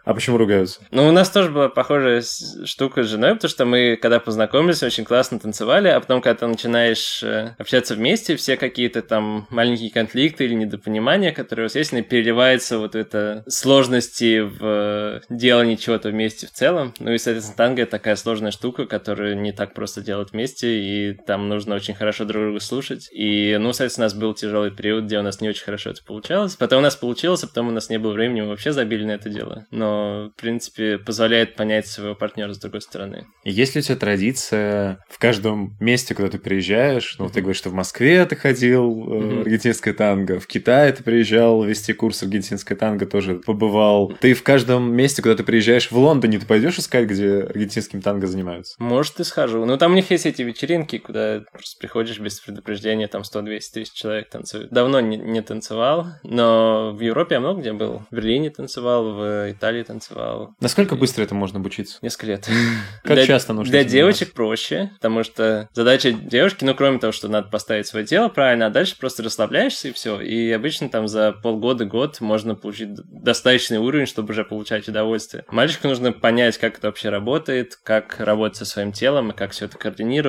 А 0.05 0.13
почему 0.13 0.37
ругаются? 0.37 0.79
Ну, 0.91 1.07
у 1.07 1.11
нас 1.11 1.29
тоже 1.29 1.49
была 1.49 1.69
похожая 1.69 2.23
штука 2.63 3.03
с 3.03 3.07
женой, 3.07 3.35
потому 3.35 3.49
что 3.49 3.65
мы, 3.65 3.97
когда 4.01 4.19
познакомились, 4.19 4.83
очень 4.83 5.03
классно 5.03 5.39
танцевали, 5.39 5.89
а 5.89 5.99
потом, 5.99 6.21
когда 6.21 6.35
ты 6.35 6.47
начинаешь 6.47 7.23
э, 7.23 7.55
общаться 7.57 7.95
вместе, 7.95 8.35
все 8.35 8.55
какие-то 8.55 9.01
там 9.01 9.47
маленькие 9.49 9.91
конфликты 9.91 10.45
или 10.45 10.53
недопонимания, 10.53 11.31
которые 11.31 11.65
у 11.65 11.65
вас 11.65 11.75
есть, 11.75 11.91
переливаются 12.07 12.77
вот 12.77 12.95
это 12.95 13.43
сложности 13.47 14.39
в 14.39 14.59
э, 14.61 15.19
делании 15.29 15.75
чего-то 15.75 16.09
вместе 16.09 16.47
в 16.47 16.51
целом. 16.51 16.93
Ну 16.99 17.11
и, 17.11 17.17
соответственно, 17.17 17.57
танго— 17.57 17.81
это 17.83 17.91
такая 17.91 18.15
сложная 18.15 18.51
штука, 18.51 18.85
которую 18.85 19.39
не 19.39 19.51
так 19.51 19.73
просто 19.73 20.01
делать 20.01 20.31
вместе, 20.31 20.50
и 20.63 21.13
там 21.25 21.49
нужно 21.49 21.75
очень 21.75 21.93
хорошо 21.93 22.25
друг 22.25 22.43
друга 22.43 22.59
слушать. 22.59 23.09
И, 23.11 23.57
ну, 23.59 23.73
соответственно, 23.73 24.05
у 24.05 24.07
нас 24.07 24.13
был 24.13 24.33
тяжелый 24.33 24.71
период, 24.71 25.05
где 25.05 25.19
у 25.19 25.21
нас 25.21 25.41
не 25.41 25.49
очень 25.49 25.63
хорошо 25.63 25.91
это 25.91 26.03
получалось. 26.03 26.55
Потом 26.55 26.79
у 26.79 26.81
нас 26.81 26.95
получилось, 26.95 27.43
а 27.43 27.47
потом 27.47 27.69
у 27.69 27.71
нас 27.71 27.89
не 27.89 27.97
было 27.97 28.13
времени, 28.13 28.41
мы 28.41 28.49
вообще 28.49 28.71
забили 28.71 29.05
на 29.05 29.11
это 29.11 29.29
дело. 29.29 29.65
Но, 29.71 30.31
в 30.35 30.41
принципе, 30.41 30.97
позволяет 30.97 31.55
понять 31.55 31.87
своего 31.87 32.15
партнера 32.15 32.53
с 32.53 32.59
другой 32.59 32.81
стороны. 32.81 33.25
Есть 33.43 33.75
ли 33.75 33.79
у 33.79 33.83
тебя 33.83 33.95
традиция 33.95 35.03
в 35.09 35.19
каждом 35.19 35.75
месте, 35.79 36.15
куда 36.15 36.29
ты 36.29 36.39
приезжаешь? 36.39 37.15
Ну, 37.19 37.29
ты 37.29 37.41
говоришь, 37.41 37.57
что 37.57 37.69
в 37.69 37.73
Москве 37.73 38.25
ты 38.25 38.35
ходил, 38.35 38.91
mm-hmm. 38.91 39.41
аргентинское 39.41 39.93
танго, 39.93 40.39
в 40.39 40.47
Китае 40.47 40.91
ты 40.93 41.03
приезжал 41.03 41.63
вести 41.63 41.93
курс 41.93 42.23
аргентинское 42.23 42.77
танго, 42.77 43.05
тоже 43.05 43.35
побывал. 43.35 44.13
Ты 44.19 44.33
в 44.33 44.43
каждом 44.43 44.93
месте, 44.93 45.21
куда 45.21 45.35
ты 45.35 45.43
приезжаешь, 45.43 45.91
в 45.91 45.97
Лондоне, 45.97 46.39
ты 46.39 46.45
пойдешь 46.45 46.77
искать, 46.77 47.07
где 47.07 47.41
аргентинским 47.41 48.01
танго 48.01 48.27
занимаются? 48.27 48.75
Может, 48.79 49.19
и 49.19 49.23
схожу. 49.23 49.65
Ну, 49.65 49.77
там 49.77 49.91
у 49.91 49.95
них 49.95 50.11
есть 50.11 50.25
эти 50.25 50.40
вечеринки, 50.43 50.97
куда 50.97 51.41
просто 51.51 51.79
приходишь 51.79 52.19
без 52.19 52.39
предупреждения, 52.39 53.07
там 53.07 53.23
100, 53.23 53.41
200 53.41 53.73
тысяч 53.73 53.93
человек 53.93 54.29
танцуют. 54.29 54.71
Давно 54.71 54.99
не, 54.99 55.17
не 55.17 55.41
танцевал, 55.41 56.07
но 56.23 56.91
в 56.93 56.99
Европе 56.99 57.35
я 57.35 57.39
много 57.39 57.61
где 57.61 57.73
был. 57.73 58.03
В 58.09 58.15
Берлине 58.15 58.49
танцевал, 58.49 59.13
в 59.13 59.51
Италии 59.51 59.83
танцевал. 59.83 60.55
Насколько 60.59 60.95
и... 60.95 60.97
быстро 60.97 61.23
это 61.23 61.35
можно 61.35 61.59
обучиться? 61.59 61.97
Несколько 62.01 62.27
лет. 62.27 62.49
Как 63.03 63.15
для, 63.15 63.27
часто 63.27 63.53
нужно? 63.53 63.71
Для 63.71 63.83
девочек 63.83 64.33
проще, 64.33 64.91
потому 64.95 65.23
что 65.23 65.69
задача 65.73 66.11
девушки, 66.11 66.63
ну, 66.63 66.75
кроме 66.75 66.99
того, 66.99 67.11
что 67.11 67.27
надо 67.27 67.49
поставить 67.49 67.87
свое 67.87 68.05
тело 68.05 68.29
правильно, 68.29 68.67
а 68.67 68.69
дальше 68.69 68.97
просто 68.97 69.23
расслабляешься 69.23 69.89
и 69.89 69.91
все. 69.91 70.19
И 70.21 70.51
обычно 70.51 70.89
там 70.89 71.07
за 71.07 71.31
полгода-год 71.31 72.21
можно 72.21 72.55
получить 72.55 72.89
достаточный 72.95 73.77
уровень, 73.77 74.05
чтобы 74.05 74.31
уже 74.31 74.43
получать 74.43 74.87
удовольствие. 74.87 75.45
Мальчику 75.49 75.87
нужно 75.87 76.11
понять, 76.11 76.57
как 76.57 76.77
это 76.77 76.87
вообще 76.87 77.09
работает, 77.09 77.75
как 77.83 78.19
работать 78.19 78.57
со 78.57 78.65
своим 78.65 78.91
телом 78.91 79.31
и 79.31 79.35
как 79.35 79.51
все 79.51 79.65
это 79.65 79.77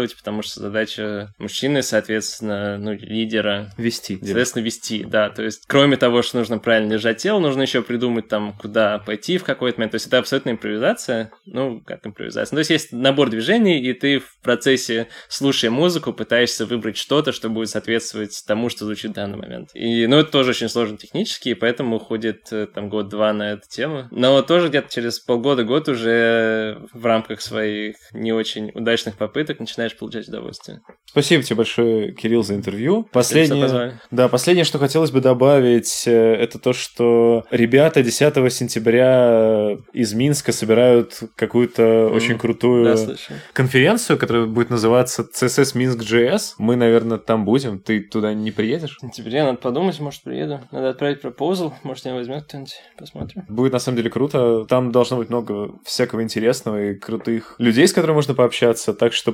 координировать, 0.03 0.17
потому 0.17 0.43
что 0.43 0.61
задача 0.61 1.33
мужчины, 1.39 1.83
соответственно, 1.83 2.79
ну, 2.79 2.93
лидера... 2.93 3.73
Вести. 3.77 4.19
Соответственно, 4.23 4.65
вести, 4.65 5.05
да. 5.05 5.31
То 5.31 5.43
есть, 5.43 5.65
кроме 5.67 5.97
того, 5.97 6.23
что 6.23 6.39
нужно 6.39 6.59
правильно 6.59 6.91
держать 6.91 7.19
тело, 7.19 7.39
нужно 7.39 7.63
еще 7.63 7.83
придумать 7.83 8.29
там, 8.29 8.55
куда 8.61 8.99
пойти 8.99 9.39
в 9.39 9.45
какой-то 9.45 9.79
момент. 9.79 9.93
То 9.93 9.97
есть, 9.97 10.07
это 10.07 10.19
абсолютно 10.19 10.51
импровизация. 10.51 11.33
Ну, 11.47 11.81
как 11.81 12.07
импровизация. 12.07 12.55
Ну, 12.55 12.57
то 12.57 12.61
есть, 12.61 12.71
есть 12.71 12.93
набор 12.93 13.31
движений, 13.31 13.81
и 13.81 13.93
ты 13.93 14.19
в 14.19 14.39
процессе, 14.43 15.09
слушая 15.29 15.71
музыку, 15.71 16.13
пытаешься 16.13 16.67
выбрать 16.67 16.97
что-то, 16.97 17.33
что 17.33 17.49
будет 17.49 17.71
соответствовать 17.71 18.43
тому, 18.47 18.69
что 18.69 18.85
звучит 18.85 19.13
в 19.13 19.15
данный 19.15 19.39
момент. 19.39 19.71
И, 19.75 20.07
ну, 20.07 20.19
это 20.19 20.31
тоже 20.31 20.51
очень 20.51 20.69
сложно 20.69 20.97
технически, 20.97 21.51
и 21.51 21.55
поэтому 21.55 21.97
уходит 21.97 22.53
э, 22.53 22.67
там 22.67 22.89
год-два 22.89 23.33
на 23.33 23.53
эту 23.53 23.69
тему. 23.69 24.09
Но 24.11 24.43
тоже 24.43 24.69
где-то 24.69 24.93
через 24.93 25.21
полгода-год 25.21 25.89
уже 25.89 26.81
в 26.93 27.07
рамках 27.07 27.41
своих 27.41 27.97
не 28.13 28.33
очень 28.33 28.71
удачных 28.75 29.17
попыток 29.17 29.61
начинаешь 29.61 29.92
получать 29.99 30.29
удовольствие. 30.29 30.81
Спасибо 31.05 31.43
тебе 31.43 31.57
большое, 31.57 32.13
Кирилл, 32.13 32.43
за 32.43 32.55
интервью. 32.55 33.07
Последнее, 33.13 34.01
да, 34.11 34.29
последнее, 34.29 34.65
что 34.65 34.79
хотелось 34.79 35.11
бы 35.11 35.21
добавить, 35.21 36.05
э, 36.07 36.13
это 36.13 36.59
то, 36.59 36.73
что 36.73 37.45
ребята 37.51 38.03
10 38.03 38.53
сентября 38.53 39.77
из 39.93 40.15
Минска 40.15 40.53
собирают 40.53 41.21
какую-то 41.37 41.83
mm. 41.83 42.11
очень 42.15 42.39
крутую 42.39 42.97
да, 42.97 43.15
конференцию, 43.53 44.19
которая 44.19 44.47
будет 44.47 44.71
называться 44.71 45.23
CSS 45.23 45.77
Минск 45.77 46.01
JS. 46.01 46.55
Мы, 46.59 46.77
наверное, 46.77 47.19
там 47.19 47.45
будем. 47.45 47.79
Ты 47.81 48.01
туда 48.01 48.33
не 48.33 48.51
приедешь? 48.51 48.97
В 48.97 49.01
сентябре 49.01 49.43
надо 49.45 49.59
подумать, 49.59 49.99
может, 50.01 50.23
приеду. 50.23 50.61
Надо 50.71 50.91
отправить 50.91 51.21
пропозал, 51.21 51.75
может, 51.83 52.05
меня 52.05 52.15
возьмет 52.15 52.45
кто-нибудь. 52.45 52.75
Посмотрим. 52.99 53.45
Будет, 53.49 53.73
на 53.73 53.79
самом 53.79 53.97
деле, 53.97 54.11
круто. 54.11 54.65
Там 54.69 54.93
должно 54.93 55.19
быть 55.19 55.29
много 55.29 55.73
всякого 55.85 56.23
интересного 56.23 56.91
и 56.91 56.95
крутых 56.95 57.55
людей, 57.59 57.87
с 57.87 57.93
которыми 57.93 58.17
можно 58.17 58.35
пообщаться. 58.35 58.95
Так 58.95 59.13
что 59.13 59.33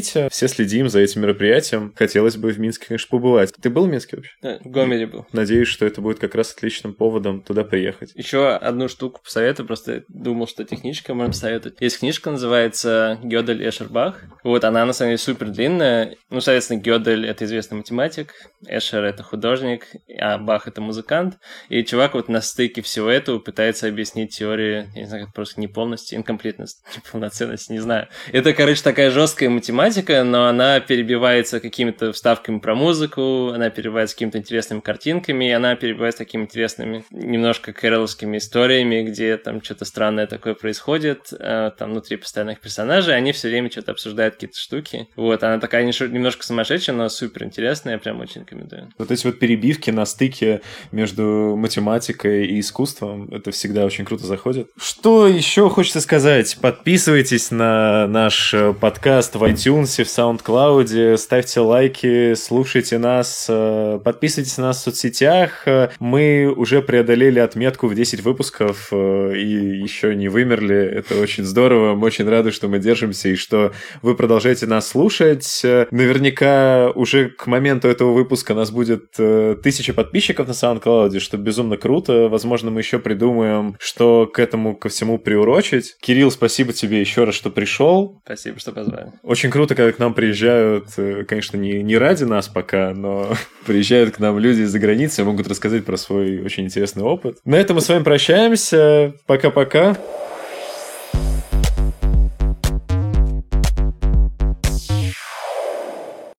приходите, 0.00 0.28
все 0.30 0.48
следим 0.48 0.88
за 0.88 1.00
этим 1.00 1.22
мероприятием. 1.22 1.92
Хотелось 1.96 2.36
бы 2.36 2.52
в 2.52 2.58
Минске, 2.58 2.86
конечно, 2.88 3.08
побывать. 3.10 3.52
Ты 3.60 3.70
был 3.70 3.86
в 3.86 3.88
Минске 3.88 4.16
вообще? 4.16 4.32
Да, 4.42 4.58
в 4.64 4.70
Гомеле 4.70 5.06
был. 5.06 5.26
Надеюсь, 5.32 5.68
что 5.68 5.86
это 5.86 6.00
будет 6.00 6.18
как 6.18 6.34
раз 6.34 6.52
отличным 6.52 6.94
поводом 6.94 7.42
туда 7.42 7.64
приехать. 7.64 8.12
Еще 8.14 8.48
одну 8.48 8.88
штуку 8.88 9.20
посоветую, 9.22 9.66
просто 9.66 10.04
думал, 10.08 10.46
что 10.46 10.64
техничка 10.64 11.14
можно 11.14 11.32
посоветовать. 11.32 11.80
Есть 11.80 12.00
книжка, 12.00 12.30
называется 12.30 13.18
Гёдель 13.22 13.68
Эшербах. 13.68 14.22
Вот, 14.44 14.64
она 14.64 14.84
на 14.84 14.92
самом 14.92 15.10
деле 15.10 15.18
супер 15.18 15.48
длинная. 15.50 16.16
Ну, 16.30 16.40
соответственно, 16.40 16.80
Гёдель— 16.80 17.26
это 17.28 17.44
известный 17.44 17.78
математик, 17.78 18.34
Эшер— 18.66 19.04
это 19.04 19.22
художник, 19.22 19.86
а 20.18 20.38
Бах— 20.38 20.66
это 20.68 20.80
музыкант. 20.80 21.38
И 21.68 21.82
чувак 21.84 22.14
вот 22.14 22.28
на 22.28 22.40
стыке 22.40 22.82
всего 22.82 23.08
этого 23.10 23.38
пытается 23.38 23.88
объяснить 23.88 24.36
теорию, 24.36 24.88
я 24.94 25.02
не 25.02 25.06
знаю, 25.06 25.26
как 25.26 25.34
просто 25.34 25.60
неполности, 25.60 26.14
инкомплетность, 26.14 26.82
неполноценность, 26.96 27.70
не 27.70 27.78
знаю. 27.78 28.08
Это, 28.32 28.52
короче, 28.52 28.82
такая 28.82 29.10
жесткая 29.10 29.50
математика, 29.50 29.79
но 30.24 30.46
она 30.46 30.78
перебивается 30.80 31.58
какими-то 31.58 32.12
вставками 32.12 32.58
про 32.58 32.74
музыку, 32.74 33.48
она 33.48 33.70
перебивается 33.70 34.14
какими-то 34.14 34.36
интересными 34.36 34.80
картинками, 34.80 35.46
и 35.46 35.52
она 35.52 35.74
перебивается 35.74 36.18
такими 36.18 36.42
интересными, 36.42 37.04
немножко 37.10 37.72
кэроловскими 37.72 38.36
историями, 38.36 39.02
где 39.02 39.38
там 39.38 39.62
что-то 39.62 39.86
странное 39.86 40.26
такое 40.26 40.52
происходит, 40.52 41.32
э, 41.32 41.70
там 41.78 41.92
внутри 41.92 42.18
постоянных 42.18 42.60
персонажей, 42.60 43.16
они 43.16 43.32
все 43.32 43.48
время 43.48 43.70
что-то 43.70 43.92
обсуждают, 43.92 44.34
какие-то 44.34 44.58
штуки. 44.58 45.08
Вот, 45.16 45.42
она 45.42 45.58
такая 45.58 45.84
немножко 45.84 46.44
сумасшедшая, 46.44 46.94
но 46.94 47.08
супер 47.08 47.44
интересная, 47.44 47.94
я 47.94 47.98
прям 47.98 48.20
очень 48.20 48.42
рекомендую. 48.42 48.90
Вот 48.98 49.10
эти 49.10 49.24
вот 49.24 49.38
перебивки 49.38 49.90
на 49.90 50.04
стыке 50.04 50.60
между 50.92 51.56
математикой 51.56 52.46
и 52.46 52.60
искусством, 52.60 53.28
это 53.32 53.50
всегда 53.50 53.86
очень 53.86 54.04
круто 54.04 54.26
заходит. 54.26 54.68
Что 54.76 55.26
еще 55.26 55.70
хочется 55.70 56.02
сказать? 56.02 56.58
Подписывайтесь 56.60 57.50
на 57.50 58.06
наш 58.06 58.52
э, 58.52 58.74
подкаст 58.74 59.36
в 59.36 59.44
iTunes, 59.44 59.69
в 59.78 59.82
SoundCloud, 59.82 61.16
ставьте 61.16 61.60
лайки, 61.60 62.34
слушайте 62.34 62.98
нас, 62.98 63.46
э, 63.48 64.00
подписывайтесь 64.02 64.58
на 64.58 64.64
нас 64.64 64.78
в 64.78 64.82
соцсетях. 64.82 65.66
Мы 65.98 66.52
уже 66.54 66.82
преодолели 66.82 67.38
отметку 67.38 67.86
в 67.86 67.94
10 67.94 68.22
выпусков 68.22 68.92
и 68.92 69.80
еще 69.82 70.14
не 70.14 70.28
вымерли. 70.28 70.76
Это 70.76 71.20
очень 71.20 71.44
здорово. 71.44 71.94
Мы 71.94 72.06
очень 72.06 72.28
рады, 72.28 72.50
что 72.50 72.68
мы 72.68 72.78
держимся 72.78 73.28
и 73.28 73.36
что 73.36 73.72
вы 74.02 74.14
продолжаете 74.16 74.66
нас 74.66 74.88
слушать. 74.88 75.62
Наверняка 75.90 76.90
уже 76.94 77.28
к 77.28 77.46
моменту 77.46 77.88
этого 77.88 78.12
выпуска 78.12 78.54
нас 78.54 78.70
будет 78.70 79.14
э, 79.18 79.56
тысяча 79.62 79.92
подписчиков 79.92 80.48
на 80.48 80.52
SoundCloud, 80.52 81.18
что 81.20 81.36
безумно 81.36 81.76
круто. 81.76 82.28
Возможно, 82.28 82.70
мы 82.70 82.80
еще 82.80 82.98
придумаем, 82.98 83.76
что 83.78 84.26
к 84.26 84.38
этому 84.38 84.76
ко 84.76 84.88
всему 84.88 85.18
приурочить. 85.18 85.96
Кирилл, 86.00 86.30
спасибо 86.30 86.72
тебе 86.72 87.00
еще 87.00 87.24
раз, 87.24 87.34
что 87.34 87.50
пришел. 87.50 88.20
Спасибо, 88.24 88.58
что 88.58 88.72
позвали. 88.72 89.12
Очень 89.22 89.50
круто, 89.50 89.59
когда 89.68 89.92
к 89.92 89.98
нам 89.98 90.14
приезжают, 90.14 90.88
э, 90.96 91.24
конечно, 91.26 91.56
не, 91.56 91.82
не 91.82 91.96
ради 91.98 92.24
нас 92.24 92.48
пока, 92.48 92.92
но 92.94 93.32
приезжают 93.66 94.16
к 94.16 94.18
нам 94.18 94.38
люди 94.38 94.62
из-за 94.62 94.78
границы 94.78 95.22
и 95.22 95.24
могут 95.24 95.46
рассказать 95.48 95.84
про 95.84 95.96
свой 95.96 96.40
очень 96.40 96.64
интересный 96.64 97.02
опыт. 97.02 97.38
На 97.44 97.56
этом 97.56 97.76
мы 97.76 97.82
с 97.82 97.88
вами 97.88 98.02
прощаемся. 98.02 99.14
Пока-пока. 99.26 99.96